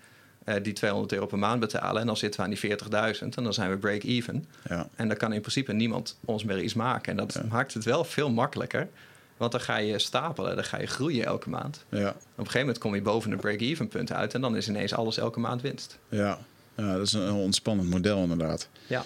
[0.44, 2.00] eh, die 200 euro per maand betalen.
[2.00, 4.46] En dan zitten we aan die 40.000 en dan zijn we break-even.
[4.68, 4.88] Ja.
[4.94, 7.10] En dan kan in principe niemand ons meer iets maken.
[7.10, 7.42] En dat Ja.
[7.48, 8.88] maakt het wel veel makkelijker.
[9.36, 11.84] Want dan ga je stapelen, dan ga je groeien elke maand.
[11.88, 12.08] Ja.
[12.08, 14.34] Op een gegeven moment kom je boven een break-even punt uit.
[14.34, 15.98] En dan is ineens alles elke maand winst.
[16.08, 16.38] Ja.
[16.76, 18.68] ja, dat is een ontspannend model inderdaad.
[18.86, 19.04] Ja.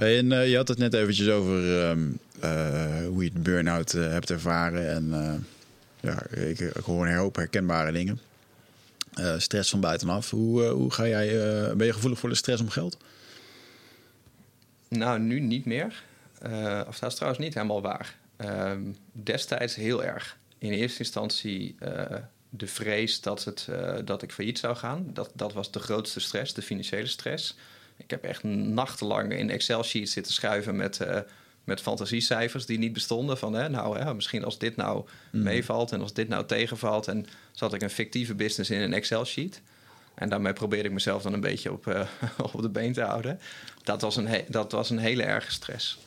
[0.00, 2.08] En eh, je had het net eventjes over ehm,
[2.40, 4.90] eh, hoe je de burn-out eh, hebt ervaren.
[4.90, 5.46] En
[6.00, 8.20] ja, ik, ik hoor een hoop herkenbare dingen.
[9.36, 10.30] Stress van buitenaf.
[10.30, 11.28] Hoe, hoe ga jij,
[11.76, 12.96] ben je gevoelig voor de stress om geld?
[14.88, 16.02] Nou, nu niet meer.
[16.88, 18.16] Of dat is trouwens niet helemaal waar.
[18.36, 18.82] Ehm,
[19.12, 20.36] destijds heel erg.
[20.58, 21.76] In eerste instantie
[22.48, 23.68] de vrees dat, het,
[24.04, 25.06] dat ik failliet zou gaan.
[25.12, 27.56] Dat, dat was de grootste stress, de financiële stress.
[28.02, 31.20] Ik heb echt nachtenlang in Excel-sheets zitten schuiven met, eh,
[31.64, 33.38] met fantasiecijfers die niet bestonden.
[33.38, 37.08] Van hè, nou, hè, misschien als dit nou meevalt en als dit nou tegenvalt.
[37.08, 39.60] En zat ik een fictieve business in een Excel-sheet.
[40.14, 42.06] En daarmee probeerde ik mezelf dan een beetje op, eh,
[42.52, 43.40] op de been te houden.
[43.82, 45.98] Dat was een, he- dat was een hele erge stress.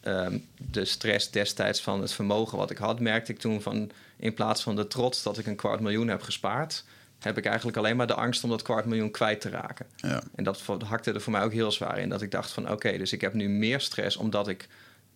[0.00, 4.34] Ehm, de stress destijds van het vermogen wat ik had, merkte ik toen van in
[4.34, 6.84] plaats van de trots dat ik een kwart miljoen heb gespaard,
[7.26, 9.86] heb ik eigenlijk alleen maar de angst om dat kwart miljoen kwijt te raken.
[9.96, 10.22] Ja.
[10.34, 12.08] En dat hakte er voor mij ook heel zwaar in.
[12.08, 14.68] Dat ik dacht van oké, dus ik heb nu meer stress omdat ik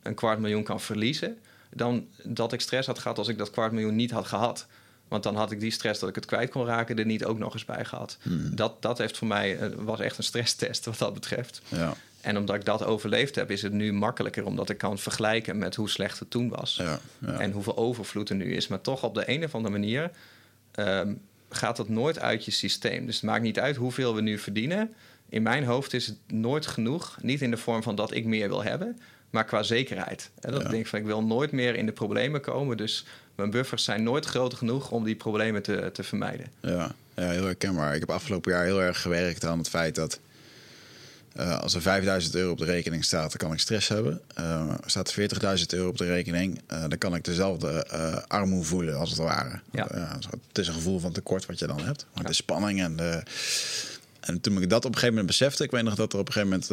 [0.02, 1.38] een kwart miljoen kan verliezen.
[1.74, 4.66] Dan dat ik stress had gehad als ik dat kwart miljoen niet had gehad.
[5.08, 7.38] Want dan had ik die stress dat ik het kwijt kon raken er niet ook
[7.38, 8.18] nog eens bij gehad.
[8.52, 11.62] Dat, dat heeft voor mij, eh, was echt een stresstest wat dat betreft.
[11.68, 11.94] Ja.
[12.20, 15.74] En omdat ik dat overleefd heb, is het nu makkelijker omdat ik kan vergelijken met
[15.74, 16.76] hoe slecht het toen was.
[16.76, 17.00] Ja.
[17.18, 17.38] Ja.
[17.38, 18.68] En hoeveel overvloed er nu is.
[18.68, 20.10] Maar toch op de een of andere manier
[20.70, 21.14] ehm,
[21.50, 23.06] gaat dat nooit uit je systeem.
[23.06, 24.92] Dus het maakt niet uit hoeveel we nu verdienen.
[25.28, 27.18] In mijn hoofd is het nooit genoeg.
[27.22, 28.98] Niet in de vorm van dat ik meer wil hebben,
[29.30, 30.30] maar qua zekerheid.
[30.40, 30.66] En dat Ja.
[30.66, 32.76] ik denk van ik wil nooit meer in de problemen komen.
[32.76, 33.04] Dus
[33.34, 36.46] mijn buffers zijn nooit groot genoeg om die problemen te, te vermijden.
[36.60, 37.94] Ja, ja, heel herkenbaar.
[37.94, 40.20] Ik heb afgelopen jaar heel erg gewerkt aan het feit dat
[41.32, 44.20] eh, als er 5000 euro op de rekening staat, dan kan ik stress hebben.
[44.34, 45.14] Eh staat
[45.58, 47.86] 40.000 euro op de rekening, eh, dan kan ik dezelfde
[48.28, 49.60] armoede voelen als het ware.
[49.72, 49.86] Ja.
[50.48, 52.06] het is een gevoel van tekort wat je dan hebt.
[52.14, 52.28] Maar Ja.
[52.28, 53.22] de spanning en de...
[54.20, 56.26] En toen ik dat op een gegeven moment besefte, ik weet nog dat er op
[56.26, 56.64] een gegeven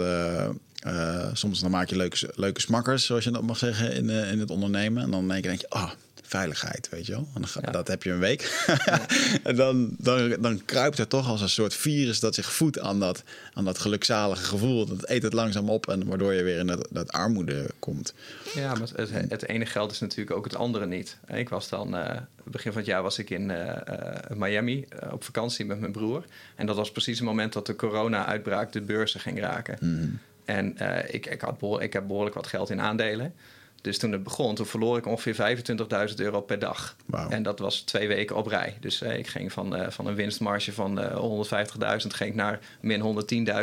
[0.84, 4.40] moment, soms dan maak je leuke, leuke smakkers, zoals je dat mag zeggen, in, in
[4.40, 5.04] het ondernemen.
[5.04, 5.92] En dan denk je, ah,
[6.28, 7.28] veiligheid, weet je wel.
[7.34, 7.72] En dan, ga- Ja.
[7.72, 8.66] Dat heb je een week.
[9.44, 13.00] en dan, dan, dan kruipt er toch als een soort virus dat zich voedt aan
[13.00, 13.24] dat,
[13.54, 14.86] aan dat gelukzalige gevoel.
[14.86, 18.14] Dat eet het langzaam op en waardoor je weer in dat, dat armoede komt.
[18.56, 21.18] Ja, maar het, het ene geld is natuurlijk ook het andere niet.
[21.28, 25.24] Ik was dan, eh, begin van het jaar was ik in eh, eh, Miami op
[25.24, 26.26] vakantie met mijn broer.
[26.56, 29.78] En dat was precies het moment dat de corona-uitbraak de beurzen ging raken.
[30.46, 33.34] En eh, ik, ik, had behoor- ik heb behoorlijk wat geld in aandelen.
[33.88, 35.58] Dus toen het begon, toen verloor ik ongeveer
[36.10, 36.96] 25.000 euro per dag.
[37.30, 38.78] En dat was twee weken op rij.
[38.80, 42.60] Dus eh, ik ging van, eh, van een winstmarge van eh 150.000 ging ik naar
[42.82, 43.02] min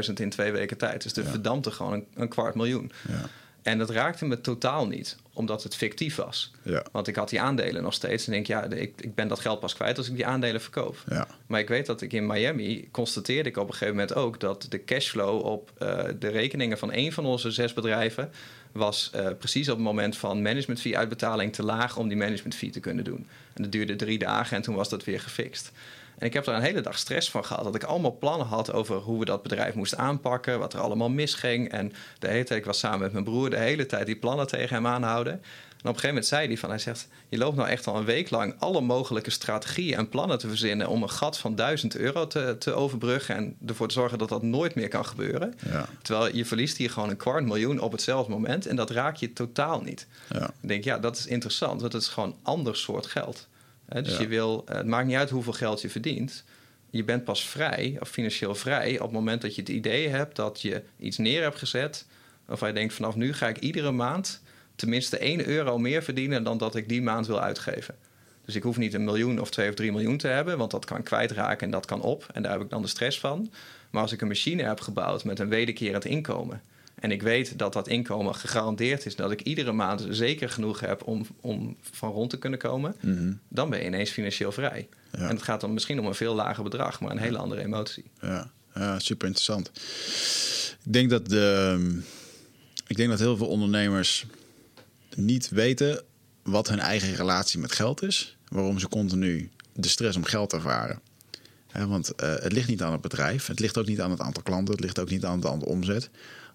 [0.07, 1.03] 110.000 in twee weken tijd.
[1.03, 1.31] Dus er Ja.
[1.31, 2.93] verdampte gewoon een, een kwart miljoen.
[3.09, 3.21] Ja.
[3.63, 6.53] En dat raakte me totaal niet, omdat het fictief was.
[6.63, 6.85] Ja.
[6.93, 8.27] Want ik had die aandelen nog steeds.
[8.27, 10.97] En denk, ja, ik, ik ben dat geld pas kwijt als ik die aandelen verkoop.
[11.09, 11.27] Ja.
[11.47, 14.67] Maar ik weet dat ik in Miami constateerde ik op een gegeven moment ook dat
[14.69, 18.31] de cashflow op eh, de rekeningen van één van onze zes bedrijven
[18.75, 22.55] was eh, precies op het moment van management fee uitbetaling te laag om die management
[22.55, 23.27] fee te kunnen doen.
[23.53, 25.73] En dat duurde drie dagen en toen was dat weer gefixt.
[26.19, 27.65] En ik heb er een hele dag stress van gehad.
[27.65, 30.59] Dat ik allemaal plannen had over hoe we dat bedrijf moesten aanpakken.
[30.59, 31.71] Wat er allemaal misging.
[31.71, 34.47] En de hele tijd, ik was samen met mijn broer de hele tijd die plannen
[34.47, 35.43] tegen hem aanhouden.
[35.85, 37.09] En op een gegeven moment zei hij van, hij zegt...
[37.29, 40.89] je loopt nou echt al een week lang alle mogelijke strategieën en plannen te verzinnen...
[40.89, 43.37] om een gat van 1000 euro te, te overbruggen...
[43.37, 45.55] en ervoor te zorgen dat dat nooit meer kan gebeuren.
[45.71, 45.89] Ja.
[46.03, 48.67] Terwijl je verliest hier gewoon een kwart miljoen op hetzelfde moment...
[48.67, 50.07] en dat raak je totaal niet.
[50.31, 50.47] Ja.
[50.61, 53.49] Ik denk, ja, dat is interessant, want het is gewoon ander soort geld.
[53.89, 54.21] Dus Ja.
[54.21, 56.45] je wil, eh, het maakt niet uit hoeveel geld je verdient.
[56.91, 60.37] Je bent pas vrij, of financieel vrij, op het moment dat je het idee hebt
[60.37, 62.07] dat je iets neer hebt gezet.
[62.45, 64.43] Waarvan je denkt, vanaf nu ga ik iedere maand
[64.77, 67.95] tenminste 1 euro meer verdienen dan dat ik die maand wil uitgeven.
[68.45, 70.85] Dus ik hoef niet een miljoen of twee of drie miljoen te hebben, want dat
[70.85, 72.27] kan kwijtraken en dat kan op.
[72.33, 73.51] En daar heb ik dan de stress van.
[73.91, 76.63] Maar als ik een machine heb gebouwd met een wederkerend inkomen.
[76.95, 81.03] En ik weet dat dat inkomen gegarandeerd is, dat ik iedere maand zeker genoeg heb
[81.07, 83.33] om, om van rond te kunnen komen, Mhm.
[83.49, 84.89] dan ben je ineens financieel vrij.
[85.13, 85.19] Ja.
[85.19, 88.05] En het gaat dan misschien om een veel lager bedrag, maar een hele andere emotie.
[88.21, 89.71] Ja, ja super interessant.
[90.85, 92.01] Ik denk dat de,
[92.87, 94.27] ik denk dat heel veel ondernemers
[95.17, 96.03] niet weten
[96.43, 98.37] wat hun eigen relatie met geld is.
[98.49, 101.01] Waarom ze continu de stress om geld ervaren.
[101.73, 103.47] Want eh, het ligt niet aan het bedrijf.
[103.47, 104.75] Het ligt ook niet aan het aantal klanten.
[104.75, 106.11] Het ligt ook niet aan het aantal omzet.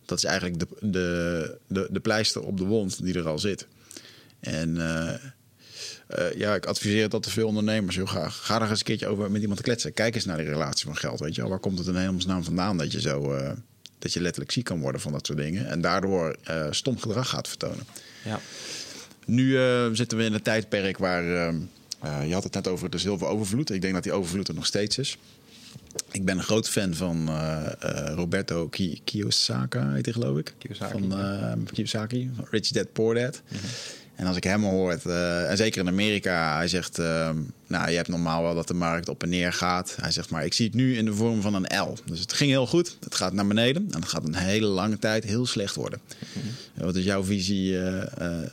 [0.06, 3.68] Dat is eigenlijk de, de, de, de pleister op de wond die er al zit.
[4.40, 5.14] En eh,
[6.07, 8.45] eh, ja, ik adviseer dat te veel ondernemers heel graag.
[8.45, 9.94] Ga er eens een keertje over met iemand te kletsen.
[9.94, 11.19] Kijk eens naar die relatie van geld.
[11.19, 11.49] Weet je wel.
[11.49, 13.38] Waar komt het in hemelsnaam vandaan dat je zo...
[13.99, 15.68] dat je letterlijk ziek kan worden van dat soort dingen.
[15.68, 16.36] En daardoor
[16.69, 17.86] stom gedrag gaat vertonen.
[18.23, 18.39] Ja.
[19.25, 21.23] Nu eh, zitten we in een tijdperk waar...
[21.23, 21.47] eh,
[22.01, 23.69] eh, je had het net over de zilverovervloed.
[23.71, 25.17] Ik denk dat die overvloed er nog steeds is.
[26.11, 27.29] Ik ben een groot fan van
[28.15, 30.53] Roberto Ki- Kiyosaki, heet hij geloof ik.
[30.57, 33.41] Kiyosaki, van Kiyosaki, van Rich Dad Poor Dad.
[34.19, 36.99] En als ik hem hoor, eh, en zeker in Amerika, hij zegt...
[36.99, 37.29] eh,
[37.67, 39.95] nou, je hebt normaal wel dat de markt op en neer gaat.
[40.01, 41.97] Hij zegt, maar ik zie het nu in de vorm van een L.
[42.05, 43.87] Dus het ging heel goed, het gaat naar beneden.
[43.91, 45.99] En het gaat een hele lange tijd heel slecht worden.
[46.73, 47.79] En Wat is jouw visie?
[47.79, 48.49] eh, eh,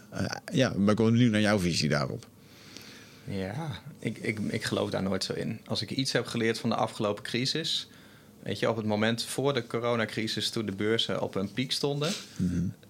[0.53, 2.27] ja, ben ik benieuwd naar jouw visie daarop.
[3.25, 5.61] Ja, ik, ik, ik geloof daar nooit zo in.
[5.67, 7.89] Als ik iets heb geleerd van de afgelopen crisis.
[8.47, 12.13] Weet je, op het moment voor de coronacrisis, toen de beurzen op een piek stonden.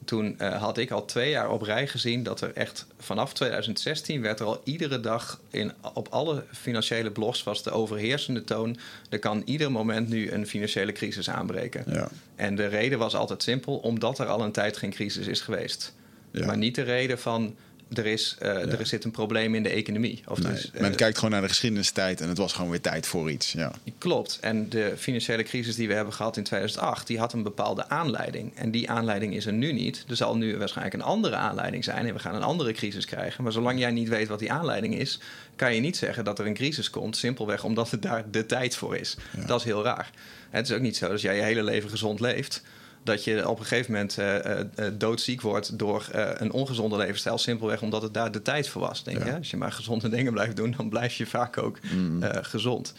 [0.04, 4.22] Toen eh, had ik al twee jaar op rij gezien dat er echt vanaf 2016
[4.22, 8.76] werd er al iedere dag in, op alle financiële blogs was de overheersende toon.
[9.10, 11.84] Er kan ieder moment nu een financiële crisis aanbreken.
[11.86, 12.08] Ja.
[12.34, 15.94] En de reden was altijd simpel, omdat er al een tijd geen crisis is geweest.
[16.30, 16.46] Ja.
[16.46, 17.56] Maar niet de reden van
[17.92, 20.22] er, is, eh, er zit een probleem in de economie.
[20.28, 22.80] Of Nee, dus, eh, men kijkt gewoon naar de geschiedenistijd en het was gewoon weer
[22.80, 23.52] tijd voor iets.
[23.52, 23.72] Ja.
[23.98, 24.38] Klopt.
[24.40, 28.52] En de financiële crisis die we hebben gehad in 2008, die had een bepaalde aanleiding.
[28.54, 30.04] En die aanleiding is er nu niet.
[30.08, 33.42] Er zal nu waarschijnlijk een andere aanleiding zijn en we gaan een andere crisis krijgen.
[33.42, 35.18] Maar zolang jij niet weet wat die aanleiding is,
[35.56, 38.76] kan je niet zeggen dat er een crisis komt, simpelweg omdat het daar de tijd
[38.76, 39.16] voor is.
[39.46, 40.10] Dat is heel raar.
[40.50, 42.62] Het is ook niet zo dat jij je hele leven gezond leeft.
[43.06, 47.38] Dat je op een gegeven moment eh, eh, eh, doodziek wordt door een ongezonde levensstijl.
[47.38, 49.04] Simpelweg omdat het daar de tijd voor was.
[49.04, 49.26] Denk Ja.
[49.26, 49.36] je?
[49.36, 51.78] Als je maar gezonde dingen blijft doen, dan blijf je vaak ook
[52.20, 52.94] eh, gezond.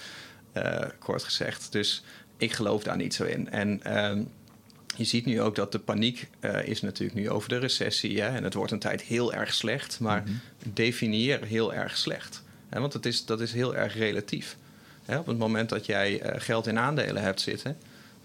[0.99, 1.71] kort gezegd.
[1.71, 2.03] Dus
[2.37, 3.49] ik geloof daar niet zo in.
[3.49, 4.21] En ehm,
[4.95, 6.29] je ziet nu ook dat de paniek
[6.63, 8.21] is natuurlijk nu over de recessie.
[8.21, 8.27] Hè?
[8.27, 9.99] En het wordt een tijd heel erg slecht.
[9.99, 10.23] Maar
[10.73, 12.43] definieer heel erg slecht.
[12.69, 12.79] Hè?
[12.79, 14.57] Want het is, dat is heel erg relatief.
[15.05, 15.17] Hè?
[15.17, 17.77] Op het moment dat jij geld in aandelen hebt zitten...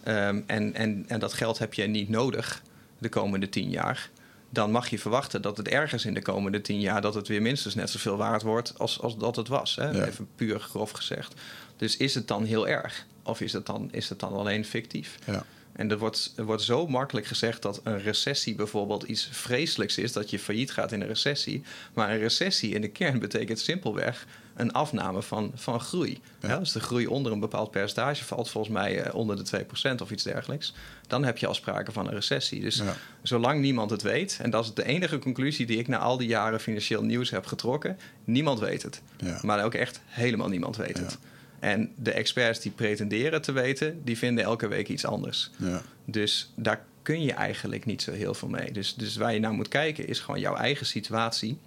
[0.04, 2.62] ehm, en, en, en dat geld heb je niet nodig
[2.98, 4.10] de komende tien jaar...
[4.50, 7.00] dan mag je verwachten dat het ergens in de komende tien jaar...
[7.00, 9.76] dat het weer minstens net zoveel waard wordt als, als dat het was.
[9.76, 9.90] Hè?
[9.90, 10.04] Ja.
[10.04, 11.34] Even puur grof gezegd.
[11.76, 13.06] Dus is het dan heel erg?
[13.22, 15.18] Of is het dan, is het dan alleen fictief?
[15.26, 15.44] Ja.
[15.72, 20.12] En er wordt, er wordt zo makkelijk gezegd dat een recessie bijvoorbeeld iets vreselijks is,
[20.12, 21.62] dat je failliet gaat in een recessie.
[21.94, 24.26] Maar een recessie in de kern betekent simpelweg
[24.62, 26.20] een afname van, van groei.
[26.40, 26.48] Ja.
[26.48, 29.64] Ja, als de groei onder een bepaald percentage valt, volgens mij eh, onder de
[29.96, 30.74] 2% of iets dergelijks,
[31.06, 32.60] dan heb je al sprake van een recessie.
[32.60, 32.94] Dus Ja.
[33.22, 36.28] zolang niemand het weet, en dat is de enige conclusie die ik na al die
[36.28, 39.02] jaren financieel nieuws heb getrokken, niemand weet het.
[39.42, 41.18] Maar ook echt helemaal niemand weet het.
[41.60, 45.50] En de experts die pretenderen te weten, die vinden elke week iets anders.
[45.56, 45.82] Ja.
[46.04, 48.72] Dus daar kun je eigenlijk niet zo heel veel mee.
[48.72, 51.58] Dus, dus waar je naar moet kijken is gewoon jouw eigen situatie.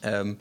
[0.00, 0.34] Ehm,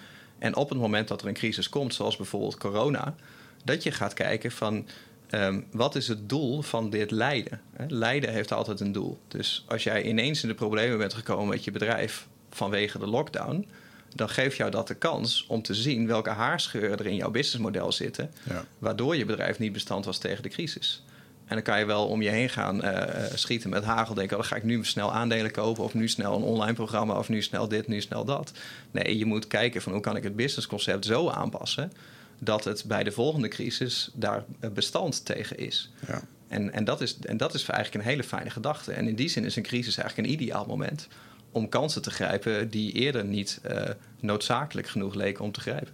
[0.45, 3.15] en op het moment dat er een crisis komt, zoals bijvoorbeeld corona,
[3.63, 4.85] dat je gaat kijken van
[5.29, 7.61] Ehm, wat is het doel van dit lijden?
[7.87, 9.19] Lijden heeft altijd een doel.
[9.27, 13.67] Dus als jij ineens in de problemen bent gekomen met je bedrijf vanwege de lockdown,
[14.15, 17.91] dan geeft jou dat de kans om te zien welke haarscheuren er in jouw businessmodel
[17.91, 18.65] zitten, ja.
[18.79, 21.03] waardoor je bedrijf niet bestand was tegen de crisis.
[21.45, 23.01] En dan kan je wel om je heen gaan uh,
[23.33, 24.13] schieten met hagel.
[24.13, 25.83] Denken, oh, dan ga ik nu snel aandelen kopen.
[25.83, 27.17] Of nu snel een online programma.
[27.17, 28.51] Of nu snel dit, nu snel dat.
[28.91, 31.91] Nee, je moet kijken van hoe kan ik het businessconcept zo aanpassen
[32.39, 34.43] dat het bij de volgende crisis daar
[34.73, 35.91] bestand tegen is.
[36.07, 36.21] Ja.
[36.47, 38.91] En, en, dat is en dat is eigenlijk een hele fijne gedachte.
[38.91, 41.07] En in die zin is een crisis eigenlijk een ideaal moment
[41.51, 43.81] om kansen te grijpen die eerder niet uh,
[44.19, 45.93] noodzakelijk genoeg leken om te grijpen.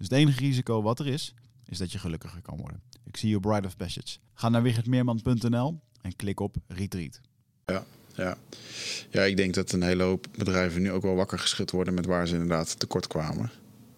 [0.00, 1.34] Dus het enige risico wat er is,
[1.66, 2.82] is dat je gelukkiger kan worden.
[3.04, 4.18] Ik zie je Bride of Passage.
[4.34, 7.20] Ga naar wichertmeerman.nl en klik op Retreat.
[7.66, 8.38] Ja, ja.
[9.10, 12.06] ja, ik denk dat een hele hoop bedrijven nu ook wel wakker geschud worden met
[12.06, 13.50] waar ze inderdaad tekort kwamen.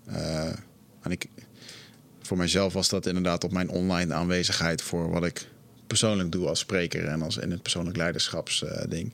[0.08, 0.46] Uh,
[1.00, 1.28] en ik,
[2.20, 5.48] voor mijzelf was dat inderdaad op mijn online aanwezigheid voor wat ik
[5.86, 9.12] persoonlijk doe als spreker en als in het persoonlijk leiderschapsding.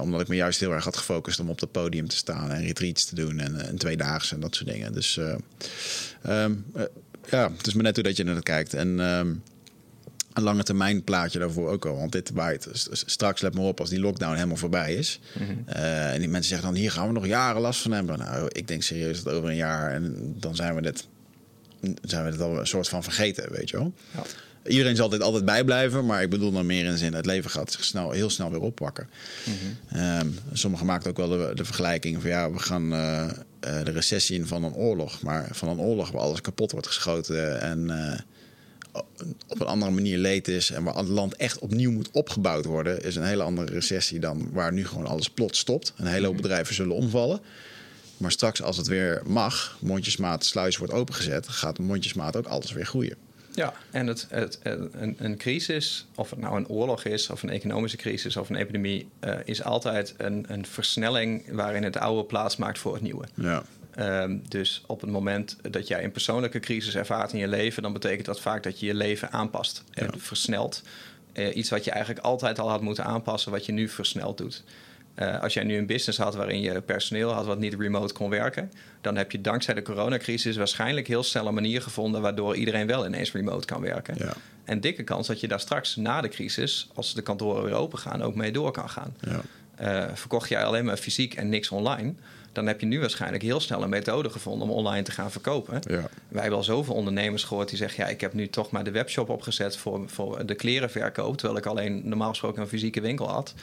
[0.00, 2.64] Omdat ik me juist heel erg had gefocust om op dat podium te staan en
[2.64, 4.92] retreats te doen en, en tweedaagse en dat soort dingen.
[4.92, 5.34] Dus uh,
[6.44, 6.64] um,
[7.30, 8.74] ja, het is me net hoe dat je naar het kijkt.
[8.74, 9.42] En um,
[10.36, 11.96] een lange termijn plaatje daarvoor ook al.
[11.96, 15.20] Want dit waait straks, let maar op, als die lockdown helemaal voorbij is.
[15.38, 15.52] Mhm.
[15.66, 18.18] Eh, en die mensen zeggen dan, hier gaan we nog jaren last van hebben.
[18.18, 21.06] Nou, ik denk serieus dat over een jaar en dan zijn we dit,
[22.02, 23.92] zijn we dit al een soort van vergeten, weet je wel.
[24.14, 24.22] Ja.
[24.68, 27.50] Iedereen zal dit altijd bijblijven, maar ik bedoel dan meer in de zin, het leven
[27.50, 29.08] gaat zich snel, heel snel weer oppakken.
[29.44, 33.28] Mm sommigen maken ook wel de, de, vergelijking van ja, we gaan uh,
[33.60, 35.22] de recessie in van een oorlog.
[35.22, 37.90] Maar van een oorlog waar alles kapot wordt geschoten en
[39.48, 43.02] op een andere manier leed is en waar het land echt opnieuw moet opgebouwd worden,
[43.02, 45.92] is een hele andere recessie dan waar nu gewoon alles plots stopt.
[45.96, 46.42] Een hele hoop mhm.
[46.42, 47.40] bedrijven zullen omvallen.
[48.16, 52.86] Maar straks, als het weer mag, mondjesmaat, sluis wordt opengezet, gaat mondjesmaat ook alles weer
[52.86, 53.16] groeien.
[53.56, 57.50] Ja, en het, het, een, een, crisis, of het nou een oorlog is, of een
[57.50, 62.56] economische crisis of een epidemie, uh, is altijd een, een versnelling waarin het oude plaats
[62.56, 63.24] maakt voor het nieuwe.
[63.34, 63.62] Ja.
[63.98, 67.92] Um, dus op het moment dat jij een persoonlijke crisis ervaart in je leven, dan
[67.92, 70.82] betekent dat vaak dat je je leven aanpast en versnelt.
[71.32, 74.64] Uh, iets wat je eigenlijk altijd al had moeten aanpassen, wat je nu versneld doet.
[75.18, 78.30] Uh, als jij nu een business had waarin je personeel had wat niet remote kon
[78.30, 82.86] werken, dan heb je dankzij de coronacrisis waarschijnlijk heel snel een manier gevonden waardoor iedereen
[82.86, 84.14] wel ineens remote kan werken.
[84.18, 84.32] Ja.
[84.64, 87.98] En dikke kans dat je daar straks na de crisis, als de kantoren weer open
[87.98, 89.16] gaan, ook mee door kan gaan.
[89.20, 89.40] Ja.
[89.80, 92.14] Uh, verkocht jij alleen maar fysiek en niks online,
[92.52, 95.80] dan heb je nu waarschijnlijk heel snel een methode gevonden om online te gaan verkopen.
[95.88, 96.08] Ja.
[96.28, 98.90] Wij hebben al zoveel ondernemers gehoord die zeggen: ja, ik heb nu toch maar de
[98.90, 103.54] webshop opgezet voor, voor de klerenverkoop, terwijl ik alleen normaal gesproken een fysieke winkel had.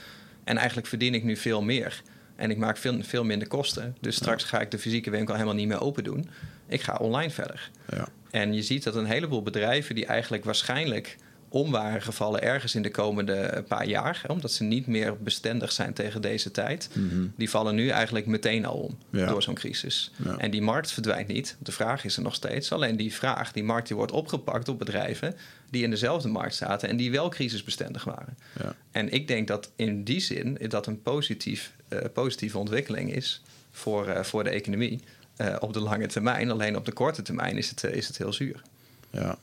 [0.44, 2.02] En eigenlijk verdien ik nu veel meer.
[2.36, 3.96] En ik maak veel, veel minder kosten.
[4.00, 6.30] Dus straks ga ik de fysieke winkel helemaal niet meer open doen.
[6.68, 7.70] Ik ga online verder.
[7.90, 8.08] Ja.
[8.32, 11.16] En je ziet dat een heleboel bedrijven die eigenlijk waarschijnlijk
[11.54, 15.94] om waren gevallen ergens in de komende paar jaar, omdat ze niet meer bestendig zijn
[15.94, 16.90] tegen deze tijd,
[17.36, 19.26] die vallen nu eigenlijk meteen al om Ja.
[19.28, 20.12] door zo'n crisis.
[20.24, 20.38] Ja.
[20.38, 21.56] En die markt verdwijnt niet.
[21.60, 22.72] De vraag is er nog steeds.
[22.72, 25.36] Alleen die vraag, die markt, die wordt opgepakt door bedrijven
[25.70, 28.38] die in dezelfde markt zaten en die wel crisisbestendig waren.
[28.60, 28.76] Ja.
[28.92, 34.08] En ik denk dat in die zin dat een positief, eh, positieve ontwikkeling is voor,
[34.08, 35.00] eh, voor de economie
[35.36, 36.52] eh, op de lange termijn.
[36.52, 38.62] Alleen op de korte termijn is het, is het heel zuur.
[39.10, 39.38] Ja.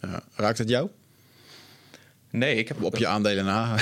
[0.00, 0.22] ja.
[0.34, 0.88] Raakt het jou?
[2.38, 3.74] Nee, ik heb Op je aandelen na?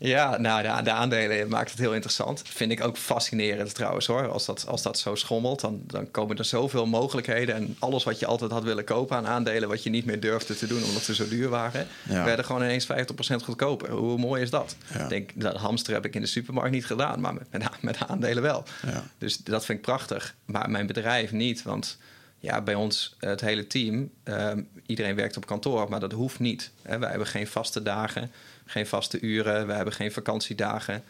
[0.00, 2.42] Ja, nou, de, de aandelen maakt het heel interessant.
[2.46, 4.28] Vind ik ook fascinerend trouwens hoor.
[4.30, 7.54] Als dat, als dat zo schommelt, dan, dan komen er zoveel mogelijkheden.
[7.54, 10.56] En alles wat je altijd had willen kopen aan aandelen, wat je niet meer durfde
[10.56, 12.24] te doen omdat ze zo duur waren, Ja.
[12.24, 13.90] werden gewoon ineens 50% goedkoper.
[13.90, 14.76] Hoe mooi is dat?
[14.92, 15.02] Ja.
[15.02, 17.98] Ik denk, dat hamster heb ik in de supermarkt niet gedaan, maar met, met, met
[18.08, 18.64] aandelen wel.
[18.86, 19.04] Ja.
[19.18, 20.34] Dus dat vind ik prachtig.
[20.44, 21.98] Maar mijn bedrijf niet, want
[22.40, 26.38] ja, bij ons, eh, het hele team, ehm, iedereen werkt op kantoor, maar dat hoeft
[26.38, 26.70] niet.
[26.82, 26.98] Hè.
[26.98, 28.30] Wij hebben geen vaste dagen,
[28.66, 31.02] geen vaste uren, we hebben geen vakantiedagen.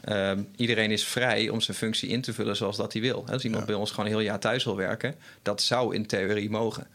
[0.00, 3.24] Ehm, iedereen is vrij om zijn functie in te vullen zoals dat hij wil.
[3.28, 3.66] Als iemand Ja.
[3.68, 6.86] bij ons gewoon een heel jaar thuis wil werken, dat zou in theorie mogen.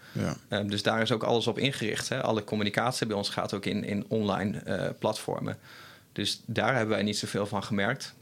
[0.49, 0.63] Ja.
[0.63, 2.09] Dus daar is ook alles op ingericht.
[2.09, 2.21] Hè.
[2.21, 5.57] Alle communicatie bij ons gaat ook in, in online eh, platformen.
[6.13, 8.13] Dus daar hebben wij niet zoveel van gemerkt.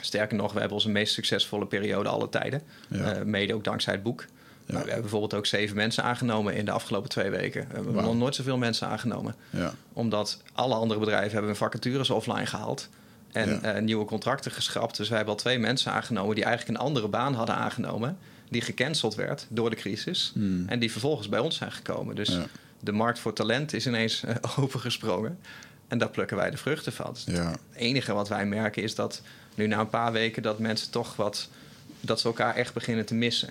[0.00, 2.62] Sterker nog, we hebben onze meest succesvolle periode alle tijden.
[2.88, 3.12] Ja.
[3.12, 4.24] Eh, mede ook dankzij het boek.
[4.66, 7.66] Maar we hebben bijvoorbeeld ook zeven mensen aangenomen in de afgelopen twee weken.
[7.68, 9.34] We hebben nog nooit zoveel mensen aangenomen.
[9.50, 9.74] Ja.
[9.92, 12.88] Omdat alle andere bedrijven hebben hun vacatures offline gehaald.
[13.32, 13.60] En Ja.
[13.60, 14.96] eh, nieuwe contracten geschrapt.
[14.96, 18.18] Dus wij hebben al twee mensen aangenomen die eigenlijk een andere baan hadden aangenomen.
[18.48, 20.30] Die gecanceld werd door de crisis.
[20.34, 20.64] Hmm.
[20.68, 22.14] En die vervolgens bij ons zijn gekomen.
[22.14, 22.38] Dus
[22.80, 24.34] de markt voor talent is ineens eh,
[24.64, 25.38] opengesprongen.
[25.88, 27.12] En daar plukken wij de vruchten van.
[27.12, 27.24] Dus.
[27.38, 29.22] Het enige wat wij merken is dat
[29.54, 31.48] nu na een paar weken dat mensen toch wat
[32.00, 33.48] dat ze elkaar echt beginnen te missen.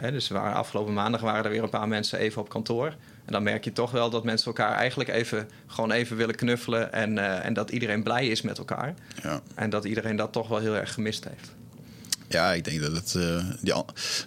[0.00, 2.86] Hè, dus waren, afgelopen maandag waren er weer een paar mensen even op kantoor.
[3.24, 6.92] En dan merk je toch wel dat mensen elkaar eigenlijk even gewoon even willen knuffelen.
[6.92, 8.94] En, eh, en dat iedereen blij is met elkaar.
[9.22, 9.40] Ja.
[9.54, 11.50] En dat iedereen dat toch wel heel erg gemist heeft.
[12.28, 13.74] Ja, ik denk dat het eh, die,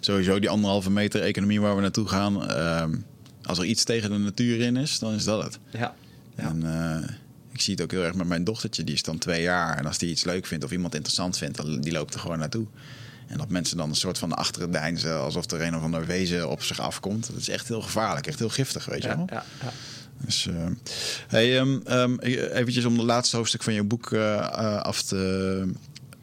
[0.00, 2.50] sowieso die anderhalve meter economie waar we naartoe gaan.
[2.50, 2.96] ehm,
[3.42, 5.58] als er iets tegen de natuur in is, dan is dat het.
[5.70, 5.94] Ja.
[6.36, 6.42] Ja.
[6.42, 7.08] En eh,
[7.52, 9.78] ik zie het ook heel erg met mijn dochtertje, die is dan twee jaar.
[9.78, 12.38] En als die iets leuk vindt of iemand interessant vindt, dan die loopt er gewoon
[12.38, 12.66] naartoe.
[13.32, 16.06] En dat mensen dan een soort van achter het deinzen, alsof er een of ander
[16.06, 17.26] wezen op zich afkomt.
[17.26, 19.26] Dat is echt heel gevaarlijk, echt heel giftig, weet je wel.
[19.30, 19.72] ja, ja.
[20.16, 20.54] Dus, eh,
[21.28, 25.68] hey, ehm, ehm, eventjes om het laatste hoofdstuk van je boek eh, eh, af te...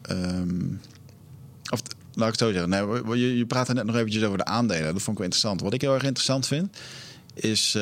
[0.02, 0.64] ehm,
[1.70, 2.68] of te- laat ik het zo zeggen.
[2.68, 4.82] Nee, je, je praatte net nog eventjes over de aandelen.
[4.92, 5.60] Dat vond ik wel interessant.
[5.60, 6.76] Wat ik heel erg interessant vind,
[7.34, 7.74] is...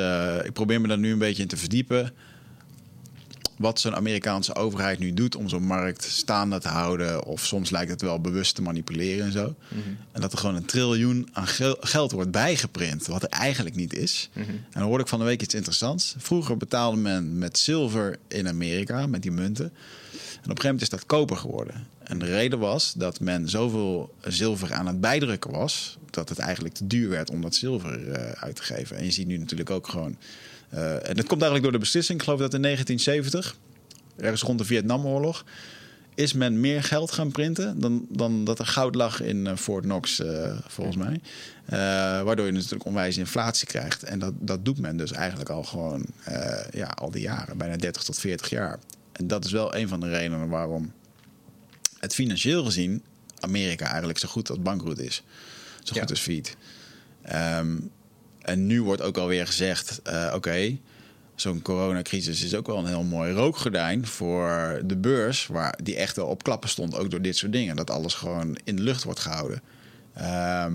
[0.45, 2.13] ik probeer me daar nu een beetje in te verdiepen...
[3.59, 7.25] wat zo'n Amerikaanse overheid nu doet om zo'n markt staande te houden.
[7.25, 9.55] Of soms lijkt het wel bewust te manipuleren en zo.
[10.13, 13.95] En dat er gewoon een triljoen aan gel- geld wordt bijgeprint, wat er eigenlijk niet
[13.95, 14.31] is.
[14.35, 16.15] En dan hoorde ik van de week iets interessants.
[16.19, 19.65] Vroeger betaalde men met zilver in Amerika, met die munten.
[19.65, 19.71] En
[20.51, 21.87] op een gegeven moment is dat koper geworden.
[22.05, 25.99] En de reden was dat men zoveel zilver aan het bijdrukken was...
[26.11, 28.97] dat het eigenlijk te duur werd om dat zilver eh, uit te geven.
[28.97, 30.17] En je ziet nu natuurlijk ook gewoon...
[30.69, 32.19] eh, en dat komt eigenlijk door de beslissing.
[32.19, 33.57] Ik geloof dat in 1970,
[34.17, 35.45] ergens rond de Vietnamoorlog...
[36.15, 39.85] is men meer geld gaan printen dan, dan dat er goud lag in eh, Fort
[39.85, 41.21] Knox, eh, volgens mij.
[42.25, 44.03] Waardoor je natuurlijk onwijs inflatie krijgt.
[44.03, 46.07] En dat, dat doet men dus eigenlijk al gewoon
[46.71, 48.79] ja, al die jaren, bijna 30 tot 40 jaar.
[49.13, 50.93] En dat is wel een van de redenen waarom
[51.99, 53.03] het financieel gezien
[53.41, 55.23] Amerika eigenlijk zo goed als bankroet is.
[55.83, 56.01] Zo Ja.
[56.01, 56.57] goed als failliet.
[57.23, 57.77] Ehm,
[58.49, 60.79] en nu wordt ook alweer gezegd, eh, oké,
[61.35, 66.17] zo'n coronacrisis is ook wel een heel mooi rookgordijn voor de beurs, waar die echt
[66.17, 67.77] wel op klappen stond, ook door dit soort dingen.
[67.77, 69.63] Dat alles gewoon in de lucht wordt gehouden.
[70.15, 70.73] Ehm,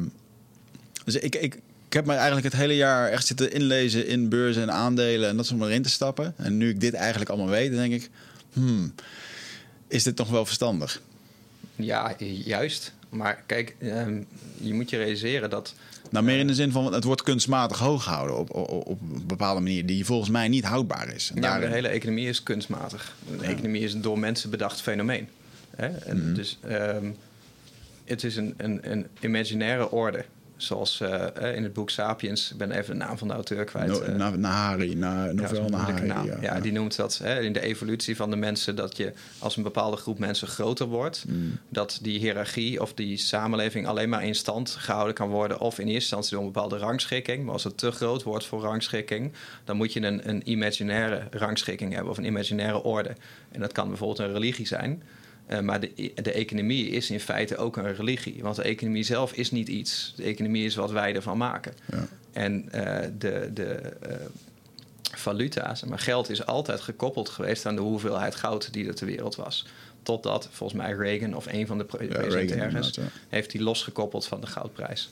[1.06, 1.56] dus ik, ik,
[1.88, 5.38] ik heb me eigenlijk het hele jaar echt zitten inlezen in beurzen en aandelen en
[5.38, 6.34] dat soort maar in te stappen.
[6.38, 8.10] En nu ik dit eigenlijk allemaal weet, denk ik,
[8.54, 8.94] hmm,
[9.88, 11.02] is dit nog wel verstandig?
[11.76, 12.94] Ja, juist.
[13.10, 14.22] Maar kijk, ehm,
[14.58, 15.74] je moet je realiseren dat
[16.10, 19.24] Nou, meer in de zin van het wordt kunstmatig hoog gehouden op, op, op een
[19.28, 21.30] bepaalde manier die volgens mij niet houdbaar is.
[21.30, 23.16] En Ja, daarin- de hele economie is kunstmatig.
[23.40, 25.28] De economie is een door mensen bedacht fenomeen.
[25.76, 25.88] Hè?
[25.88, 26.34] En Mhm.
[26.34, 27.06] Dus ehm,
[28.06, 30.26] het is een, een, een imaginaire orde.
[30.58, 33.64] Zoals eh, eh, in het boek Sapiens, ik ben even de naam van de auteur
[33.64, 33.88] kwijt.
[33.88, 36.28] No, eh, na, Nahari, na, ja, Novel moeilijke Nahari.
[36.30, 36.42] naam.
[36.42, 39.64] Ja, die noemt dat hè, in de evolutie van de mensen dat je als een
[39.64, 41.58] bepaalde groep mensen groter wordt, Mm.
[41.70, 45.86] dat die hiërarchie of die samenleving alleen maar in stand gehouden kan worden, of in
[45.88, 47.44] eerste instantie door een bepaalde rangschikking.
[47.44, 49.32] Maar als het te groot wordt voor rangschikking,
[49.64, 53.16] dan moet je een, een imaginaire rangschikking hebben of een imaginaire orde.
[53.52, 55.04] En dat kan bijvoorbeeld een religie zijn.
[55.46, 58.42] Eh, maar de, de economie is in feite ook een religie.
[58.42, 60.14] Want de economie zelf is niet iets.
[60.16, 61.74] De economie is wat wij ervan maken.
[61.92, 62.08] Ja.
[62.32, 64.16] En eh, de, de, eh,
[65.16, 65.84] valuta's.
[65.84, 69.66] Maar geld is altijd gekoppeld geweest aan de hoeveelheid goud die er ter wereld was.
[70.04, 74.48] Totdat volgens mij Reagan of een van de Ja, presidenten heeft die losgekoppeld van de
[74.48, 75.10] goudprijs.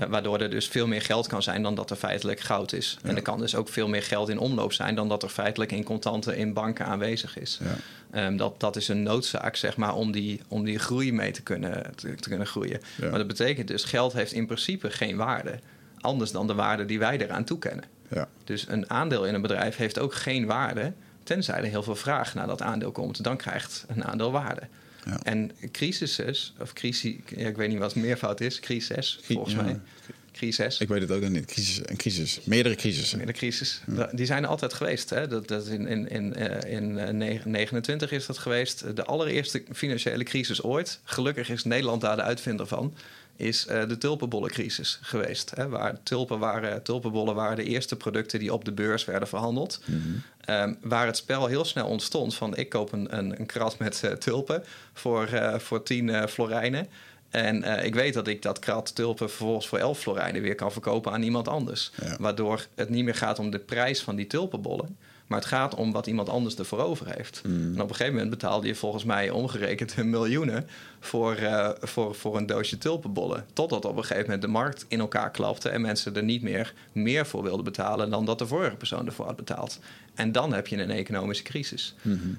[0.00, 2.98] Eh, waardoor er dus veel meer geld kan zijn dan dat er feitelijk goud is.
[3.02, 5.72] En er kan dus ook veel meer geld in omloop zijn dan dat er feitelijk
[5.72, 7.58] in contanten in banken aanwezig is.
[7.62, 7.76] Ja.
[8.10, 11.42] Ehm, dat, dat is een noodzaak, zeg maar, om die, om die groei mee te
[11.42, 12.80] kunnen, te, te kunnen groeien.
[12.96, 13.08] Ja.
[13.08, 15.58] Maar dat betekent dus, geld heeft in principe geen waarde.
[16.00, 17.84] Anders dan de waarde die wij eraan toekennen.
[18.08, 18.28] Ja.
[18.44, 20.92] Dus een aandeel in een bedrijf heeft ook geen waarde,
[21.22, 23.24] tenzij er heel veel vraag naar dat aandeel komt.
[23.24, 24.62] Dan krijgt een aandeel waarde.
[25.06, 25.20] Ja.
[25.22, 29.62] En crisises, of crisis, ja, ik weet niet wat meervoud is, crisis volgens Ja.
[29.62, 29.80] mij.
[30.32, 30.78] Crisis.
[30.78, 31.44] Ik weet het ook nog niet.
[31.44, 32.40] Crisis, een crisis.
[32.44, 33.26] Meerdere crisissen.
[33.26, 35.10] De crisis, die zijn er altijd geweest.
[35.10, 35.26] Hè?
[35.28, 38.96] Dat, dat in in, in, eh, in eh, 29 is dat geweest.
[38.96, 41.00] De allereerste financiële crisis ooit.
[41.04, 42.94] Gelukkig is Nederland daar de uitvinder van.
[43.42, 45.52] Is eh, de tulpenbollencrisis geweest.
[45.54, 45.68] Hè?
[45.68, 49.80] Waar tulpen waren, tulpenbollen waren de eerste producten die op de beurs werden verhandeld.
[50.44, 54.02] Ehm, waar het spel heel snel ontstond van ik koop een, een, een krat met
[54.04, 56.86] eh, tulpen voor, eh, voor 10 eh, florijnen.
[57.30, 61.12] En ik weet dat ik dat krat tulpen vervolgens voor 11 florijnen weer kan verkopen
[61.12, 61.92] aan iemand anders.
[62.02, 62.16] Ja.
[62.20, 64.96] Waardoor het niet meer gaat om de prijs van die tulpenbollen.
[65.26, 67.40] Maar het gaat om wat iemand anders ervoor over heeft.
[67.44, 70.68] En op een gegeven moment betaalde je volgens mij omgerekend miljoenen
[71.04, 73.46] voor, eh, voor, voor een doosje tulpenbollen.
[73.52, 76.74] Totdat op een gegeven moment de markt in elkaar klapte en mensen er niet meer
[76.92, 79.78] meer voor wilden betalen dan dat de vorige persoon ervoor had betaald.
[80.14, 81.94] En dan heb je een economische crisis.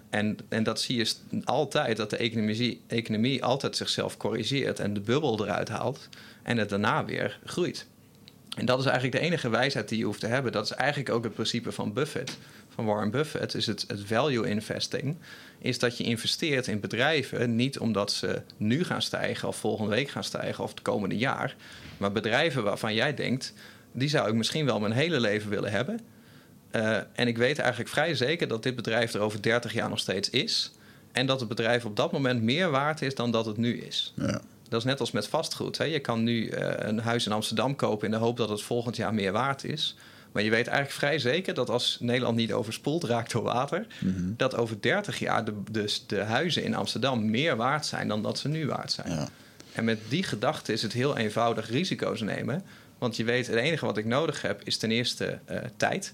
[0.10, 1.14] En, en dat zie je
[1.44, 6.10] altijd, dat de economie, economie altijd zichzelf corrigeert en de bubbel eruit haalt
[6.44, 7.86] en het daarna weer groeit.
[8.58, 10.52] En dat is eigenlijk de enige wijsheid die je hoeft te hebben.
[10.52, 12.38] Dat is eigenlijk ook het principe van Buffett,
[12.70, 13.56] van Warren Buffett.
[13.56, 15.18] Is het, het value investing.
[15.64, 20.10] Is dat je investeert in bedrijven niet omdat ze nu gaan stijgen of volgende week
[20.10, 21.56] gaan stijgen of het komende jaar.
[21.98, 23.54] Maar bedrijven waarvan jij denkt,
[23.92, 26.00] die zou ik misschien wel mijn hele leven willen hebben.
[26.72, 30.00] Eh, en ik weet eigenlijk vrij zeker dat dit bedrijf er over 30 jaar nog
[30.00, 30.72] steeds is.
[31.12, 34.14] En dat het bedrijf op dat moment meer waard is dan dat het nu is.
[34.16, 34.42] Ja.
[34.70, 35.78] Dat is net als met vastgoed.
[35.78, 35.84] Hè.
[35.84, 38.96] Je kan nu eh, een huis in Amsterdam kopen in de hoop dat het volgend
[38.96, 39.96] jaar meer waard is.
[40.34, 43.88] Maar je weet eigenlijk vrij zeker dat als Nederland niet overspoeld raakt door water,
[44.38, 48.40] dat over 30 jaar de, dus de huizen in Amsterdam meer waard zijn dan dat
[48.40, 49.12] ze nu waard zijn.
[49.12, 49.28] Ja.
[49.74, 52.64] En met die gedachte is het heel eenvoudig risico's nemen.
[52.98, 56.14] Want je weet, het enige wat ik nodig heb is ten eerste eh, tijd.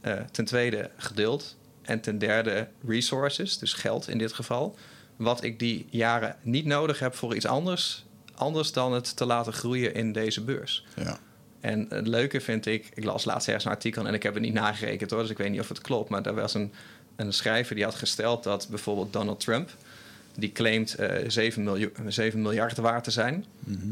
[0.00, 1.56] Eh, ten tweede geduld.
[1.82, 4.76] En ten derde resources, dus geld in dit geval.
[5.16, 8.04] Wat ik die jaren niet nodig heb voor iets anders.
[8.34, 10.84] Anders dan het te laten groeien in deze beurs.
[10.96, 11.18] Ja.
[11.62, 14.42] En het leuke vind ik, ik las laatst ergens een artikel en ik heb het
[14.42, 16.08] niet nagerekend hoor, dus ik weet niet of het klopt.
[16.08, 16.72] Maar er was een,
[17.16, 19.70] een schrijver die had gesteld dat bijvoorbeeld Donald Trump,
[20.34, 23.44] die claimt eh 7, miljoen, 7 miljard waard te zijn.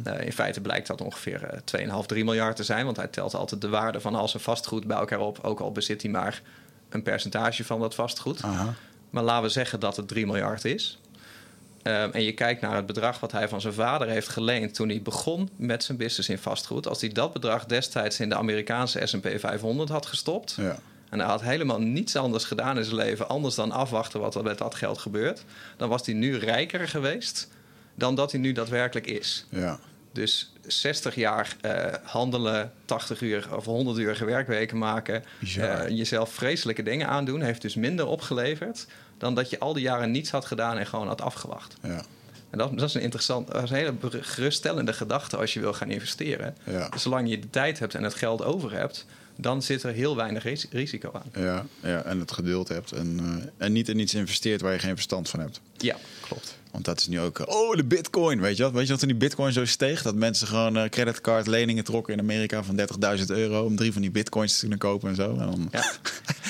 [0.05, 1.59] Eh, in feite blijkt dat ongeveer eh
[2.01, 4.87] 2,5, 3 miljard te zijn, want hij telt altijd de waarde van al zijn vastgoed
[4.87, 6.43] bij elkaar op, ook al bezit hij maar
[6.89, 8.43] een percentage van dat vastgoed.
[8.43, 8.75] Aha.
[9.11, 10.99] Maar laten we zeggen dat het 3 miljard is.
[11.83, 14.89] Ehm, en je kijkt naar het bedrag wat hij van zijn vader heeft geleend toen
[14.89, 16.87] hij begon met zijn business in vastgoed.
[16.87, 20.55] Als hij dat bedrag destijds in de Amerikaanse SP 500 had gestopt.
[20.57, 20.79] Ja.
[21.11, 24.43] En hij had helemaal niets anders gedaan in zijn leven, anders dan afwachten wat er
[24.43, 25.45] met dat geld gebeurt.
[25.77, 27.49] Dan was hij nu rijker geweest
[27.95, 29.47] dan dat hij nu daadwerkelijk is.
[29.49, 29.79] Ja.
[30.13, 35.25] Dus 60 jaar eh, handelen, 80 uur of 100 uur werkweken maken,
[35.57, 38.87] eh, jezelf vreselijke dingen aandoen, heeft dus minder opgeleverd
[39.21, 41.77] dan dat je al die jaren niets had gedaan en gewoon had afgewacht.
[41.83, 42.03] Ja.
[42.51, 45.73] En dat, dat is een interessant, dat is een hele geruststellende gedachte als je wil
[45.73, 46.57] gaan investeren.
[46.65, 46.91] Ja.
[46.97, 49.07] Zolang je de tijd hebt en het geld over hebt,
[49.41, 51.43] dan zit er heel weinig ris- risico aan.
[51.45, 51.67] Ja.
[51.83, 52.03] ja.
[52.03, 52.93] En het geduld hebt.
[52.93, 55.61] En, eh, en niet in iets investeert waar je geen verstand van hebt.
[55.77, 56.59] Ja, klopt.
[56.71, 57.39] Want dat is nu ook...
[57.39, 58.41] eh, Oh, de bitcoin.
[58.41, 58.73] Weet je wat?
[58.73, 60.03] Weet je wat toen die bitcoin zo steeg?
[60.03, 62.81] Dat mensen gewoon eh creditcard leningen trokken in Amerika van
[63.19, 63.65] 30.000 euro...
[63.65, 65.31] om drie van die bitcoins te kunnen kopen en zo.
[65.31, 65.85] En dan Ja.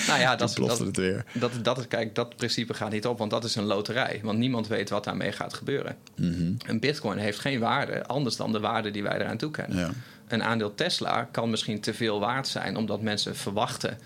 [0.06, 1.24] nou ja, dat, dat, het weer.
[1.34, 4.20] Dat, dat, kijk, dat principe gaat niet op, want dat is een loterij.
[4.22, 5.96] Want niemand weet wat daarmee gaat gebeuren.
[6.16, 6.52] Mhm.
[6.66, 9.78] Een bitcoin heeft geen waarde, anders dan de waarde die wij eraan toekennen.
[9.78, 9.90] Ja.
[10.30, 13.98] Een aandeel Tesla kan misschien te veel waard zijn, omdat mensen verwachten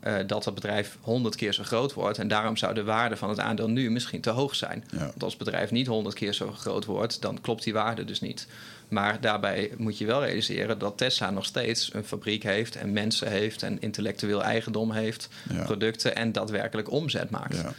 [0.00, 2.18] eh, dat het bedrijf 100 keer zo groot wordt.
[2.18, 4.84] En daarom zou de waarde van het aandeel nu misschien te hoog zijn.
[4.90, 4.98] Ja.
[4.98, 8.20] Want als het bedrijf niet 100 keer zo groot wordt, dan klopt die waarde dus
[8.20, 8.46] niet.
[8.88, 13.28] Maar daarbij moet je wel realiseren dat Tesla nog steeds een fabriek heeft en mensen
[13.30, 15.64] heeft en intellectueel eigendom heeft, Ja.
[15.64, 17.56] producten en daadwerkelijk omzet maakt.
[17.56, 17.72] Ja.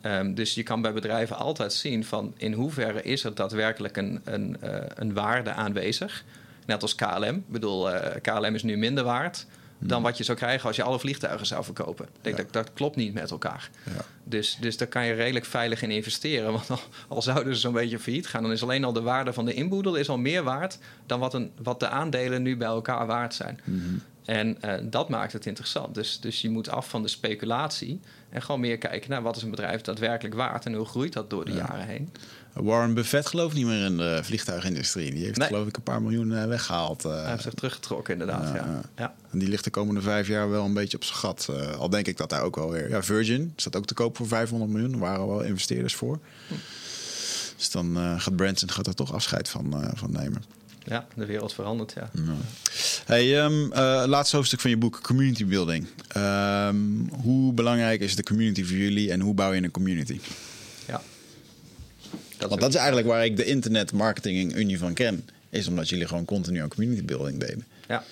[0.00, 4.20] Ehm, dus je kan bij bedrijven altijd zien van in hoeverre is er daadwerkelijk een,
[4.24, 6.24] een, eh, een waarde aanwezig.
[6.68, 7.34] Net als KLM.
[7.34, 9.46] Ik bedoel, eh, KLM is nu minder waard
[9.80, 12.04] dan wat je zou krijgen als je alle vliegtuigen zou verkopen.
[12.04, 12.42] Ik denk Ja.
[12.42, 13.70] dat, dat klopt niet met elkaar.
[13.84, 14.04] Ja.
[14.24, 16.52] Dus, dus daar kan je redelijk veilig in investeren.
[16.56, 16.78] Want al,
[17.08, 19.54] al zouden ze zo'n beetje failliet gaan, dan is alleen al de waarde van de
[19.54, 23.34] inboedel is al meer waard dan wat, een, wat de aandelen nu bij elkaar waard
[23.34, 23.60] zijn.
[24.24, 25.94] En eh, dat maakt het interessant.
[25.94, 28.00] Dus, dus je moet af van de speculatie
[28.30, 31.30] en gewoon meer kijken naar wat is een bedrijf daadwerkelijk waard en hoe groeit dat
[31.30, 32.12] door de jaren heen.
[32.52, 35.10] Warren Buffett gelooft niet meer in de vliegtuigindustrie.
[35.12, 35.48] Die heeft Nee.
[35.48, 37.04] geloof ik een paar miljoen eh, weggehaald.
[37.04, 37.10] eh.
[37.20, 38.42] Hij heeft zich teruggetrokken, inderdaad.
[38.42, 38.80] Ja, Ja, ja.
[38.96, 39.14] ja.
[39.30, 41.48] En die ligt de komende vijf jaar wel een beetje op zijn gat.
[41.50, 42.88] Eh, al denk ik dat daar ook wel weer...
[42.90, 44.90] Ja, Virgin staat ook te koop voor 500 miljoen.
[44.90, 46.18] Daar waren wel investeerders voor.
[47.56, 50.42] Dus dan gaat Branson gaat er toch afscheid van, van nemen.
[50.84, 52.10] ja, de wereld verandert, ja.
[53.06, 55.86] Hey, ehm, eh, laatste hoofdstuk van je boek, Community Building.
[56.08, 56.76] Ehm,
[57.22, 60.20] hoe belangrijk is de community voor jullie en hoe bouw je een community?
[62.38, 65.28] Want dat is eigenlijk waar ik de internet marketing unie van ken.
[65.50, 67.66] Is omdat jullie gewoon continu aan community building deden.
[67.88, 68.04] Ja,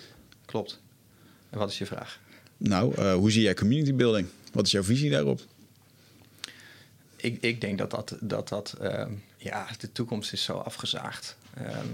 [0.44, 0.80] klopt.
[1.50, 2.20] En wat is je vraag?
[2.56, 4.28] Nou, eh, hoe zie jij community building?
[4.52, 5.40] Wat is jouw visie daarop?
[7.16, 11.36] Ik, ik denk dat dat, dat, dat ehm, ja, de toekomst is zo afgezaagd.
[11.54, 11.86] Ehm,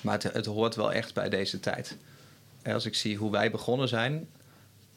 [0.00, 1.96] maar het, het hoort wel echt bij deze tijd.
[2.64, 4.28] Als ik zie hoe wij begonnen zijn.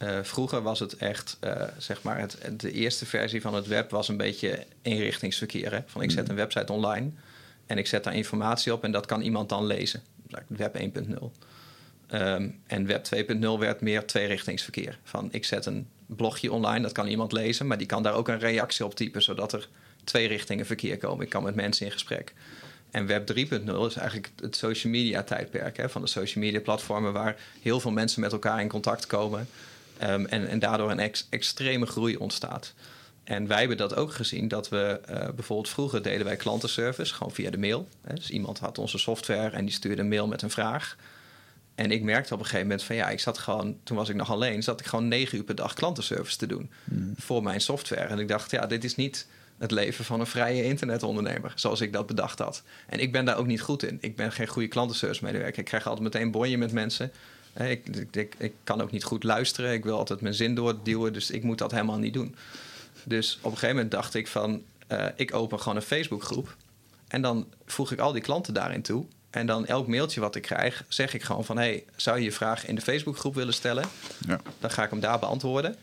[0.03, 3.91] Eh, vroeger was het echt, eh, zeg maar, het, de eerste versie van het web
[3.91, 5.71] was een beetje eenrichtingsverkeer.
[5.71, 5.79] Hè?
[5.85, 7.09] Van ik zet een website online
[7.65, 10.01] en ik zet daar informatie op en dat kan iemand dan lezen.
[10.47, 11.31] Web 1.0.
[12.07, 14.99] Ehm, en Web 2.0 werd meer tweerichtingsverkeer.
[15.03, 18.27] Van ik zet een blogje online, dat kan iemand lezen, maar die kan daar ook
[18.27, 19.69] een reactie op typen, zodat er
[20.03, 21.23] twee richtingen verkeer komen.
[21.23, 22.33] Ik kan met mensen in gesprek.
[22.91, 27.13] En Web 3.0 is eigenlijk het social media tijdperk hè, van de social media platformen
[27.13, 29.47] waar heel veel mensen met elkaar in contact komen
[29.97, 32.73] ehm, en, en daardoor een ex- extreme groei ontstaat.
[33.23, 37.33] En wij hebben dat ook gezien dat we eh, bijvoorbeeld vroeger deden wij klantenservice gewoon
[37.33, 37.87] via de mail.
[38.01, 38.13] Hè.
[38.13, 40.97] Dus iemand had onze software en die stuurde een mail met een vraag.
[41.75, 44.15] En ik merkte op een gegeven moment van ja, ik zat gewoon, toen was ik
[44.15, 46.71] nog alleen, zat ik gewoon negen uur per dag klantenservice te doen
[47.15, 48.07] voor mijn software.
[48.07, 51.93] En ik dacht, ja, dit is niet het leven van een vrije internetondernemer, zoals ik
[51.93, 52.63] dat bedacht had.
[52.87, 53.97] En ik ben daar ook niet goed in.
[54.01, 55.59] Ik ben geen goede klantenservice medewerker.
[55.59, 57.11] Ik krijg altijd meteen bonje met mensen.
[57.57, 59.73] Ik, ik, ik, ik kan ook niet goed luisteren.
[59.73, 62.35] Ik wil altijd mijn zin doorduwen, dus ik moet dat helemaal niet doen.
[63.03, 66.55] Dus op een gegeven moment dacht ik van, eh, ik open gewoon een Facebookgroep.
[67.07, 69.05] En dan voeg ik al die klanten daarin toe.
[69.29, 71.57] En dan elk mailtje wat ik krijg, zeg ik gewoon van...
[71.57, 73.85] hey, zou je je vraag in de Facebookgroep willen stellen?
[74.27, 74.39] Ja.
[74.59, 75.75] Dan ga ik hem daar beantwoorden.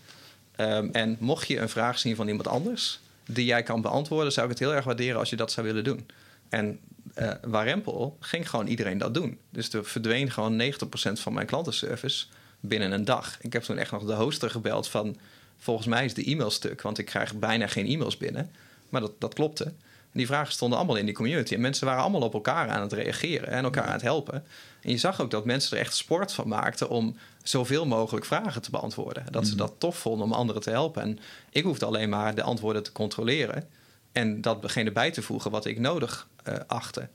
[0.56, 3.00] Ehm, en mocht je een vraag zien van iemand anders...
[3.26, 5.84] die jij kan beantwoorden, zou ik het heel erg waarderen als je dat zou willen
[5.84, 6.06] doen.
[6.48, 6.78] En
[7.14, 9.38] eh Warempel ging gewoon iedereen dat doen.
[9.50, 10.66] Dus er verdween gewoon 90%
[11.12, 12.26] van mijn klantenservice
[12.60, 13.36] binnen een dag.
[13.40, 15.16] Ik heb toen echt nog de hoster gebeld van...
[15.58, 18.50] volgens mij is de e-mail stuk, want ik krijg bijna geen e-mails binnen.
[18.88, 19.64] Maar dat, dat klopte.
[20.12, 21.54] En die vragen stonden allemaal in die community.
[21.54, 24.44] En mensen waren allemaal op elkaar aan het reageren en elkaar aan het helpen.
[24.80, 28.62] En je zag ook dat mensen er echt sport van maakten om zoveel mogelijk vragen
[28.62, 29.24] te beantwoorden.
[29.30, 31.02] Dat ze dat tof vonden om anderen te helpen.
[31.02, 31.18] En
[31.50, 33.68] ik hoefde alleen maar de antwoorden te controleren
[34.12, 37.08] en datgene bij te voegen wat ik nodig eh, achtte.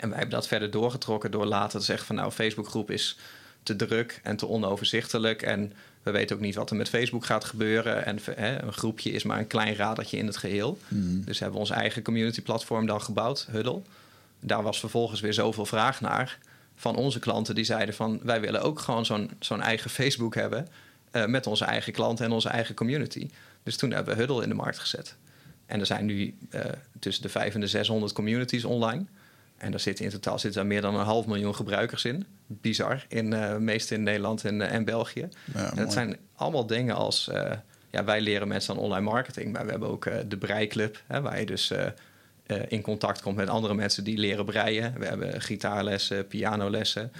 [0.00, 3.18] En wij hebben dat verder doorgetrokken door later te zeggen van nou, Facebookgroep is
[3.62, 5.42] te druk en te onoverzichtelijk.
[5.42, 5.72] En
[6.02, 8.04] we weten ook niet wat er met Facebook gaat gebeuren.
[8.04, 10.78] En hè, een groepje is maar een klein radertje in het geheel.
[11.24, 13.82] Dus hebben we ons eigen community platform dan gebouwd, Huddle.
[14.40, 16.38] Daar was vervolgens weer zoveel vraag naar
[16.76, 20.68] van onze klanten die zeiden van wij willen ook gewoon zo'n zo'n eigen Facebook hebben
[21.10, 23.30] eh, met onze eigen klanten en onze eigen community.
[23.62, 25.16] Dus toen hebben we Huddle in de markt gezet.
[25.74, 26.60] En er zijn nu eh,
[26.98, 29.04] tussen de 500 en de 600 communities online.
[29.56, 32.26] En daar zitten in totaal zitten daar meer dan een half miljoen gebruikers in.
[32.46, 35.28] Bizar, in, eh meest in Nederland en, eh, en België.
[35.54, 37.30] Ja, en het zijn allemaal dingen als...
[37.90, 39.52] ja, wij leren mensen aan online marketing.
[39.52, 41.72] Maar we hebben ook de Breiklub, hè, waar je dus
[42.68, 44.98] in contact komt met andere mensen die leren breien.
[44.98, 47.12] We hebben gitaarlessen, pianolessen.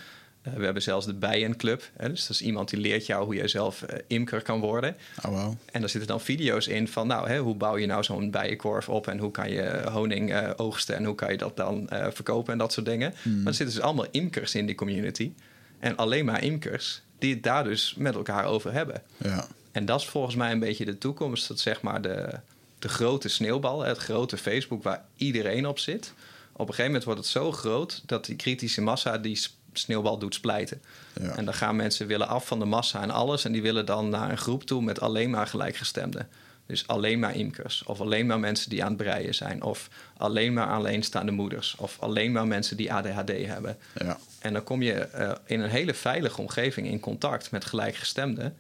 [0.45, 1.91] Eh, we hebben zelfs de Bijenclub.
[1.97, 4.97] Hè, dus dat is iemand die leert jou hoe je zelf eh, imker kan worden.
[5.25, 5.55] Oh, wow.
[5.73, 8.89] En daar zitten dan video's in van, nou, hè, hoe bouw je nou zo'n bijenkorf
[8.89, 12.53] op en hoe kan je honing eh, oogsten en hoe kan je dat dan verkopen
[12.53, 13.15] en dat soort dingen.
[13.23, 15.33] Maar er zitten dus allemaal imkers in die community.
[15.79, 19.03] En alleen maar imkers die het daar dus met elkaar over hebben.
[19.16, 19.47] Ja.
[19.73, 21.49] En dat is volgens mij een beetje de toekomst.
[21.49, 22.39] Dat zeg maar de,
[22.79, 26.12] de grote sneeuwbal, het grote Facebook waar iedereen op zit.
[26.53, 29.41] Op een gegeven moment wordt het zo groot dat die kritische massa die
[29.78, 30.82] sneeuwbal doet splijten.
[31.20, 31.36] Ja.
[31.36, 33.44] En dan gaan mensen willen af van de massa en alles.
[33.44, 36.28] En die willen dan naar een groep toe met alleen maar gelijkgestemden.
[36.66, 37.82] Dus alleen maar imkers.
[37.84, 39.62] Of alleen maar mensen die aan het breien zijn.
[39.62, 41.76] Of alleen maar alleenstaande moeders.
[41.78, 43.76] Of alleen maar mensen die ADHD hebben.
[43.94, 44.18] Ja.
[44.38, 48.56] En dan kom je eh, in een hele veilige omgeving in contact met gelijkgestemden.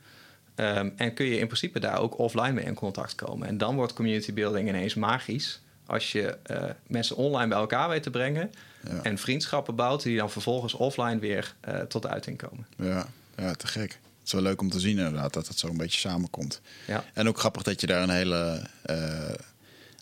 [0.54, 3.48] Ehm, en kun je in principe daar ook offline mee in contact komen.
[3.48, 5.60] En dan wordt community building ineens magisch.
[5.86, 8.52] Als je eh, mensen online bij elkaar weet te brengen.
[8.88, 9.02] Ja.
[9.02, 12.66] En vriendschappen bouwt die dan vervolgens offline weer eh, tot uiting komen.
[12.76, 13.06] Ja.
[13.36, 13.90] ja, te gek.
[13.90, 16.60] Het is wel leuk om te zien inderdaad dat het zo een beetje samenkomt.
[16.86, 17.04] Ja.
[17.12, 18.62] En ook grappig dat je daar een hele...
[18.82, 19.34] eh,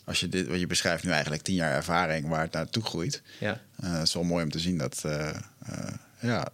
[0.05, 3.23] als je dit, wat je beschrijft nu eigenlijk tien jaar ervaring waar het naartoe groeit.
[3.41, 3.61] Ja.
[3.81, 5.05] Het is wel mooi om te zien dat...
[6.21, 6.49] ja,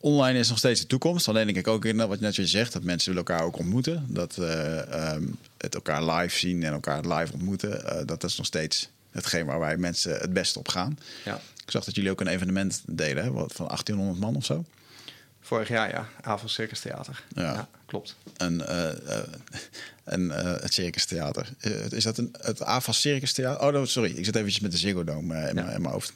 [0.00, 1.28] online is nog steeds de toekomst.
[1.28, 4.06] Alleen denk ik ook in wat je net weer zegt, dat mensen elkaar ook ontmoeten.
[4.08, 5.16] Dat uh,
[5.58, 9.60] het elkaar live zien en elkaar live ontmoeten, uh, dat is nog steeds hetgeen waar
[9.60, 10.98] wij mensen het beste op gaan.
[11.24, 11.40] Ja.
[11.64, 13.30] Ik zag dat jullie ook een evenement deden, hè?
[13.30, 14.64] Wat, van 1800 man of zo.
[15.40, 16.08] Vorig jaar, ja.
[16.20, 17.24] Avond Circus Theater.
[17.34, 17.52] Ja.
[17.52, 18.16] Ja, klopt.
[18.36, 19.18] En, uh, uh,
[20.04, 21.48] en uh, het Circus Theater.
[21.90, 23.74] is dat een, het AFAS Circus Theater?
[23.74, 24.10] Oh, sorry.
[24.10, 25.52] Ik zit eventjes met de Ziggo Dome in, ja.
[25.52, 26.12] mijn, in mijn hoofd.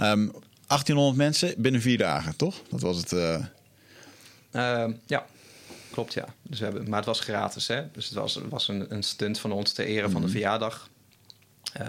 [0.00, 0.32] Um,
[0.66, 2.56] 1800 mensen binnen vier dagen, toch?
[2.70, 3.12] Dat was het.
[4.52, 5.26] Ehm, ja,
[5.92, 6.24] klopt, ja.
[6.42, 7.90] Dus we hebben, maar het was gratis, hè?
[7.92, 10.12] Dus het was, was een, een stunt van ons ter ere mm -hmm.
[10.12, 10.88] van de verjaardag.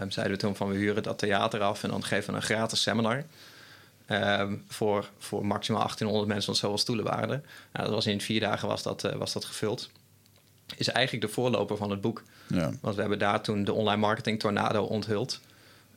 [0.02, 2.46] Um, zeiden we toen van we huren dat theater af en dan geven we een
[2.46, 3.24] gratis seminar.
[4.10, 7.42] Um, voor, voor maximaal 1800 mensen, want zoveel stoelen waren er.
[7.74, 9.90] Nou, dat was in vier dagen was dat, uh, was dat gevuld.
[10.78, 12.24] Is eigenlijk de voorloper van het boek.
[12.48, 12.72] Ja.
[12.82, 15.40] Want we hebben daar toen de online marketing tornado onthuld.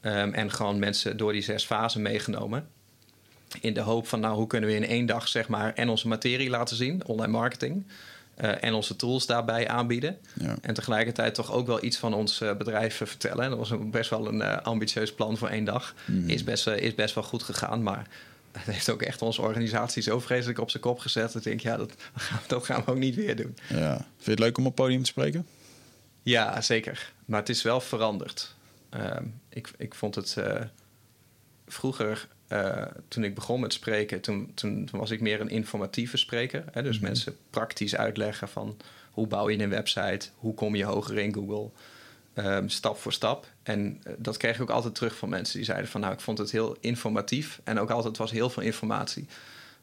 [0.03, 2.69] Um, en gewoon mensen door die zes fasen meegenomen.
[3.61, 6.09] In de hoop van, nou, hoe kunnen we in één dag, zeg maar, en onze
[6.09, 7.87] materie laten zien, online marketing.
[8.41, 10.19] Uh, en onze tools daarbij aanbieden.
[10.35, 10.57] Ja.
[10.61, 13.45] En tegelijkertijd toch ook wel iets van ons uh, bedrijf vertellen.
[13.45, 15.95] En dat was een, best wel een uh, ambitieus plan voor één dag.
[16.05, 16.28] Mhm.
[16.28, 18.07] Is, best, is best wel goed gegaan, maar
[18.53, 21.33] het heeft ook echt onze organisatie zo vreselijk op zijn kop gezet.
[21.33, 21.95] Dat ik denk, ja, dat,
[22.47, 23.57] dat gaan we ook niet weer doen.
[23.69, 23.97] Ja.
[23.97, 25.47] Vind je het leuk om op het podium te spreken?
[26.23, 27.12] Ja, zeker.
[27.24, 28.55] Maar het is wel veranderd.
[28.97, 29.16] Uh,
[29.49, 30.37] ik, ik vond het
[31.66, 36.16] vroeger, uh, toen ik begon met spreken, toen, toen, toen, was ik meer een informatieve
[36.16, 36.64] spreker.
[36.73, 36.82] Hè?
[36.82, 37.06] Dus mm -hmm.
[37.06, 38.77] mensen praktisch uitleggen van
[39.10, 41.70] hoe bouw je een website, hoe kom je hoger in Google,
[42.35, 43.47] um, stap voor stap.
[43.62, 46.20] En uh, dat kreeg ik ook altijd terug van mensen die zeiden van nou, ik
[46.20, 49.27] vond het heel informatief en ook altijd was heel veel informatie.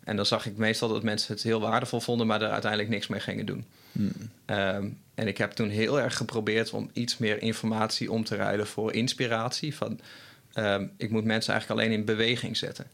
[0.03, 3.07] En dan zag ik meestal dat mensen het heel waardevol vonden, maar er uiteindelijk niks
[3.07, 3.65] mee gingen doen.
[3.91, 4.11] Mm.
[4.45, 8.68] Um, en ik heb toen heel erg geprobeerd om iets meer informatie om te ruilen
[8.68, 9.76] voor inspiratie.
[9.76, 9.99] Van,
[10.54, 12.86] um, ik moet mensen eigenlijk alleen in beweging zetten.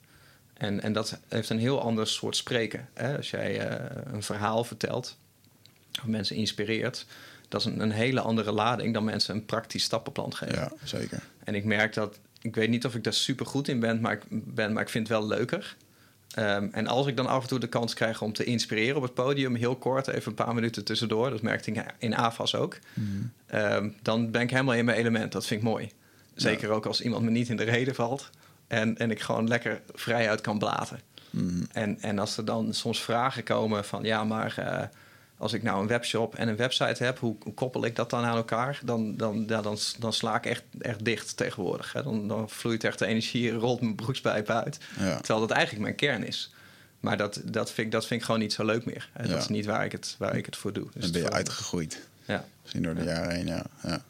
[0.53, 2.89] En, en dat heeft een heel ander soort spreken.
[2.93, 3.17] Hè?
[3.17, 5.17] Als jij uh, een verhaal vertelt
[5.99, 7.05] of mensen inspireert,
[7.47, 10.55] dat is een, een, hele andere lading dan mensen een praktisch stappenplan geven.
[10.55, 11.23] Ja, zeker.
[11.43, 14.13] En ik merk dat, ik weet niet of ik daar super goed in ben, maar
[14.13, 15.75] ik, ben, maar ik vind het wel leuker.
[16.37, 19.01] Um, en als ik dan af en toe de kans krijg om te inspireren op
[19.01, 22.77] het podium, heel kort, even een paar minuten tussendoor, dat merkte ik in AFAS ook,
[22.93, 23.31] mm.
[23.53, 25.31] um, dan ben ik helemaal in mijn element.
[25.31, 25.91] Dat vind ik mooi.
[26.41, 28.29] Zeker ook als iemand me niet in de reden valt
[28.67, 30.99] en, en ik gewoon lekker vrij uit kan blaten.
[31.29, 31.67] Mm.
[31.71, 34.81] En, en als er dan soms vragen komen van ja, maar uh,
[35.37, 38.23] als ik nou een webshop en een website heb, hoe, hoe koppel ik dat dan
[38.23, 38.79] aan elkaar?
[38.83, 41.93] Dan, dan, ja, dan, dan sla ik echt, echt dicht tegenwoordig.
[41.93, 42.03] Hè?
[42.03, 44.77] Dan, dan vloeit echt de energie, rolt mijn broekspijp uit.
[44.99, 45.17] Ja.
[45.17, 46.53] Terwijl dat eigenlijk mijn kern is.
[46.99, 49.09] Maar dat, dat, vind, ik, dat vind ik gewoon niet zo leuk meer.
[49.13, 49.23] Hè?
[49.23, 49.29] Ja.
[49.29, 50.87] Dat is niet waar ik het, waar ik het voor doe.
[50.93, 52.08] Dus en ben je uitgegroeid.
[52.29, 52.45] Ja.
[52.61, 53.09] Misschien door de ja.
[53.09, 53.65] jaren heen, ja.
[53.83, 54.01] ja.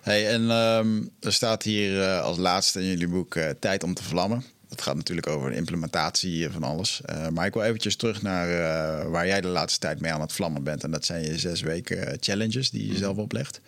[0.00, 3.94] Hey, en um, er staat hier uh, als laatste in jullie boek uh, Tijd om
[3.94, 4.44] te vlammen.
[4.70, 7.00] Het gaat natuurlijk over de implementatie van alles.
[7.10, 10.20] Uh, maar ik wil eventjes terug naar uh, waar jij de laatste tijd mee aan
[10.20, 10.84] het vlammen bent.
[10.84, 13.60] En dat zijn je zes weken challenges die je jezelf oplegt.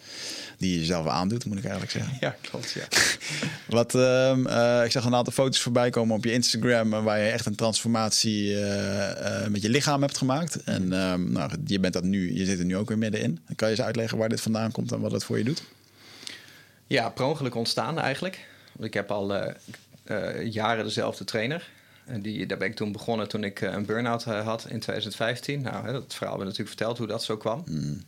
[0.59, 2.17] Die je jezelf aandoet, moet ik eigenlijk zeggen.
[2.21, 2.85] Ja, klopt, ja.
[3.77, 6.91] Wat, uh, ik zag een aantal foto's voorbij komen op je Instagram...
[6.91, 10.65] waar je echt een transformatie eh, met je lichaam hebt gemaakt.
[10.65, 13.41] En nou, je, bent dat nu, je zit er nu ook weer middenin.
[13.57, 15.63] Kan je eens uitleggen waar dit vandaan komt en wat het voor je doet?
[16.87, 18.47] Ja, per ongeluk ontstaan eigenlijk.
[18.79, 19.55] Ik heb al
[20.45, 21.71] jaren dezelfde trainer.
[22.05, 24.81] En die, daar ben ik toen begonnen toen ik uh, een burn-out uh, had in
[24.81, 25.63] 2015.
[25.63, 27.65] Nou, hè, dat verhaal heb ik natuurlijk verteld hoe dat zo kwam.
[27.67, 28.03] Mm.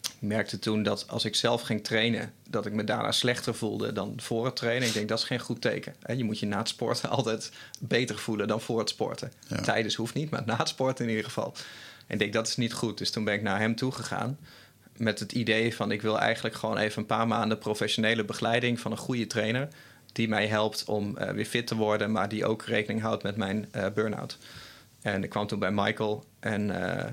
[0.00, 3.92] Ik merkte toen dat als ik zelf ging trainen, dat ik me daarna slechter voelde
[3.92, 4.88] dan voor het trainen.
[4.88, 5.94] Ik denk dat is geen goed teken.
[6.02, 6.12] Hè.
[6.12, 7.50] Je moet je na het sporten altijd
[7.80, 9.32] beter voelen dan voor het sporten.
[9.46, 9.60] Ja.
[9.60, 11.54] Tijdens hoeft niet, maar na het sporten in ieder geval.
[12.06, 12.98] En ik denk dat is niet goed.
[12.98, 14.38] Dus toen ben ik naar hem toe gegaan
[14.96, 18.90] met het idee van ik wil eigenlijk gewoon even een paar maanden professionele begeleiding van
[18.90, 19.68] een goede trainer
[20.16, 23.36] die mij helpt om uh, weer fit te worden, maar die ook rekening houdt met
[23.36, 24.38] mijn uh, burn-out.
[25.02, 27.04] En ik kwam toen bij Michael en uh,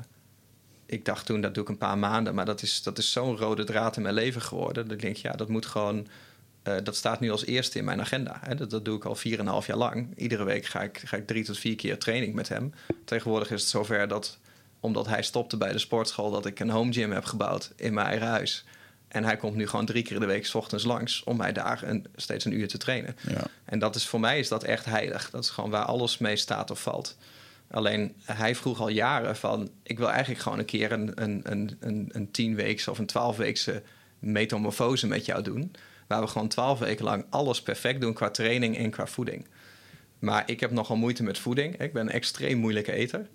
[0.85, 3.37] ik dacht toen, dat doe ik een paar maanden, maar dat is, dat is zo'n
[3.37, 4.83] rode draad in mijn leven geworden.
[4.83, 6.07] Dat ik denk, ja, dat moet gewoon,
[6.83, 8.39] dat staat nu als eerste in mijn agenda.
[8.41, 8.55] Hè?
[8.55, 9.23] Dat, dat doe ik al 4,5
[9.67, 10.17] jaar lang.
[10.17, 12.73] Iedere week ga ik, ga ik drie tot vier keer training met hem.
[13.05, 14.37] Tegenwoordig is het zover dat,
[14.79, 18.07] omdat hij stopte bij de sportschool, dat ik een home gym heb gebouwd in mijn
[18.07, 18.65] eigen huis.
[19.13, 21.51] En hij komt nu gewoon drie keer in de week s ochtends langs om mij
[21.51, 23.15] daar een, steeds een uur te trainen.
[23.27, 23.43] Ja.
[23.65, 25.29] En dat is voor mij is dat echt heilig.
[25.29, 27.17] Dat is gewoon waar alles mee staat of valt.
[27.71, 29.69] Alleen hij vroeg al jaren van...
[29.83, 33.81] ik wil eigenlijk gewoon een keer een, een, een, een, een tienweekse of een twaalfweekse
[34.19, 35.75] metamorfose met jou doen.
[36.07, 39.47] Waar we gewoon twaalf weken lang alles perfect doen qua training en qua voeding.
[40.19, 41.81] Maar ik heb nogal moeite met voeding.
[41.81, 43.27] Ik ben een extreem moeilijke eter.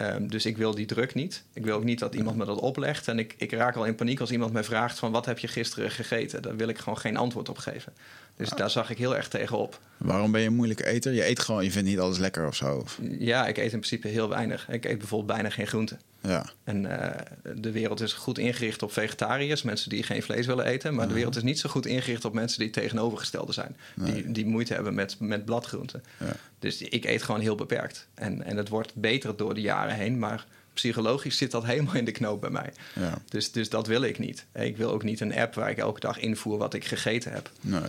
[0.00, 1.42] Ehm, dus ik wil die druk niet.
[1.52, 3.08] Ik wil ook niet dat iemand me dat oplegt.
[3.08, 5.12] En ik, ik raak al in paniek als iemand mij vraagt van...
[5.12, 6.42] wat heb je gisteren gegeten?
[6.42, 7.92] Daar wil ik gewoon geen antwoord op geven.
[8.36, 9.80] Dus daar zag ik heel erg tegen op.
[9.96, 11.12] Waarom ben je een moeilijke eter?
[11.12, 12.84] Je eet gewoon, je vindt niet alles lekker of zo?
[13.18, 14.68] Ja, ik eet in principe heel weinig.
[14.68, 16.00] Ik eet bijvoorbeeld bijna geen groenten.
[16.22, 16.46] Ja.
[16.64, 17.10] En uh,
[17.56, 20.94] de wereld is goed ingericht op vegetariërs, mensen die geen vlees willen eten.
[20.94, 23.76] Maar de wereld is niet zo goed ingericht op mensen die tegenovergestelde zijn.
[23.94, 26.02] Die, die moeite hebben met, met bladgroenten.
[26.18, 26.36] Ja.
[26.58, 28.08] Dus ik eet gewoon heel beperkt.
[28.14, 32.04] En, en het wordt beter door de jaren heen, maar psychologisch zit dat helemaal in
[32.04, 32.72] de knoop bij mij.
[32.94, 33.22] Ja.
[33.28, 34.46] Dus, dus dat wil ik niet.
[34.54, 37.50] Ik wil ook niet een app waar ik elke dag invoer wat ik gegeten heb.
[37.60, 37.82] Nee.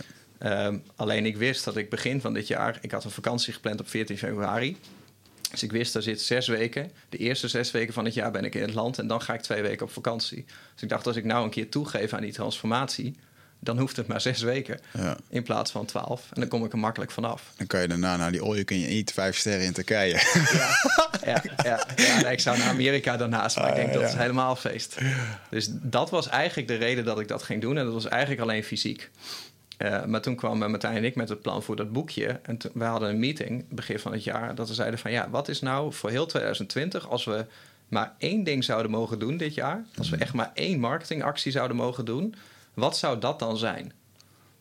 [0.44, 2.78] Um, alleen ik wist dat ik begin van dit jaar...
[2.80, 4.76] Ik had een vakantie gepland op 14 februari.
[5.52, 6.90] Dus ik wist, daar zit zes weken.
[7.08, 8.98] De eerste zes weken van het jaar ben ik in het land...
[8.98, 10.44] en dan ga ik twee weken op vakantie.
[10.72, 13.16] Dus ik dacht, als ik nou een keer toegeef aan die transformatie...
[13.58, 15.16] dan hoeft het maar zes weken ja.
[15.28, 16.28] in plaats van twaalf.
[16.32, 17.52] En dan kom ik er makkelijk vanaf.
[17.56, 20.20] Dan kan je daarna naar die all kun je eat vijf sterren in Turkije.
[21.24, 21.86] Ja, ja, ja,
[22.20, 24.98] ja ik zou naar Amerika daarnaast, maar ik denk dat is helemaal feest.
[25.50, 27.78] Dus dat was eigenlijk de reden dat ik dat ging doen.
[27.78, 29.10] En dat was eigenlijk alleen fysiek.
[29.82, 32.40] Uh, maar toen kwamen Martijn en ik met het plan voor dat boekje.
[32.42, 34.54] En we hadden een meeting begin van het jaar.
[34.54, 37.46] Dat we zeiden van ja, wat is nou voor heel 2020 als we
[37.88, 39.84] maar één ding zouden mogen doen dit jaar.
[39.98, 42.34] Als we echt maar één marketingactie zouden mogen doen.
[42.74, 43.92] Wat zou dat dan zijn?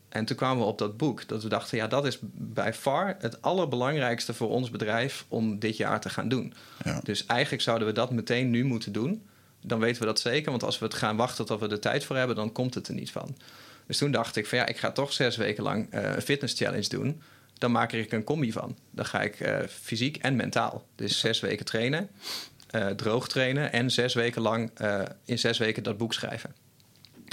[0.09, 1.27] En toen kwamen we op dat boek.
[1.27, 5.77] Dat we dachten, ja, dat is bij far het allerbelangrijkste voor ons bedrijf om dit
[5.77, 6.53] jaar te gaan doen.
[6.83, 6.99] Ja.
[7.03, 9.23] Dus eigenlijk zouden we dat meteen nu moeten doen.
[9.61, 10.51] Dan weten we dat zeker.
[10.51, 12.87] Want als we het gaan wachten tot we er tijd voor hebben, dan komt het
[12.87, 13.35] er niet van.
[13.91, 16.57] Dus toen dacht ik van ja, ik ga toch zes weken lang uh, een fitness
[16.57, 17.21] challenge doen.
[17.53, 18.77] Dan maak ik er een combi van.
[18.91, 20.87] Dan ga ik uh, fysiek en mentaal.
[20.95, 22.09] Dus zes weken trainen,
[22.75, 24.71] uh, droog trainen en zes weken lang
[25.25, 26.55] in zes weken dat boek schrijven.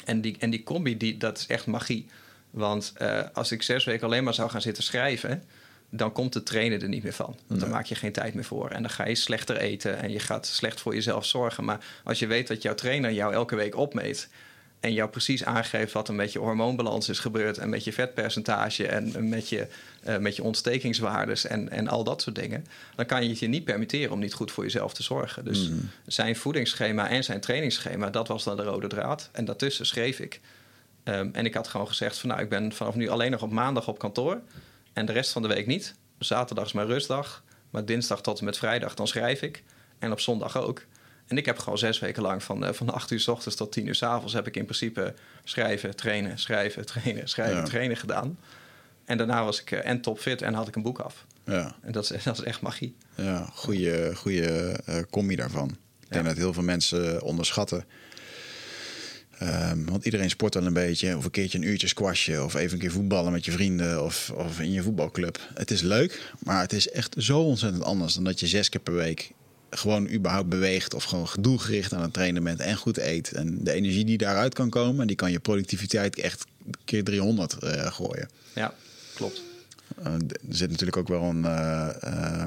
[0.05, 2.07] En die, en die combi, die, dat is echt magie.
[2.51, 2.93] Want
[3.33, 5.43] als ik zes weken alleen maar zou gaan zitten schrijven,
[5.91, 7.37] dan komt het trainen er niet meer van.
[7.47, 8.71] Want dan maak je geen tijd meer voor.
[8.71, 11.65] En dan ga je slechter eten en je gaat slecht voor jezelf zorgen.
[11.65, 14.29] Maar als je weet dat jouw trainer jou elke week opmeet
[14.81, 18.87] en jou precies aangeeft wat er met je hormoonbalans is gebeurd en met je vetpercentage
[18.87, 19.67] en met je,
[20.09, 23.49] uh, met je ontstekingswaardes en, en al dat soort dingen, dan kan je het je
[23.49, 25.45] niet permitteren om niet goed voor jezelf te zorgen.
[25.45, 25.91] Dus mm.
[26.07, 29.29] zijn voedingsschema en zijn trainingsschema, dat was dan de rode draad.
[29.33, 30.41] En daartussen schreef ik.
[31.05, 33.51] Um, en ik had gewoon gezegd van nou, ik ben vanaf nu alleen nog op
[33.51, 34.41] maandag op kantoor
[34.93, 35.95] en de rest van de week niet.
[36.19, 39.63] Zaterdag is mijn rustdag, maar dinsdag tot en met vrijdag dan schrijf ik.
[39.99, 40.83] En op zondag ook.
[41.29, 43.73] En ik heb gewoon zes weken lang van, uh, van 8 uur s ochtends tot
[43.73, 45.15] 10 uur s avonds heb ik in principe
[45.45, 48.39] schrijven, trainen, schrijven, trainen, schrijven, trainen gedaan.
[49.05, 51.27] En daarna was ik uh, en topfit en had ik een boek af.
[51.45, 51.77] Ja.
[51.83, 52.97] En dat is, dat is echt magie.
[53.15, 55.69] Ja, goede, goede uh, combi daarvan.
[56.01, 57.85] Ik denk dat heel veel mensen onderschatten.
[59.43, 61.17] Um, want iedereen sport wel een beetje.
[61.17, 62.45] Of een keertje een uurtje squashen.
[62.45, 64.05] Of even een keer voetballen met je vrienden.
[64.05, 65.39] Of, of in je voetbalclub.
[65.55, 68.81] Het is leuk, maar het is echt zo ontzettend anders dan dat je zes keer
[68.81, 69.33] per week
[69.71, 73.33] gewoon überhaupt beweegt of gewoon doelgericht aan het trainen bent en goed eet.
[73.33, 76.45] En de energie die daaruit kan komen, die kan je productiviteit echt
[76.85, 78.29] keer 300 uh, eh, gooien.
[78.55, 78.75] Ja,
[79.15, 79.43] klopt.
[79.99, 81.43] Uh, er zit natuurlijk ook wel een.
[81.43, 82.45] Uh,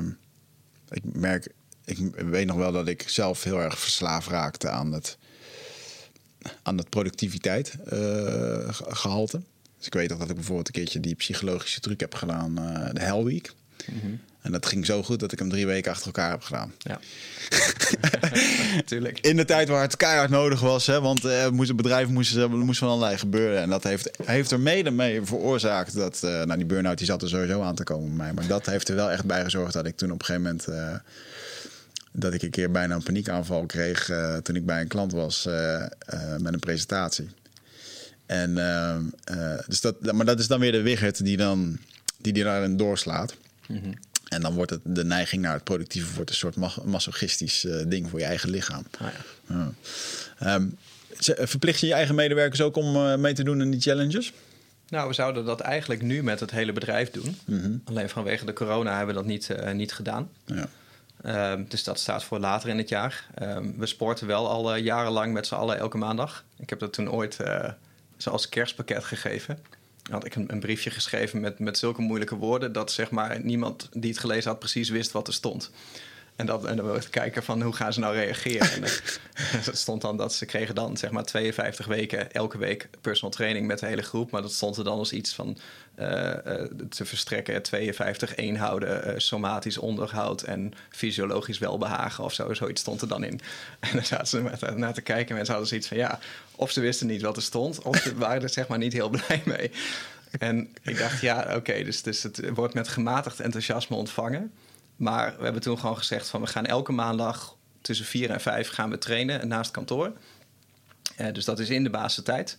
[0.89, 1.47] ik merk,
[1.85, 5.17] ik weet nog wel dat ik zelf heel erg verslaafd raakte aan het,
[6.61, 7.75] aan het productiviteit
[8.87, 9.41] gehalte.
[9.77, 12.55] Dus ik weet nog dat ik bijvoorbeeld een keertje die psychologische truc heb gedaan,
[12.93, 13.53] de Hell Week.
[13.91, 16.73] Mm en dat ging zo goed dat ik hem drie weken achter elkaar heb gedaan.
[16.77, 16.99] Ja.
[18.85, 19.19] Tuurlijk.
[19.19, 20.87] In de tijd waar het keihard nodig was.
[20.87, 23.61] Hè, want uh, moest, het bedrijf moest, er moest van allerlei gebeuren.
[23.61, 26.21] En dat heeft, heeft er mede mee veroorzaakt dat...
[26.23, 28.33] Uh, nou, die burn-out die zat er sowieso aan te komen bij mij.
[28.33, 31.01] Maar dat heeft er wel echt bij gezorgd dat ik toen op een gegeven moment...
[32.13, 34.09] Dat ik een keer bijna een paniekaanval kreeg
[34.43, 35.47] toen ik bij een klant was
[36.37, 37.29] met een presentatie.
[38.25, 38.55] En,
[39.67, 41.77] dus dat, maar dat is dan weer de wiggert die dan
[42.17, 43.35] die, die daarin doorslaat.
[43.67, 43.93] Mm
[44.31, 46.55] en dan wordt het de neiging naar het productieve wordt een soort
[46.85, 48.83] masochistisch uh, ding voor je eigen lichaam.
[48.99, 49.07] Ah,
[49.47, 49.71] ja.
[50.39, 50.67] Ehm,
[51.47, 54.33] verplicht je je eigen medewerkers ook om uh, mee te doen in die challenges?
[54.89, 57.37] Nou, we zouden dat eigenlijk nu met het hele bedrijf doen.
[57.45, 57.71] Mhm.
[57.83, 60.29] Alleen vanwege de corona hebben we dat niet, niet gedaan.
[60.45, 60.67] Ja.
[61.51, 63.27] Um, dus dat staat voor later in het jaar.
[63.41, 66.43] Um, we sporten wel al jarenlang met z'n allen elke maandag.
[66.57, 67.37] Ik heb dat toen ooit
[68.17, 69.59] zoals kerstpakket gegeven
[70.11, 72.71] had ik een, een, briefje geschreven met, met zulke moeilijke woorden...
[72.71, 75.71] dat zeg maar, niemand die het gelezen had precies wist wat er stond.
[76.41, 78.71] En, dat, en dan kijken van hoe gaan ze nou reageren.
[78.71, 83.31] en het stond dan dat ze kregen dan zeg maar 52 weken elke week personal
[83.31, 84.31] training met de hele groep.
[84.31, 85.57] Maar dat stond er dan als iets van
[85.99, 92.53] uh, uh, te verstrekken 52 eenhouden, uh, somatisch onderhoud en fysiologisch welbehagen of zo.
[92.53, 93.39] Zoiets stond er dan in.
[93.79, 96.19] En dan zaten ze met, naar te kijken en mensen hadden zoiets van ja,
[96.55, 99.09] of ze wisten niet wat er stond, of ze waren er zeg maar niet heel
[99.09, 99.71] blij mee.
[100.39, 104.51] En ik dacht, ja, oké, dus, dus het wordt met gematigd enthousiasme ontvangen.
[105.01, 108.69] Maar we hebben toen gewoon gezegd van we gaan elke maandag tussen vier en vijf
[108.69, 110.11] gaan we trainen naast kantoor.
[111.17, 112.57] Uh, dus dat is in de basistijd.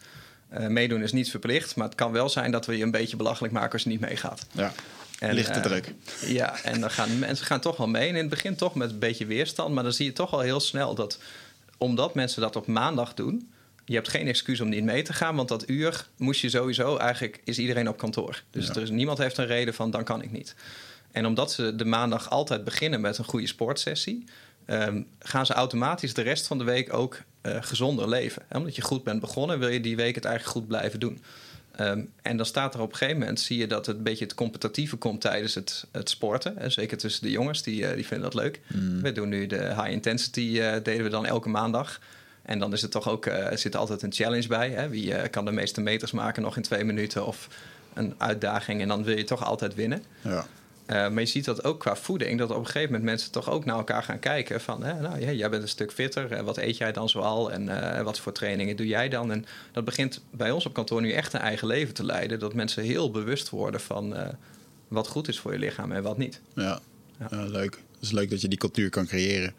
[0.53, 3.17] Uh, meedoen is niet verplicht, maar het kan wel zijn dat we je een beetje
[3.17, 4.47] belachelijk maken als je niet meegaat.
[4.53, 4.73] Ja.
[5.19, 5.95] En, Lichte uh, druk.
[6.27, 8.09] Ja, en dan gaan mensen gaan toch wel mee.
[8.09, 9.75] En in het begin toch met een beetje weerstand.
[9.75, 11.19] Maar dan zie je toch al heel snel dat,
[11.79, 13.53] omdat mensen dat op maandag doen,
[13.85, 16.97] je hebt geen excuus om niet mee te gaan, want dat uur moest je sowieso
[16.97, 18.43] eigenlijk is iedereen op kantoor.
[18.51, 20.55] Dus er is, niemand heeft een reden van dan kan ik niet.
[21.13, 24.25] En omdat ze de maandag altijd beginnen met een goede sportsessie,
[24.67, 28.43] um, gaan ze automatisch de rest van de week ook uh, gezonder leven.
[28.49, 31.23] En omdat je goed bent begonnen, wil je die week het eigenlijk goed blijven doen.
[31.81, 34.25] Um, en dan staat er op een gegeven moment, zie je dat het een beetje
[34.25, 36.59] het competitieve komt tijdens het, het sporten.
[36.59, 38.61] En zeker tussen de jongens, die, uh, die vinden dat leuk.
[38.67, 39.03] Mm.
[39.03, 42.01] We doen nu de high intensity, uh, deden we dan elke maandag.
[42.43, 44.71] En dan is het toch ook, uh, zit altijd een challenge bij.
[44.71, 44.89] Hè?
[44.89, 47.49] Wie kan de meeste meters maken nog in twee minuten of
[47.95, 48.81] een uitdaging.
[48.81, 50.05] En dan wil je toch altijd winnen.
[50.21, 50.47] Ja.
[50.87, 53.51] Uh, maar je ziet dat ook qua voeding, dat op een gegeven moment mensen toch
[53.51, 54.61] ook naar elkaar gaan kijken.
[54.61, 58.05] Van, hè, nou, ja, jij bent een stuk fitter, wat eet jij dan zoal en
[58.05, 59.33] wat voor trainingen doe jij dan?
[59.33, 62.39] En dat begint bij ons op kantoor nu echt een eigen leven te leiden.
[62.39, 64.17] Dat mensen heel bewust worden van
[64.89, 66.41] wat goed is voor je lichaam en wat niet.
[66.55, 66.81] Ja,
[67.19, 67.45] ja.
[67.45, 67.73] leuk.
[67.75, 69.55] Het is leuk dat je die cultuur kan creëren.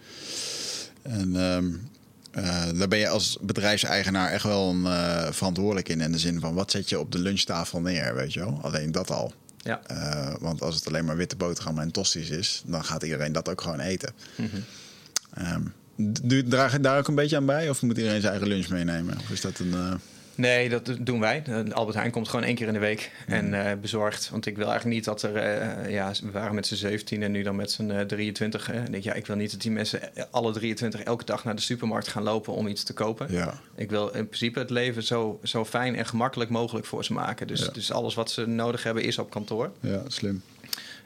[1.02, 1.90] En um,
[2.38, 6.02] uh, daar ben je als bedrijfseigenaar echt wel een, verantwoordelijk in.
[6.02, 8.60] In de zin van wat zet je op de lunchtafel neer, weet je wel?
[8.62, 9.34] Alleen dat al.
[9.64, 9.82] Ja.
[9.92, 13.50] Uh, want als het alleen maar witte boterham en tosties is, dan gaat iedereen dat
[13.50, 14.14] ook gewoon eten.
[14.36, 15.74] Mm -hmm.
[15.96, 17.70] um, draag je daar ook een beetje aan bij?
[17.70, 19.18] Of moet iedereen zijn eigen lunch meenemen?
[19.20, 20.00] Of is dat een.
[20.36, 21.44] Nee, dat doen wij.
[21.72, 24.30] Albert Heijn komt gewoon één keer in de week en uh, bezorgt.
[24.30, 25.36] Want ik wil eigenlijk niet dat er...
[25.36, 28.72] Uh, ja, we waren met z'n 17 en nu dan met z'n uh, 23.
[28.72, 30.00] En denk, ja, ik wil niet dat die mensen
[30.32, 33.28] alle 23 elke dag naar de supermarkt gaan lopen om iets te kopen.
[33.30, 33.60] Ja.
[33.76, 37.48] Ik wil in principe het leven zo, zo fijn en gemakkelijk mogelijk voor ze maken.
[37.48, 37.72] Dus, ja.
[37.72, 39.72] dus alles wat ze nodig hebben is op kantoor.
[39.80, 40.42] Ja, slim.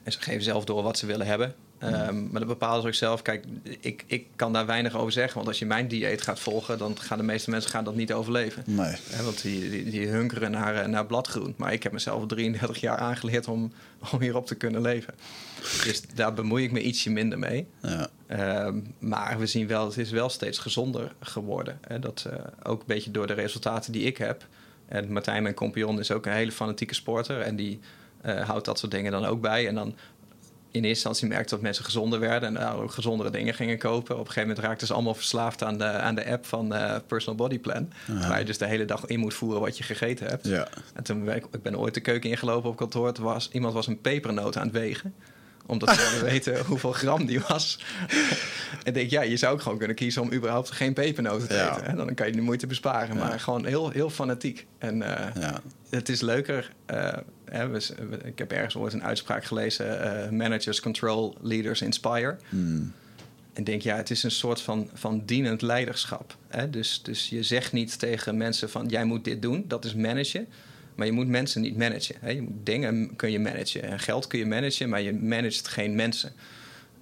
[0.03, 1.55] En ze geven zelf door wat ze willen hebben.
[1.83, 3.21] Um, maar dat bepalen ze ook zelf.
[3.21, 3.45] Kijk,
[3.79, 5.35] ik, ik kan daar weinig over zeggen.
[5.35, 8.13] Want als je mijn dieet gaat volgen, dan gaan de meeste mensen gaan dat niet
[8.13, 8.63] overleven.
[8.65, 8.95] Nee.
[9.23, 11.53] want die, die, die, hunkeren naar, eh, naar bladgroen.
[11.57, 13.71] Maar ik heb mezelf 33 jaar aangeleerd om,
[14.11, 15.13] om hierop te kunnen leven.
[15.83, 17.67] Dus daar bemoei ik me ietsje minder mee.
[17.81, 18.09] Ja.
[18.65, 21.79] Um, maar we zien wel, het is wel steeds gezonder geworden.
[21.87, 21.99] Hè?
[21.99, 22.33] Dat uh,
[22.63, 24.45] ook een beetje door de resultaten die ik heb.
[24.87, 27.41] En Martijn, mijn compagnon, is ook een hele fanatieke sporter.
[27.41, 27.79] En die
[28.25, 29.67] uh, houdt dat soort dingen dan ook bij.
[29.67, 29.95] En dan
[30.77, 34.13] in eerste instantie merkte dat mensen gezonder werden en ook gezondere dingen gingen kopen.
[34.13, 36.95] Op een gegeven moment raakten ze allemaal verslaafd aan de, aan de app van uh,
[37.07, 37.91] Personal Body Plan.
[38.05, 40.47] Waar je dus de hele dag in moet voeren wat je gegeten hebt.
[40.47, 40.67] Ja.
[40.93, 43.13] En toen ben ik, ik ben ooit de keuken ingelopen op kantoor.
[43.13, 45.13] Toen was, iemand was een pepernoot aan het wegen
[45.67, 47.79] omdat ze wilden weten hoeveel gram die was.
[48.83, 51.97] en denk, ja, je zou ook gewoon kunnen kiezen om überhaupt geen pepernoten te eten.
[51.97, 53.15] Dan kan je de moeite besparen.
[53.15, 53.27] Ja.
[53.27, 54.67] Maar gewoon heel, heel fanatiek.
[54.77, 55.09] En uh,
[55.39, 55.61] ja.
[55.89, 56.71] het is leuker.
[56.91, 57.13] Uh,
[57.49, 57.81] hè, we,
[58.23, 62.37] ik heb ergens ooit een uitspraak gelezen: uh, managers control, leaders inspire.
[62.49, 62.93] Hmm.
[63.53, 66.37] En denk, ja, het is een soort van, van dienend leiderschap.
[66.47, 66.69] Hè?
[66.69, 70.47] Dus, dus je zegt niet tegen mensen van jij moet dit doen, dat is managen.
[70.95, 72.15] Maar je moet mensen niet managen.
[72.19, 72.29] Hè?
[72.29, 73.83] Je moet dingen kun je managen.
[73.83, 76.31] En geld kun je managen, maar je managt geen mensen.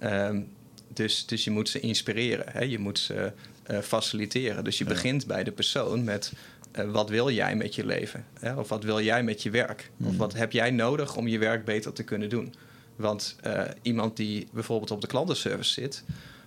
[0.02, 0.48] Um,
[0.88, 2.46] dus, dus je moet ze inspireren.
[2.48, 2.60] Hè?
[2.60, 3.32] Je moet ze
[3.70, 4.64] uh, faciliteren.
[4.64, 4.90] Dus je ja.
[4.90, 6.32] begint bij de persoon met...
[6.78, 8.24] Uh, wat wil jij met je leven?
[8.40, 8.54] Hè?
[8.54, 9.90] Of wat wil jij met je werk?
[9.96, 10.06] Mm.
[10.06, 12.54] Of wat heb jij nodig om je werk beter te kunnen doen?
[12.96, 16.04] Want uh, iemand die bijvoorbeeld op de klantenservice zit...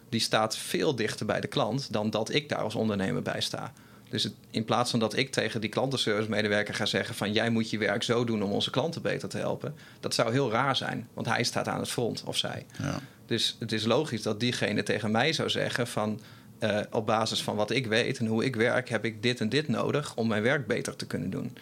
[0.09, 1.93] die staat veel dichter bij de klant...
[1.93, 3.73] dan dat ik daar als ondernemer bij sta.
[4.09, 7.49] Dus het, in plaats van dat ik tegen die klantenservice medewerker ga zeggen van jij
[7.49, 10.75] moet je werk zo doen om onze klanten beter te helpen, dat zou heel raar
[10.75, 12.65] zijn, want hij staat aan het front of zij.
[12.81, 12.99] Ja.
[13.25, 16.19] Dus het is logisch dat diegene tegen mij zou zeggen van
[16.59, 19.49] uh, op basis van wat ik weet en hoe ik werk, heb ik dit en
[19.49, 21.57] dit nodig om mijn werk beter te kunnen doen.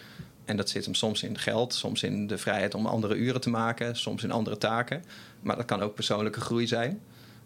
[0.46, 3.50] En dat zit hem soms in geld, soms in de vrijheid om andere uren te
[3.50, 5.04] maken, soms in andere taken.
[5.42, 7.00] Maar dat kan ook persoonlijke groei zijn.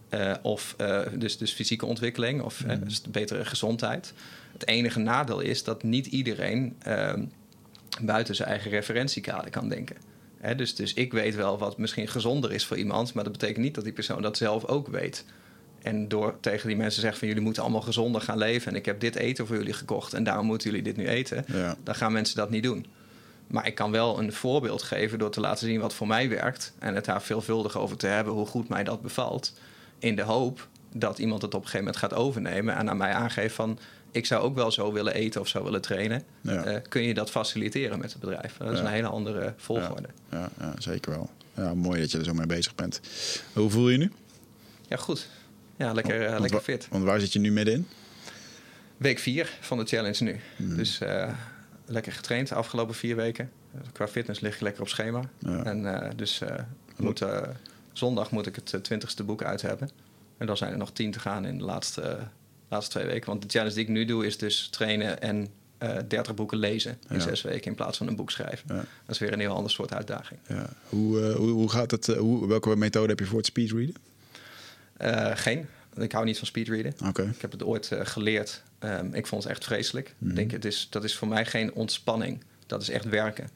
[0.09, 2.83] Uh, of uh, dus, dus fysieke ontwikkeling of mm.
[3.09, 4.13] betere gezondheid.
[4.53, 7.13] Het enige nadeel is dat niet iedereen uh,
[8.01, 9.95] buiten zijn eigen referentiekader kan denken.
[10.37, 13.63] Hè, dus, dus ik weet wel wat misschien gezonder is voor iemand, maar dat betekent
[13.63, 15.25] niet dat die persoon dat zelf ook weet.
[15.81, 18.85] En door tegen die mensen zeggen van jullie moeten allemaal gezonder gaan leven en ik
[18.85, 21.75] heb dit eten voor jullie gekocht en daarom moeten jullie dit nu eten, ja.
[21.83, 22.85] dan gaan mensen dat niet doen.
[23.47, 26.73] Maar ik kan wel een voorbeeld geven door te laten zien wat voor mij werkt
[26.79, 29.53] en het daar veelvuldig over te hebben hoe goed mij dat bevalt.
[29.99, 33.13] In de hoop dat iemand het op een gegeven moment gaat overnemen en aan mij
[33.13, 33.79] aangeeft van
[34.11, 36.23] ik zou ook wel zo willen eten of zou willen trainen.
[36.41, 36.67] Ja.
[36.67, 38.57] Uh, kun je dat faciliteren met het bedrijf?
[38.57, 38.85] Dat is ja.
[38.85, 40.07] een hele andere volgorde.
[40.31, 41.29] Ja, ja, zeker wel.
[41.55, 43.01] Ja, mooi dat je er zo mee bezig bent.
[43.53, 44.11] Hoe voel je je nu?
[44.87, 45.27] Ja, goed.
[45.81, 46.87] Ja, lekker, uh, lekker fit.
[46.89, 47.87] Want waar zit je nu middenin?
[48.97, 50.39] Week 4 van de challenge nu.
[50.57, 50.75] Mm.
[50.77, 51.29] Dus uh,
[51.85, 53.51] lekker getraind de afgelopen vier weken.
[53.91, 55.21] Qua fitness lig je lekker op schema.
[55.63, 56.41] En dus
[56.97, 57.23] moet,
[57.93, 59.89] zondag moet ik het twintigste boek uit hebben.
[60.37, 62.17] En dan zijn er nog tien te gaan in de laatste,
[62.69, 63.29] laatste twee weken.
[63.29, 65.47] Want de challenge die ik nu doe is dus trainen en
[65.83, 67.21] uh, 30 boeken lezen in Ja.
[67.21, 68.65] zes weken in plaats van een boek schrijven.
[68.67, 68.75] Ja.
[68.75, 70.39] Dat is weer een heel ander soort uitdaging.
[70.47, 70.69] Ja.
[70.89, 72.09] Hoe, eh, hoe, hoe gaat het?
[72.09, 73.95] eh, hoe, welke methode heb je voor het speedreaden?
[75.01, 75.67] Eh, geen.
[75.97, 76.93] Ik hou niet van speedreaden.
[77.07, 77.21] Oké.
[77.21, 78.63] Ik heb het ooit eh, geleerd.
[78.79, 80.13] Ehm, ik vond het echt vreselijk.
[80.17, 80.29] Mhm.
[80.29, 82.43] Ik denk, het is, dat is voor mij geen ontspanning.
[82.67, 83.49] Dat is echt werken.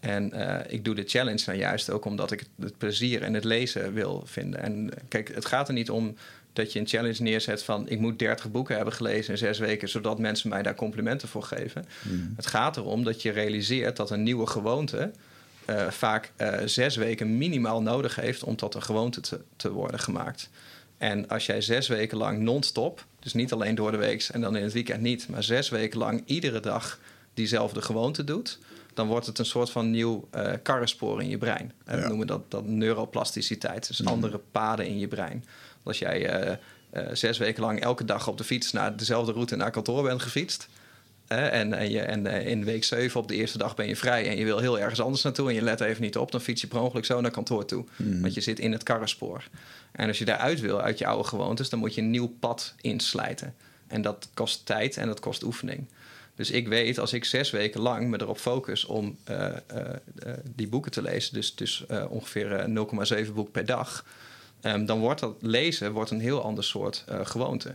[0.00, 3.44] En eh, ik doe de challenge nou juist ook omdat ik het, plezier in het
[3.44, 4.62] lezen wil vinden.
[4.62, 6.16] En kijk, het gaat er niet om
[6.52, 7.88] dat je een challenge neerzet van...
[7.88, 9.88] ik moet 30 boeken hebben gelezen in zes weken...
[9.88, 11.84] zodat mensen mij daar complimenten voor geven.
[12.02, 12.16] Mhm.
[12.36, 15.10] Het gaat erom dat je realiseert dat een nieuwe gewoonte...
[15.88, 16.32] vaak
[16.64, 20.50] zes weken minimaal nodig heeft om tot een gewoonte te, te worden gemaakt.
[21.00, 24.56] En als jij zes weken lang non-stop, dus niet alleen door de week en dan
[24.56, 26.98] in het weekend niet, maar zes weken lang iedere dag
[27.34, 28.58] diezelfde gewoonte doet,
[28.94, 31.72] dan wordt het een soort van nieuw eh karrenspoor in je brein.
[31.84, 35.44] En we noemen dat, dat neuroplasticiteit, dus andere paden in je brein.
[35.82, 36.56] Als jij eh,
[36.90, 40.22] eh, zes weken lang elke dag op de fiets naar dezelfde route naar kantoor bent
[40.22, 40.68] gefietst,
[41.30, 44.28] en, en, je, en eh, in week 7 op de eerste dag ben je vrij
[44.28, 46.60] en je wil heel ergens anders naartoe en je let even niet op, dan fiets
[46.60, 47.84] je per ongeluk zo naar kantoor toe.
[48.20, 49.44] Want je zit in het karrenspoor.
[49.92, 52.74] En als je daaruit wil, uit je oude gewoontes, dan moet je een nieuw pad
[52.80, 53.54] inslijten.
[53.86, 55.86] En dat kost tijd en dat kost oefening.
[56.34, 59.54] Dus ik weet, als ik zes weken lang me erop focus om eh, eh,
[60.54, 64.04] die boeken te lezen, dus, dus ongeveer eh, 0,7 boek per dag,
[64.60, 67.74] ehm, dan wordt dat lezen wordt een heel ander soort gewoonte.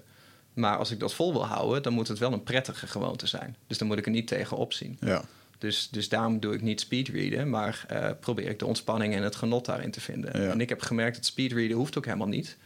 [0.56, 3.56] Maar als ik dat vol wil houden, dan moet het wel een prettige gewoonte zijn.
[3.68, 4.98] Dus dan moet ik er niet tegen opzien.
[5.00, 5.24] Ja.
[5.58, 9.36] Dus, dus daarom doe ik niet speedreaden, maar eh, probeer ik de ontspanning en het
[9.36, 10.42] genot daarin te vinden.
[10.42, 10.50] Ja.
[10.50, 12.58] En ik heb gemerkt dat speedreaden hoeft ook helemaal niet.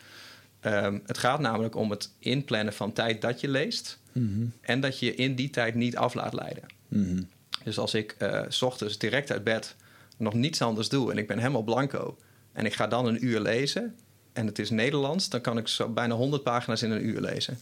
[0.59, 4.45] Ehm, het gaat namelijk om het inplannen van tijd dat je leest Mhm.
[4.61, 6.63] en dat je je in die tijd niet af laat leiden.
[6.87, 7.21] Mhm.
[7.63, 9.75] Dus als ik eh, s ochtends direct uit bed
[10.17, 12.17] nog niets anders doe en ik ben helemaal blanco
[12.51, 13.95] en ik ga dan een uur lezen
[14.33, 17.57] en het is Nederlands, dan kan ik zo bijna 100 pagina's in een uur lezen.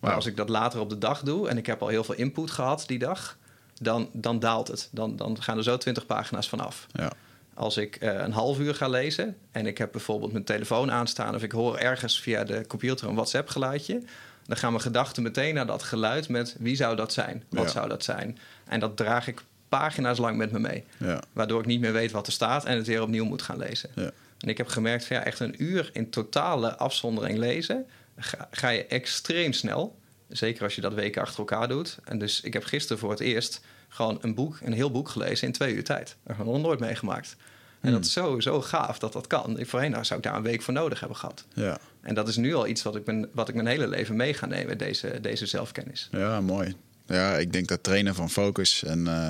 [0.00, 2.14] Maar als ik dat later op de dag doe en ik heb al heel veel
[2.14, 3.36] input gehad die dag,
[3.80, 4.88] dan, dan daalt het.
[4.92, 6.86] Dan, dan gaan er zo 20 pagina's vanaf.
[6.92, 7.12] Ja.
[7.54, 11.34] Als ik eh, een half uur ga lezen en ik heb bijvoorbeeld mijn telefoon aanstaan
[11.34, 14.02] of ik hoor ergens via de computer een WhatsApp geluidje,
[14.46, 17.44] dan gaan mijn gedachten meteen naar dat geluid met wie zou dat zijn?
[17.50, 17.70] Wat Ja.
[17.70, 18.38] zou dat zijn?
[18.66, 20.84] En dat draag ik pagina's lang met me mee.
[20.96, 21.20] Ja.
[21.32, 23.90] Waardoor ik niet meer weet wat er staat en het weer opnieuw moet gaan lezen.
[23.94, 24.10] Ja.
[24.38, 27.86] En ik heb gemerkt van ja, echt een uur in totale afzondering lezen,
[28.18, 29.98] ga, ga je extreem snel.
[30.28, 31.98] Zeker als je dat weken achter elkaar doet.
[32.04, 35.46] En dus ik heb gisteren voor het eerst gewoon een boek, een heel boek gelezen
[35.46, 36.16] in twee uur tijd.
[36.22, 37.36] Dat heb ik nog nooit meegemaakt.
[37.80, 39.58] En dat is zo, zo gaaf dat dat kan.
[39.60, 41.44] Voorheen nou, zou ik daar een week voor nodig hebben gehad.
[41.54, 41.78] Ja.
[42.00, 44.34] En dat is nu al iets wat ik, ben, wat ik mijn hele leven mee
[44.34, 46.08] ga nemen, deze, deze zelfkennis.
[46.12, 46.76] Ja, mooi.
[47.06, 49.28] Ja, ik denk dat trainen van focus en eh,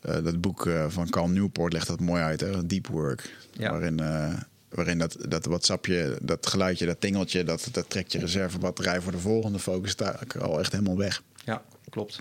[0.00, 2.66] eh, dat boek eh, van Cal Newport legt dat mooi uit, hè?
[2.66, 3.36] Deep Work.
[3.52, 3.70] Ja.
[3.70, 4.00] Waarin,
[4.70, 9.18] waarin dat, dat WhatsAppje, dat geluidje, dat tingeltje, dat, dat trekt je reservebatterij voor de
[9.18, 11.22] volgende focus taak al echt helemaal weg.
[11.44, 12.20] Ja, klopt.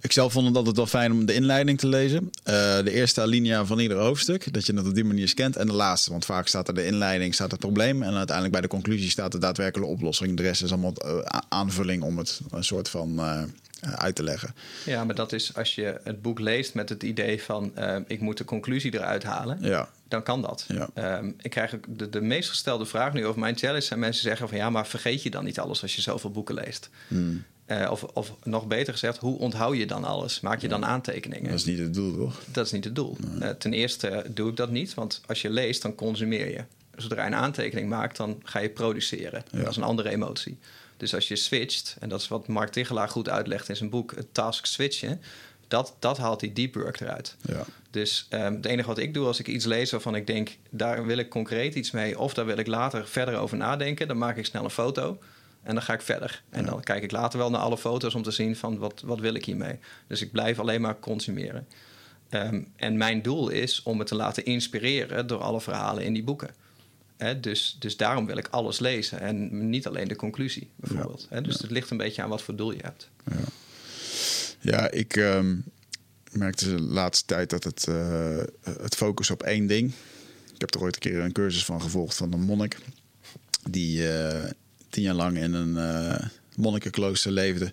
[0.00, 2.30] Ik zelf vond het altijd wel fijn om de inleiding te lezen.
[2.42, 4.52] Eh, de eerste alinea van ieder hoofdstuk.
[4.52, 5.56] Dat je het op die manier scant.
[5.56, 6.10] En de laatste.
[6.10, 8.02] Want vaak staat er de inleiding, staat het probleem.
[8.02, 10.36] En uiteindelijk bij de conclusie staat de daadwerkelijke oplossing.
[10.36, 13.42] De rest is allemaal eh, aanvulling om het een soort van eh,
[13.80, 14.54] uit te leggen.
[14.84, 17.72] Ja, maar dat is als je het boek leest met het idee van
[18.06, 19.58] ik moet de conclusie eruit halen.
[19.60, 20.64] Ja, dan kan dat.
[20.68, 20.88] Ja.
[20.94, 23.80] Ehm, ik krijg de, de meest gestelde vraag nu over mijn challenge.
[23.80, 26.54] zijn mensen zeggen van ja, maar vergeet je dan niet alles als je zoveel boeken
[26.54, 26.90] leest?
[27.08, 27.44] Hmm.
[27.66, 30.40] Eh, of, of nog beter gezegd, hoe onthoud je dan alles?
[30.40, 31.50] Maak je dan aantekeningen?
[31.50, 32.40] dat is niet het doel, toch?
[32.52, 33.16] Dat is niet het doel.
[33.40, 36.64] Eh, ten eerste doe ik dat niet, want als je leest, dan consumeer je.
[36.96, 39.44] Zodra je een aantekening maakt, dan ga je produceren.
[39.50, 39.58] Ja.
[39.58, 40.58] Dat is een andere emotie.
[40.96, 44.14] Dus als je switcht, en dat is wat Mark Tichelaar goed uitlegt in zijn boek,
[44.14, 45.20] het task switchen,
[45.68, 47.36] dat, dat haalt die deep work eruit.
[47.40, 47.64] Ja.
[47.92, 51.06] Dus ehm, het enige wat ik doe als ik iets lees waarvan ik denk, daar
[51.06, 54.36] wil ik concreet iets mee, of daar wil ik later verder over nadenken, dan maak
[54.36, 55.18] ik snel een foto
[55.62, 56.42] en dan ga ik verder.
[56.50, 59.20] En dan kijk ik later wel naar alle foto's om te zien van wat, wat
[59.20, 59.78] wil ik hiermee.
[60.06, 61.66] Dus ik blijf alleen maar consumeren.
[62.28, 66.24] Ehm, en mijn doel is om me te laten inspireren door alle verhalen in die
[66.24, 66.50] boeken.
[67.40, 71.28] Dus, dus daarom wil ik alles lezen en niet alleen de conclusie, bijvoorbeeld.
[71.42, 73.10] Dus het ligt een beetje aan wat voor doel je hebt.
[74.60, 75.54] Ja, ik ehm,
[76.32, 79.92] merkte de laatste tijd dat het, eh, het focus op één ding.
[80.54, 82.78] Ik heb er ooit een keer een cursus van gevolgd van een monnik.
[83.70, 84.50] Die eh,
[84.90, 87.72] tien jaar lang in een eh monnikenklooster leefde.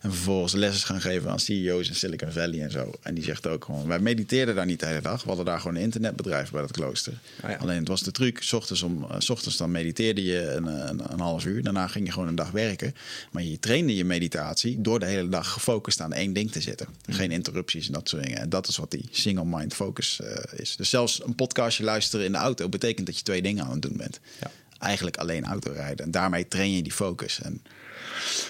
[0.00, 2.92] En vervolgens lessen gaan geven aan CEO's in Silicon Valley en zo.
[3.02, 5.22] En die zegt ook gewoon, wij mediteerden daar niet de hele dag.
[5.22, 7.12] We hadden daar gewoon een internetbedrijf bij dat klooster.
[7.42, 7.56] Ja.
[7.56, 10.66] Alleen het was de truc, s ochtends, om, eh, s ochtends dan mediteerde je een,
[10.66, 11.62] een, een half uur.
[11.62, 12.94] Daarna ging je gewoon een dag werken.
[13.30, 16.86] Maar je trainde je meditatie door de hele dag gefocust aan één ding te zitten.
[17.08, 18.38] Geen interrupties en dat soort dingen.
[18.38, 20.76] En dat is wat die single mind focus eh, is.
[20.76, 23.82] Dus zelfs een podcastje luisteren in de auto betekent dat je twee dingen aan het
[23.82, 24.20] doen bent.
[24.40, 24.50] Ja.
[24.78, 26.04] eigenlijk alleen autorijden.
[26.04, 27.40] En daarmee train je die focus.
[27.42, 27.62] En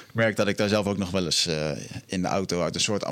[0.09, 1.71] ik merk dat ik daar zelf ook nog wel eens eh,
[2.07, 3.05] in de auto uit een soort,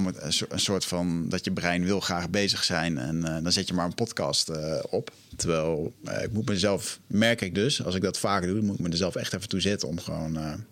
[0.48, 2.98] een soort van dat je brein wil graag bezig zijn.
[2.98, 5.10] En eh, dan zet je maar een podcast eh, op.
[5.36, 5.92] Terwijl
[6.22, 9.34] ik moet mezelf, merk ik dus, als ik dat vaker doe, moet ik mezelf echt
[9.34, 10.64] even toe zetten om gewoon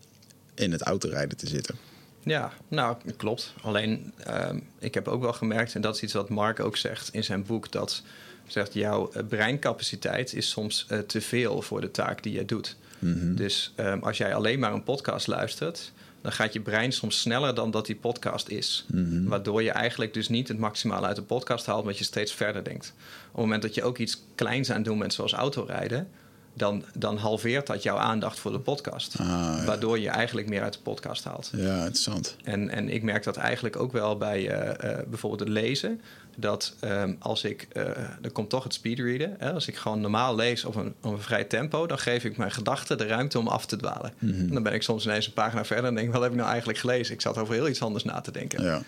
[0.54, 1.74] in het autorijden te zitten.
[2.22, 3.54] Ja, nou, klopt.
[3.62, 7.08] Alleen, ehm, ik heb ook wel gemerkt, en dat is iets wat Mark ook zegt
[7.12, 8.02] in zijn boek, dat
[8.46, 12.76] zegt jouw breincapaciteit is soms te veel voor de taak die je doet.
[13.04, 13.34] Mhm.
[13.34, 17.54] Dus um, als jij alleen maar een podcast luistert, dan gaat je brein soms sneller
[17.54, 18.84] dan dat die podcast is.
[18.92, 19.24] Mhm.
[19.24, 22.64] Waardoor je eigenlijk dus niet het maximale uit de podcast haalt, omdat je steeds verder
[22.64, 22.92] denkt.
[22.96, 26.08] Op het moment dat je ook iets kleins aan doet, zoals autorijden,
[26.54, 29.14] dan, dan halveert dat jouw aandacht voor de podcast.
[29.18, 31.50] Ah, waardoor je eigenlijk meer uit de podcast haalt.
[31.56, 32.36] Ja, interessant.
[32.44, 36.00] En, en ik merk dat eigenlijk ook wel bij uh, uh, bijvoorbeeld het lezen
[36.36, 37.82] dat um, als ik, uh,
[38.22, 41.20] er komt toch het speedreaden, hè, als ik gewoon normaal lees op een, op een
[41.20, 44.12] vrij tempo, dan geef ik mijn gedachten de ruimte om af te dwalen.
[44.18, 44.52] Mm -hmm.
[44.52, 46.78] dan ben ik soms ineens een pagina verder en denk, wat heb ik nou eigenlijk
[46.78, 47.14] gelezen?
[47.14, 48.62] Ik zat over heel iets anders na te denken.
[48.62, 48.82] Ja.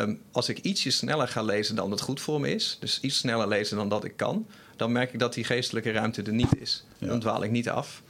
[0.00, 3.18] Um, als ik ietsje sneller ga lezen dan dat goed voor me is, dus iets
[3.18, 4.46] sneller lezen dan dat ik kan,
[4.76, 6.84] dan merk ik dat die geestelijke ruimte er niet is.
[6.98, 7.06] Ja.
[7.06, 8.02] Dan dwaal ik niet af.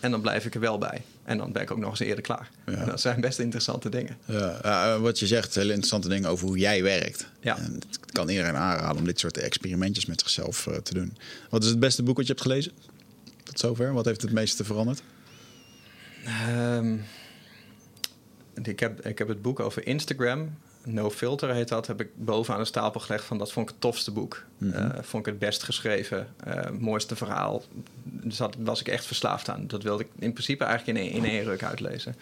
[0.00, 1.02] En dan blijf ik er wel bij.
[1.24, 2.50] En dan ben ik ook nog eens eerder klaar.
[2.66, 2.84] Ja.
[2.84, 4.16] dat zijn best interessante dingen.
[4.24, 7.26] Ja, uh, wat je zegt, hele interessante dingen over hoe jij werkt.
[7.40, 7.58] Ja.
[7.58, 11.16] En het kan iedereen aanraden om dit soort experimentjes met zichzelf uh, te doen.
[11.50, 12.72] Wat is het beste boek wat je hebt gelezen?
[13.42, 13.92] Tot zover.
[13.92, 15.02] Wat heeft het meeste veranderd?
[16.50, 17.04] Um,
[18.62, 20.56] ik, heb, ik heb het boek over Instagram
[20.92, 23.80] No Filter heet dat, heb ik bovenaan de stapel gelegd van dat vond ik het
[23.80, 24.44] tofste boek.
[24.58, 27.62] Mm vond ik het best geschreven, uh, mooiste verhaal.
[28.02, 29.66] Dus dat was ik echt verslaafd aan.
[29.66, 32.16] Dat wilde ik in principe eigenlijk in één, in één ruk uitlezen.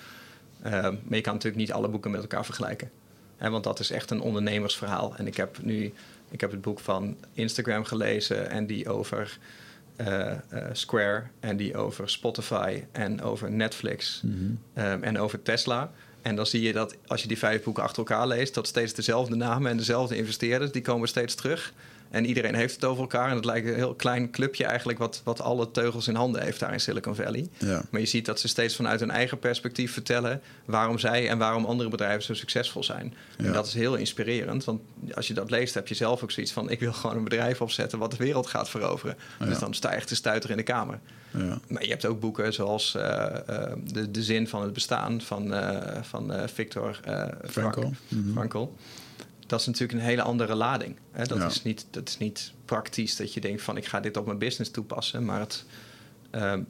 [0.66, 2.90] Uh, maar je kan natuurlijk niet alle boeken met elkaar vergelijken.
[3.36, 5.14] Hè, want dat is echt een ondernemersverhaal.
[5.16, 5.92] En ik heb nu
[6.30, 9.38] ik heb het boek van Instagram gelezen en die over
[10.72, 14.32] Square en die over Spotify en over Netflix mm
[14.74, 14.84] -hmm.
[14.84, 15.90] um, en over Tesla.
[16.22, 18.94] En dan zie je dat als je die vijf boeken achter elkaar leest, dat steeds
[18.94, 21.72] dezelfde namen en dezelfde investeerders, die komen steeds terug.
[22.10, 23.30] En iedereen heeft het over elkaar.
[23.30, 26.60] En het lijkt een heel klein clubje eigenlijk wat, wat alle teugels in handen heeft
[26.60, 27.48] daar in Silicon Valley.
[27.59, 27.82] Ja.
[27.90, 31.64] Maar je ziet dat ze steeds vanuit hun eigen perspectief vertellen waarom zij en waarom
[31.64, 33.14] andere bedrijven zo succesvol zijn.
[33.39, 33.44] Ja.
[33.44, 34.64] En dat is heel inspirerend.
[34.64, 34.80] Want
[35.14, 37.60] als je dat leest, heb je zelf ook zoiets van ik wil gewoon een bedrijf
[37.60, 39.16] opzetten wat de wereld gaat veroveren.
[39.39, 39.47] Ja.
[39.47, 40.98] Dus dan sta je echt te stuiter in de kamer.
[41.30, 41.60] Ja.
[41.68, 45.52] Maar je hebt ook boeken zoals uh, uh, de, de Zin van het Bestaan van,
[45.52, 47.01] uh, van Victor
[47.44, 47.80] Frankl.
[47.80, 48.68] Mm -hmm.
[49.48, 50.96] Dat is natuurlijk een hele andere lading.
[51.12, 51.24] Hè?
[51.24, 51.46] Dat, ja.
[51.46, 54.38] is niet, dat is niet praktisch dat je denkt van ik ga dit op mijn
[54.38, 55.24] business toepassen.
[55.24, 55.64] Maar het,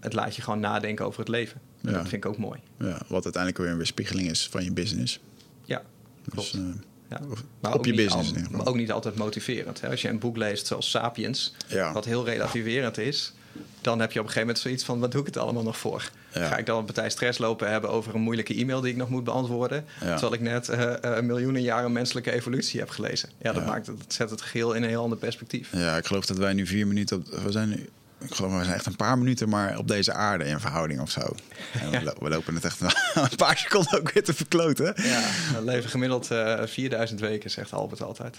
[0.01, 1.61] het laat je gewoon nadenken over het leven.
[1.81, 1.91] Ja.
[1.91, 2.61] Dat vind ik ook mooi.
[2.79, 5.21] Ja, wat uiteindelijk weer een weerspiegeling is van je business.
[5.65, 5.83] Ja,
[6.29, 6.53] klopt.
[6.53, 6.63] Dus,
[7.11, 7.21] ja.
[7.61, 8.35] Maar op je business.
[8.35, 9.81] Al, maar ook niet altijd motiverend.
[9.81, 9.89] Hè?
[9.91, 11.93] Als je een boek leest zoals Sapiens, ja.
[11.93, 13.33] wat heel relativerend is,
[13.81, 15.79] dan heb je op een gegeven moment zoiets van: wat doe ik het allemaal nog
[15.79, 16.11] voor?
[16.33, 16.49] Ja.
[16.49, 19.09] Ga ik dan een partij stress lopen hebben over een moeilijke e-mail die ik nog
[19.09, 19.85] moet beantwoorden?
[20.01, 20.11] Ja.
[20.11, 23.29] Terwijl ik net uh, uh, miljoenen jaren menselijke evolutie heb gelezen.
[23.39, 25.69] Ja, dat, Maakt het, dat zet het geheel in een heel ander perspectief.
[25.73, 27.43] Ja, ik geloof dat wij nu vier minuten op.
[27.43, 27.89] We zijn nu
[28.21, 31.11] ik geloof we zijn echt een paar minuten maar op deze aarde in verhouding of
[31.11, 31.35] zo.
[31.81, 32.81] En we, we, lopen het echt
[33.15, 34.95] een paar seconden ook weer te verkloten.
[34.97, 35.23] Ja,
[35.55, 38.37] we leven gemiddeld uh, 4000 weken, zegt Albert altijd.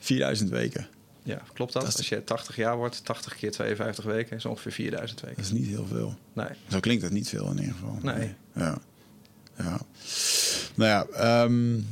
[0.00, 0.86] 4000 weken?
[1.26, 1.82] Ja, klopt dat?
[1.82, 5.36] dat Als je 80 jaar wordt, 80 keer 52 weken is ongeveer 4000 weken.
[5.36, 6.14] Dat is niet heel veel.
[6.32, 6.48] Nee.
[6.68, 7.98] Zo klinkt het niet veel in ieder geval.
[8.02, 8.34] Nee.
[8.54, 8.78] Ja.
[9.56, 9.80] ja.
[10.74, 11.86] Nou ja, um,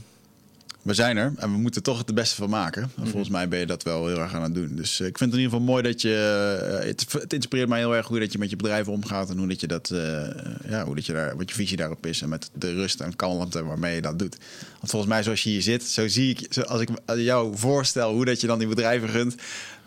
[0.84, 2.82] we zijn er en we moeten toch het beste van maken.
[2.82, 3.32] En volgens mm -hmm.
[3.32, 4.74] mij ben je dat wel heel erg aan het doen.
[4.74, 6.78] Dus uh, ik vind het in ieder geval mooi dat je.
[6.80, 9.38] Uh, het, het, inspireert mij heel erg hoe dat je met je bedrijf omgaat en
[9.38, 9.90] hoe dat je dat.
[9.92, 10.26] Uh,
[10.68, 13.16] ja, hoe dat je daar, wat je visie daarop is en met de rust en
[13.16, 14.36] kalmte waarmee je dat doet.
[14.78, 16.46] Want volgens mij, zoals je hier zit, zo zie ik.
[16.52, 19.34] Zo, als ik jou voorstel hoe dat je dan die bedrijven gunt,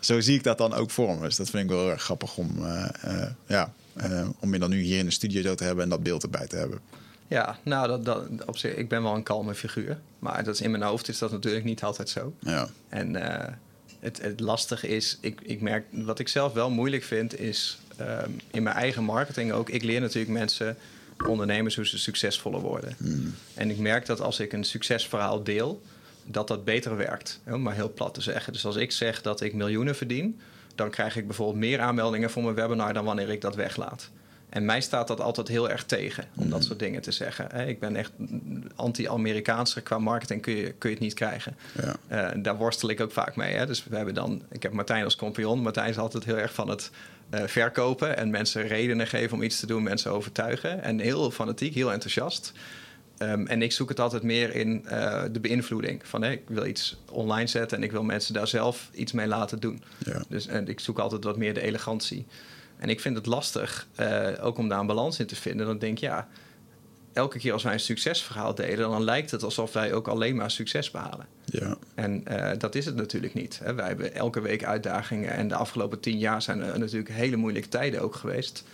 [0.00, 1.24] zo zie ik dat dan ook voor me.
[1.26, 2.66] Dus dat vind ik wel heel erg grappig om.
[3.46, 3.72] ja,
[4.40, 6.46] om je dan nu hier in de studio zo te hebben en dat beeld erbij
[6.46, 6.80] te hebben.
[7.28, 9.98] Ja, nou, dat, dat, op zich, ik ben wel een kalme figuur.
[10.18, 12.34] Maar dat is, in mijn hoofd is dat natuurlijk niet altijd zo.
[12.38, 12.68] Ja.
[12.88, 13.44] En uh,
[14.00, 18.40] het, het lastige is, ik, ik merk, wat ik zelf wel moeilijk vind, is um,
[18.50, 19.68] in mijn eigen marketing ook.
[19.68, 20.76] Ik leer natuurlijk mensen,
[21.26, 22.96] ondernemers, hoe ze succesvoller worden.
[22.98, 23.34] Mm.
[23.54, 25.82] En ik merk dat als ik een succesverhaal deel,
[26.24, 27.40] dat dat beter werkt.
[27.46, 28.52] Om maar heel plat te zeggen.
[28.52, 30.40] Dus als ik zeg dat ik miljoenen verdien,
[30.74, 34.10] dan krijg ik bijvoorbeeld meer aanmeldingen voor mijn webinar dan wanneer ik dat weglaat.
[34.48, 37.68] En mij staat dat altijd heel erg tegen om dat soort dingen te zeggen.
[37.68, 38.12] Ik ben echt
[38.74, 39.80] anti-Amerikaanse.
[39.80, 41.56] Qua marketing kun je, kun je het niet krijgen.
[41.82, 41.96] Ja.
[42.34, 43.54] Uh, daar worstel ik ook vaak mee.
[43.54, 43.66] Hè.
[43.66, 45.62] Dus we hebben dan, ik heb Martijn als compagnon.
[45.62, 46.90] Martijn is altijd heel erg van het
[47.34, 50.82] uh, verkopen en mensen redenen geven om iets te doen, mensen overtuigen.
[50.82, 52.52] En heel fanatiek, heel enthousiast.
[53.18, 56.00] Um, en ik zoek het altijd meer in uh, de beïnvloeding.
[56.06, 59.26] Van hey, ik wil iets online zetten en ik wil mensen daar zelf iets mee
[59.26, 59.82] laten doen.
[59.98, 60.22] Ja.
[60.28, 62.26] Dus en ik zoek altijd wat meer de elegantie.
[62.78, 65.66] En ik vind het lastig, eh, ook om daar een balans in te vinden.
[65.66, 66.28] Dan denk ik, ja,
[67.12, 70.50] elke keer als wij een succesverhaal delen, dan lijkt het alsof wij ook alleen maar
[70.50, 71.26] succes behalen.
[71.44, 71.76] Ja.
[71.94, 73.60] En eh, dat is het natuurlijk niet.
[73.62, 73.74] Hè.
[73.74, 77.68] Wij hebben elke week uitdagingen en de afgelopen tien jaar zijn er natuurlijk hele moeilijke
[77.68, 78.64] tijden ook geweest.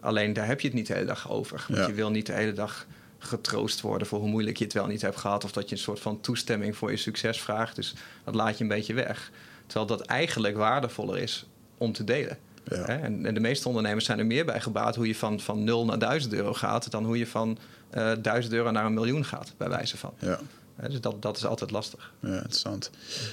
[0.00, 1.64] Alleen daar heb je het niet de hele dag over.
[1.68, 1.86] Want Ja.
[1.86, 2.86] je wil niet de hele dag
[3.18, 5.44] getroost worden voor hoe moeilijk je het wel niet hebt gehad.
[5.44, 7.76] Of dat je een soort van toestemming voor je succes vraagt.
[7.76, 7.94] Dus
[8.24, 9.30] dat laat je een beetje weg.
[9.66, 11.46] Terwijl dat eigenlijk waardevoller is
[11.78, 12.38] om te delen.
[12.64, 12.86] Ja.
[12.86, 15.84] En, en de meeste ondernemers zijn er meer bij gebaat hoe je van, van 0
[15.84, 16.90] naar 1000 euro gaat.
[16.90, 17.58] dan hoe je van
[17.90, 20.12] eh 1000 euro naar een miljoen gaat, bij wijze van.
[20.18, 20.40] Ja.
[20.88, 22.12] Dus dat, dat is altijd lastig.
[22.20, 22.90] Ja, interessant.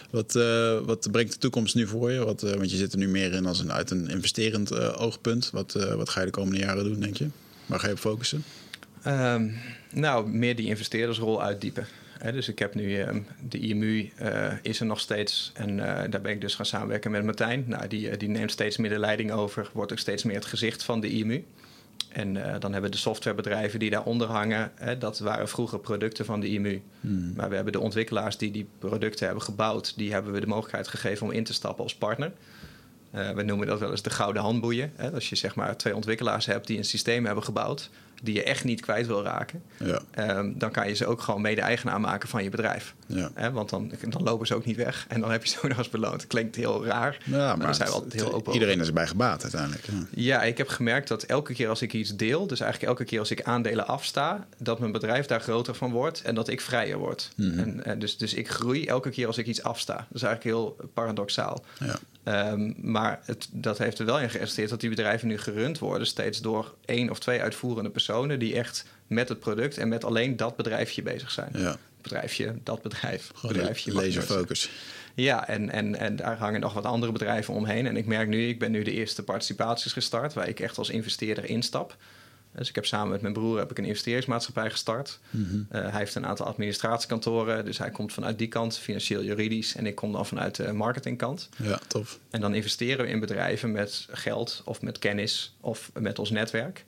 [0.09, 2.25] Wat, eh, wat brengt de toekomst nu voor je?
[2.25, 5.49] Wat, eh, want je zit er nu meer in als een, uit een investerend oogpunt.
[5.51, 7.27] Wat, wat ga je de komende jaren doen, denk je?
[7.65, 8.43] Waar ga je op focussen?
[9.03, 9.49] Ehm,
[9.93, 11.87] nou, meer die investeerdersrol uitdiepen.
[12.19, 15.51] Hè, dus ik heb nu ehm, de IMU eh, is er nog steeds.
[15.53, 17.63] En eh, daar ben ik dus gaan samenwerken met Martijn.
[17.67, 19.69] Nou, die, eh, die neemt steeds meer de leiding over.
[19.73, 21.45] Wordt ook steeds meer het gezicht van de IMU.
[22.09, 24.71] En dan hebben we de softwarebedrijven die daaronder hangen.
[24.75, 26.81] Hè, dat waren vroeger producten van de IMU.
[27.35, 29.97] Maar we hebben de ontwikkelaars die die producten hebben gebouwd.
[29.97, 32.31] Die hebben we de mogelijkheid gegeven om in te stappen als partner.
[33.11, 34.91] We noemen dat wel eens de gouden handboeien.
[34.95, 35.11] Hè?
[35.11, 37.89] Als je zeg maar twee ontwikkelaars hebt die een systeem hebben gebouwd...
[38.23, 39.61] die je echt niet kwijt wil raken...
[39.77, 40.01] Ja.
[40.11, 42.93] Ehm, dan kan je ze ook gewoon mede-eigenaar maken van je bedrijf.
[43.07, 43.51] Ja.
[43.51, 45.77] Want dan, dan lopen ze ook niet weg en dan heb je ze ook nog
[45.77, 46.27] eens beloond.
[46.27, 48.81] Klinkt heel raar, Ja, maar, zijn we het- altijd heel open iedereen over.
[48.83, 49.85] is erbij gebaat uiteindelijk.
[49.85, 50.05] Ja.
[50.09, 52.47] Ja, ik heb gemerkt dat elke keer als ik iets deel...
[52.47, 54.47] dus eigenlijk elke keer als ik aandelen afsta...
[54.57, 57.31] dat mijn bedrijf daar groter van wordt en dat ik vrijer word.
[57.35, 57.59] Mhm.
[57.59, 59.95] en, en dus, dus ik groei elke keer als ik iets afsta.
[59.95, 61.63] Dat is eigenlijk heel paradoxaal.
[61.79, 61.95] Ja.
[62.23, 66.07] Ehm, maar het, dat heeft er wel in geïnvesteerd dat die bedrijven nu gerund worden,
[66.07, 68.07] steeds door één of twee uitvoerende personen
[68.39, 71.49] die echt met het product en met alleen dat bedrijfje bezig zijn.
[71.53, 71.77] Ja.
[72.01, 73.93] Bedrijfje, dat bedrijf, Gewoon bedrijfje.
[73.93, 74.61] mag laser ik nooit focus.
[74.61, 74.79] zeggen.
[75.15, 77.87] Ja, en, en, en daar hangen nog wat andere bedrijven omheen.
[77.87, 80.89] En ik merk nu, ik ben nu de eerste participaties gestart, waar ik echt als
[80.89, 81.95] investeerder instap.
[82.55, 85.19] Dus ik heb samen met mijn broer heb ik een investeringsmaatschappij gestart.
[85.29, 85.61] Mhm.
[85.69, 89.75] Eh, hij heeft een aantal administratiekantoren, dus hij komt vanuit die kant, financieel juridisch.
[89.75, 91.49] En ik kom dan vanuit de marketingkant.
[91.63, 92.19] Ja, tof.
[92.29, 96.85] En dan investeren we in bedrijven met geld of met kennis of met ons netwerk.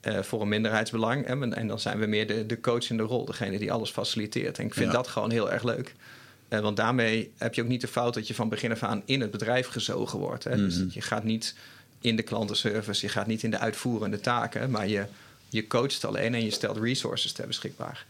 [0.00, 1.24] Eh, voor een minderheidsbelang.
[1.26, 3.90] En, en dan zijn we meer de, de coach in de rol, degene die alles
[3.90, 4.58] faciliteert.
[4.58, 4.92] En ik vind Ja.
[4.92, 5.94] dat gewoon heel erg leuk.
[6.48, 9.02] Eh, want daarmee heb je ook niet de fout dat je van begin af aan
[9.04, 10.44] in het bedrijf gezogen wordt.
[10.44, 10.56] Hè?
[10.56, 10.64] Mhm.
[10.64, 11.54] Dus je gaat niet
[12.00, 15.04] in de klantenservice, je gaat niet in de uitvoerende taken, maar je,
[15.48, 18.06] je coacht alleen en je stelt resources ter beschikbaar.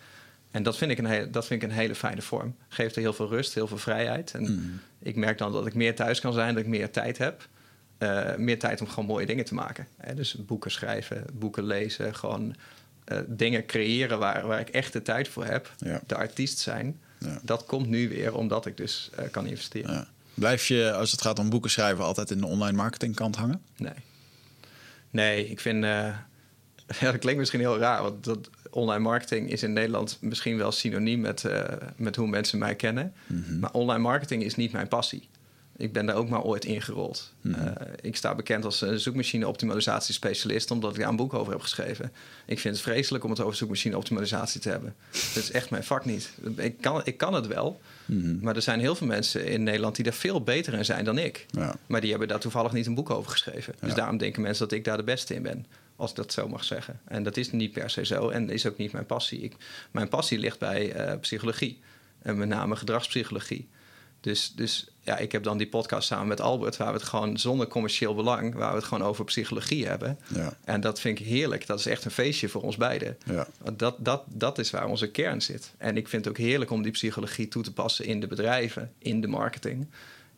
[0.50, 2.54] En dat vind, ik een hele, dat vind ik een hele fijne vorm.
[2.68, 4.32] Geeft er heel veel rust, heel veel vrijheid.
[4.34, 4.52] En Mhm.
[5.02, 7.46] ik merk dan dat ik meer thuis kan zijn, dat ik meer tijd heb.
[7.98, 9.86] Eh, meer tijd om gewoon mooie dingen te maken.
[9.96, 10.14] Hè?
[10.14, 12.54] Dus boeken schrijven, boeken lezen, gewoon
[13.04, 15.72] eh, dingen creëren waar, waar ik echt de tijd voor heb.
[15.78, 16.00] Ja.
[16.06, 17.00] De artiest zijn.
[17.18, 17.40] Ja.
[17.42, 19.92] Dat komt nu weer omdat ik dus eh, kan investeren.
[19.92, 20.06] Ja.
[20.34, 23.62] Blijf je, als het gaat om boeken schrijven, altijd in de online marketingkant hangen?
[23.76, 23.92] Nee.
[25.10, 25.82] Nee, ik vind.
[27.00, 31.20] dat klinkt misschien heel raar, want dat online marketing is in Nederland misschien wel synoniem
[31.20, 31.44] met,
[31.96, 33.12] met hoe mensen mij kennen.
[33.60, 35.28] Maar online marketing is niet mijn passie.
[35.78, 37.32] Ik ben daar ook maar ooit ingerold.
[37.42, 42.12] Eh, ik sta bekend als een zoekmachine-optimalisatie-specialist, omdat ik daar een boek over heb geschreven.
[42.46, 44.94] Ik vind het vreselijk om het over zoekmachine-optimalisatie te hebben.
[45.34, 46.30] Dat is echt mijn vak niet.
[46.56, 47.80] Ik kan, ik kan het wel,
[48.40, 51.18] maar er zijn heel veel mensen in Nederland die daar veel beter in zijn dan
[51.18, 51.46] ik.
[51.50, 51.76] Ja.
[51.86, 53.74] Maar die hebben daar toevallig niet een boek over geschreven.
[53.80, 53.94] Dus Ja.
[53.96, 55.66] daarom denken mensen dat ik daar de beste in ben.
[55.96, 57.00] Als ik dat zo mag zeggen.
[57.04, 58.28] En dat is niet per se zo.
[58.28, 59.40] En is ook niet mijn passie.
[59.40, 59.56] Ik,
[59.90, 61.80] mijn passie ligt bij eh, psychologie.
[62.22, 63.68] En met name gedragspsychologie.
[64.20, 66.76] Dus, dus ja, ik heb dan die podcast samen met Albert...
[66.76, 68.54] waar we het gewoon zonder commercieel belang...
[68.54, 70.18] waar we het gewoon over psychologie hebben.
[70.34, 70.52] Ja.
[70.64, 71.66] En dat vind ik heerlijk.
[71.66, 73.18] Dat is echt een feestje voor ons beiden.
[73.24, 73.46] Ja.
[73.62, 75.72] Want Dat, dat, dat is waar onze kern zit.
[75.78, 78.92] En ik vind het ook heerlijk om die psychologie toe te passen in de bedrijven,
[78.98, 79.86] in de marketing.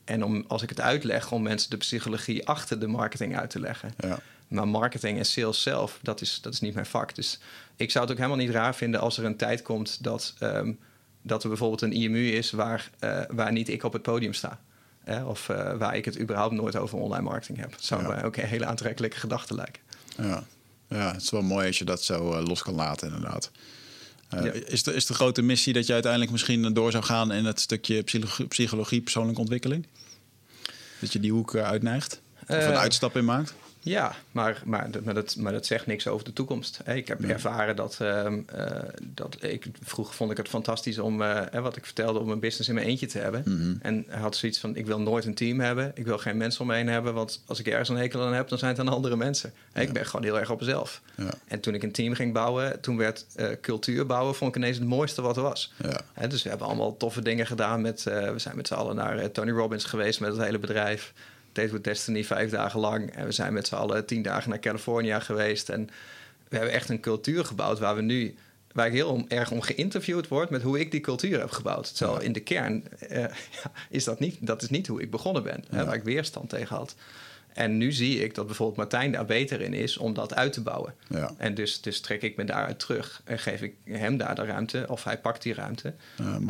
[0.04, 3.60] En om, als ik het uitleg, om mensen de psychologie achter de marketing uit te
[3.60, 3.94] leggen.
[3.98, 4.20] Ja.
[4.48, 7.14] Maar marketing en sales zelf, dat is, dat is niet mijn vak.
[7.14, 7.38] Dus
[7.76, 10.72] ik zou het ook helemaal niet raar vinden als er een tijd komt dat, ehm,
[11.22, 14.60] dat er bijvoorbeeld een IMU is waar, eh, waar niet ik op het podium sta.
[15.04, 15.24] Hè?
[15.24, 17.70] Of eh, waar ik het überhaupt nooit over online marketing heb.
[17.70, 18.08] Dat zou Ja.
[18.08, 19.82] mij ook een hele aantrekkelijke gedachte lijken.
[20.16, 20.44] Ja.
[20.88, 23.50] ja, het is wel mooi als je dat zo eh, los kan laten, inderdaad.
[24.30, 24.38] Ja.
[24.52, 27.60] is, de, is de grote missie dat je uiteindelijk misschien door zou gaan in het
[27.60, 29.86] stukje psychologie, psychologie persoonlijke ontwikkeling?
[31.00, 32.20] Dat je die hoek uitneigt?
[32.40, 33.54] Of een uitstap in maakt?
[33.82, 36.80] Ja, maar, maar, dat- maar, dat, maar dat zegt niks over de toekomst.
[36.86, 38.66] Ik heb ervaren dat, ehm, eh,
[39.02, 42.68] dat ik vroeger vond ik het fantastisch om, eh, wat ik vertelde, om een business
[42.68, 43.42] in mijn eentje te hebben.
[43.46, 43.74] Mhm.
[43.82, 46.60] En hij had zoiets van: ik wil nooit een team hebben, ik wil geen mensen
[46.60, 48.84] om me heen hebben, want als ik ergens een hekel aan heb, dan zijn het
[48.84, 49.52] dan andere mensen.
[49.74, 51.00] Ik ben gewoon heel erg op mezelf.
[51.14, 51.30] Ja.
[51.48, 54.78] En toen ik een team ging bouwen, toen werd eh, cultuur bouwen, vond ik ineens
[54.78, 55.72] het mooiste wat er was.
[55.82, 56.00] Ja.
[56.12, 57.80] Hè, dus we hebben allemaal toffe dingen gedaan.
[57.80, 61.12] Met, we zijn met z'n allen naar Tony Robbins geweest met het hele bedrijf.
[61.52, 63.10] Date with Destiny vijf dagen lang.
[63.14, 65.68] En we zijn met z'n allen tien dagen naar California geweest.
[65.68, 65.90] En
[66.48, 68.34] we hebben echt een cultuur gebouwd waar we nu
[68.72, 71.96] waar ik heel om, erg om geïnterviewd word met hoe ik die cultuur heb gebouwd.
[71.96, 73.18] Terwijl in de kern uh,
[73.62, 75.76] ja, is dat niet, dat is niet hoe ik begonnen ben, ja.
[75.76, 76.94] hè, waar ik weerstand tegen had.
[77.52, 80.60] En nu zie ik dat bijvoorbeeld Martijn daar beter in is om dat uit te
[80.60, 80.94] bouwen.
[81.08, 81.34] Ja.
[81.36, 84.84] En dus, dus trek ik me daaruit terug en geef ik hem daar de ruimte,
[84.88, 85.94] of hij pakt die ruimte.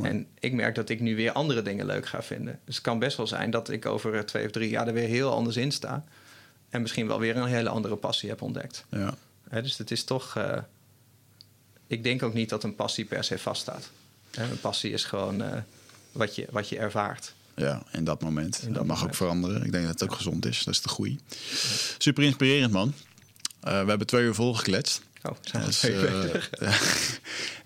[0.02, 2.59] en ik merk dat ik nu weer andere dingen leuk ga vinden.
[2.64, 5.09] Dus het kan best wel zijn dat ik over twee of drie jaar er weer
[5.09, 6.05] heel anders in sta.
[6.68, 8.85] En misschien wel weer een hele andere passie heb ontdekt.
[8.90, 9.14] Ja.
[9.51, 10.36] dus het is toch.
[10.39, 10.59] Uh,
[11.86, 13.90] ik denk ook niet dat een passie per se vaststaat.
[14.31, 15.56] Een passie is gewoon uh,
[16.12, 17.35] wat, je, wat je ervaart.
[17.61, 18.62] Ja, in dat moment.
[18.66, 19.65] In dat, mag ook veranderen.
[19.65, 20.65] Ik denk dat het ook gezond is.
[20.65, 21.19] Dat is de groei.
[21.99, 22.95] Super inspirerend, man.
[23.65, 25.03] Uh, we hebben twee uur volgekletst.
[25.23, 25.99] Oh, zijn dus, uh,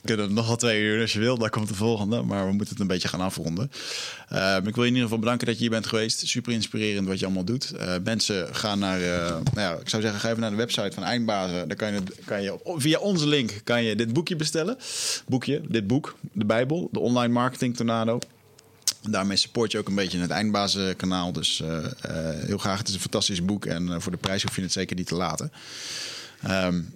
[0.04, 1.38] kunnen nog wel twee uur als je wil.
[1.38, 2.22] Daar komt de volgende.
[2.22, 3.70] Maar we moeten het een beetje gaan afronden.
[4.32, 6.26] Uh, ik wil je in ieder geval bedanken dat je hier bent geweest.
[6.26, 7.72] Super inspirerend wat je allemaal doet.
[7.76, 9.00] Uh, mensen gaan naar,
[9.30, 11.68] nou ja, ik zou zeggen, ga even naar de website van Eindbazen.
[11.68, 14.76] Daar kan je, kan je via onze link kan je dit boekje bestellen.
[15.26, 18.18] Boekje, dit boek, de Bijbel, de online marketing tornado.
[19.10, 21.32] Daarmee support je ook een beetje het Eindbazenkanaal.
[21.32, 21.86] Dus uh, uh,
[22.46, 22.78] heel graag.
[22.78, 23.66] Het is een fantastisch boek.
[23.66, 25.52] En uh, voor de prijs hoef je het zeker niet te laten.
[26.50, 26.94] Um,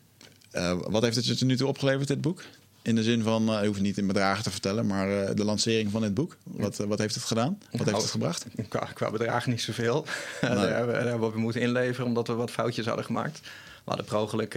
[0.89, 2.43] wat heeft het je tot nu toe opgeleverd, dit boek?
[2.83, 5.91] In de zin van, je hoeft het niet in bedragen te vertellen, maar de lancering
[5.91, 6.37] van dit boek.
[6.43, 7.59] Wat, wat heeft het gedaan?
[7.61, 8.47] Wat nou, heeft het gebracht?
[8.69, 10.05] Qua, qua bedragen niet zoveel.
[10.41, 10.55] Nee.
[10.55, 13.41] daar, hebben, daar hebben we moeten inleveren omdat we wat foutjes hadden gemaakt.
[13.41, 14.53] We hadden per ongeluk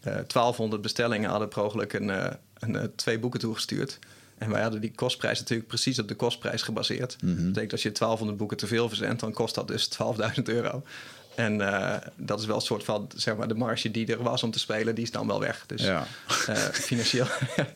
[0.00, 3.98] 1200 bestellingen, hadden per ongeluk een, een, twee boeken toegestuurd.
[4.40, 7.16] En wij hadden die kostprijs natuurlijk precies op de kostprijs gebaseerd.
[7.22, 7.34] Mhm.
[7.36, 10.82] Dat betekent als je 1200 boeken te veel verzendt, dan kost dat dus 12.000 euro.
[11.34, 14.42] En uh, dat is wel een soort van, zeg maar, de marge die er was
[14.42, 15.64] om te spelen, die is dan wel weg.
[15.66, 16.06] Dus ja.
[16.48, 17.26] uh, financieel,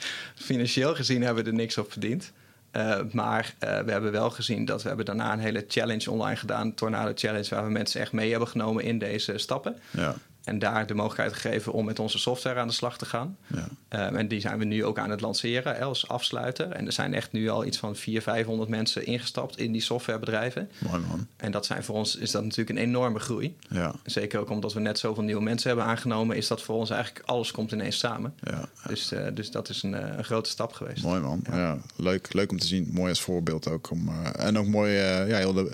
[0.35, 2.33] financieel gezien hebben we er niks op verdiend.
[2.73, 6.75] Uh, maar we hebben wel gezien dat we hebben daarna een hele challenge online gedaan,
[6.75, 9.77] Tornado Challenge, waar we mensen echt mee hebben genomen in deze stappen.
[9.91, 10.17] Ja.
[10.45, 13.37] En daar de mogelijkheid gegeven om met onze software aan de slag te gaan.
[13.47, 14.09] Ja.
[14.09, 16.71] Um, en die zijn we nu ook aan het lanceren als afsluiter.
[16.71, 20.71] En er zijn echt nu al iets van 400, 500 mensen ingestapt in die softwarebedrijven.
[20.79, 21.27] Mooi man.
[21.37, 23.57] En dat zijn voor ons is dat natuurlijk een enorme groei.
[23.69, 23.95] Ja.
[24.05, 27.27] Zeker ook omdat we net zoveel nieuwe mensen hebben aangenomen, is dat voor ons eigenlijk
[27.27, 28.35] alles komt ineens samen.
[28.41, 28.69] Ja.
[28.87, 31.03] Dus, uh, dus dat is een, uh, een, grote stap geweest.
[31.03, 31.45] Mooi man.
[31.51, 31.57] Ja.
[31.57, 31.79] ja.
[31.97, 32.89] leuk, leuk om te zien.
[32.93, 33.91] Mooi als voorbeeld ook.
[33.91, 35.71] Om, uh, en ook mooi, ja, heel de,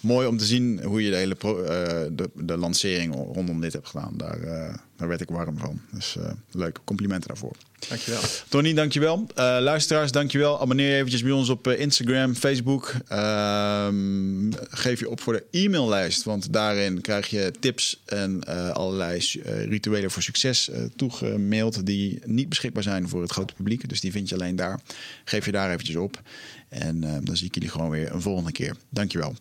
[0.00, 3.88] mooi om te zien hoe je de hele pro, de, de lancering rondom dit hebt
[3.88, 4.07] gedaan.
[4.16, 5.80] Daar, uh, daar werd ik warm van.
[5.92, 6.78] Dus uh, leuk.
[6.84, 7.56] Complimenten daarvoor.
[7.88, 8.20] Dankjewel.
[8.48, 9.18] Tony, dankjewel.
[9.18, 9.26] Uh,
[9.60, 10.60] luisteraars, dankjewel.
[10.60, 12.94] Abonneer je eventjes bij ons op Instagram, Facebook.
[13.08, 16.22] Ehm, geef je op voor de e-maillijst.
[16.24, 18.44] Want daarin krijg je tips en
[18.74, 19.22] allerlei
[19.68, 21.86] rituelen voor succes toegemaild.
[21.86, 23.88] Die niet beschikbaar zijn voor het grote publiek.
[23.88, 24.80] Dus die vind je alleen daar.
[25.24, 26.20] Geef je daar eventjes op.
[26.68, 28.76] En dan zie ik jullie gewoon weer een volgende keer.
[28.90, 29.36] Dankjewel.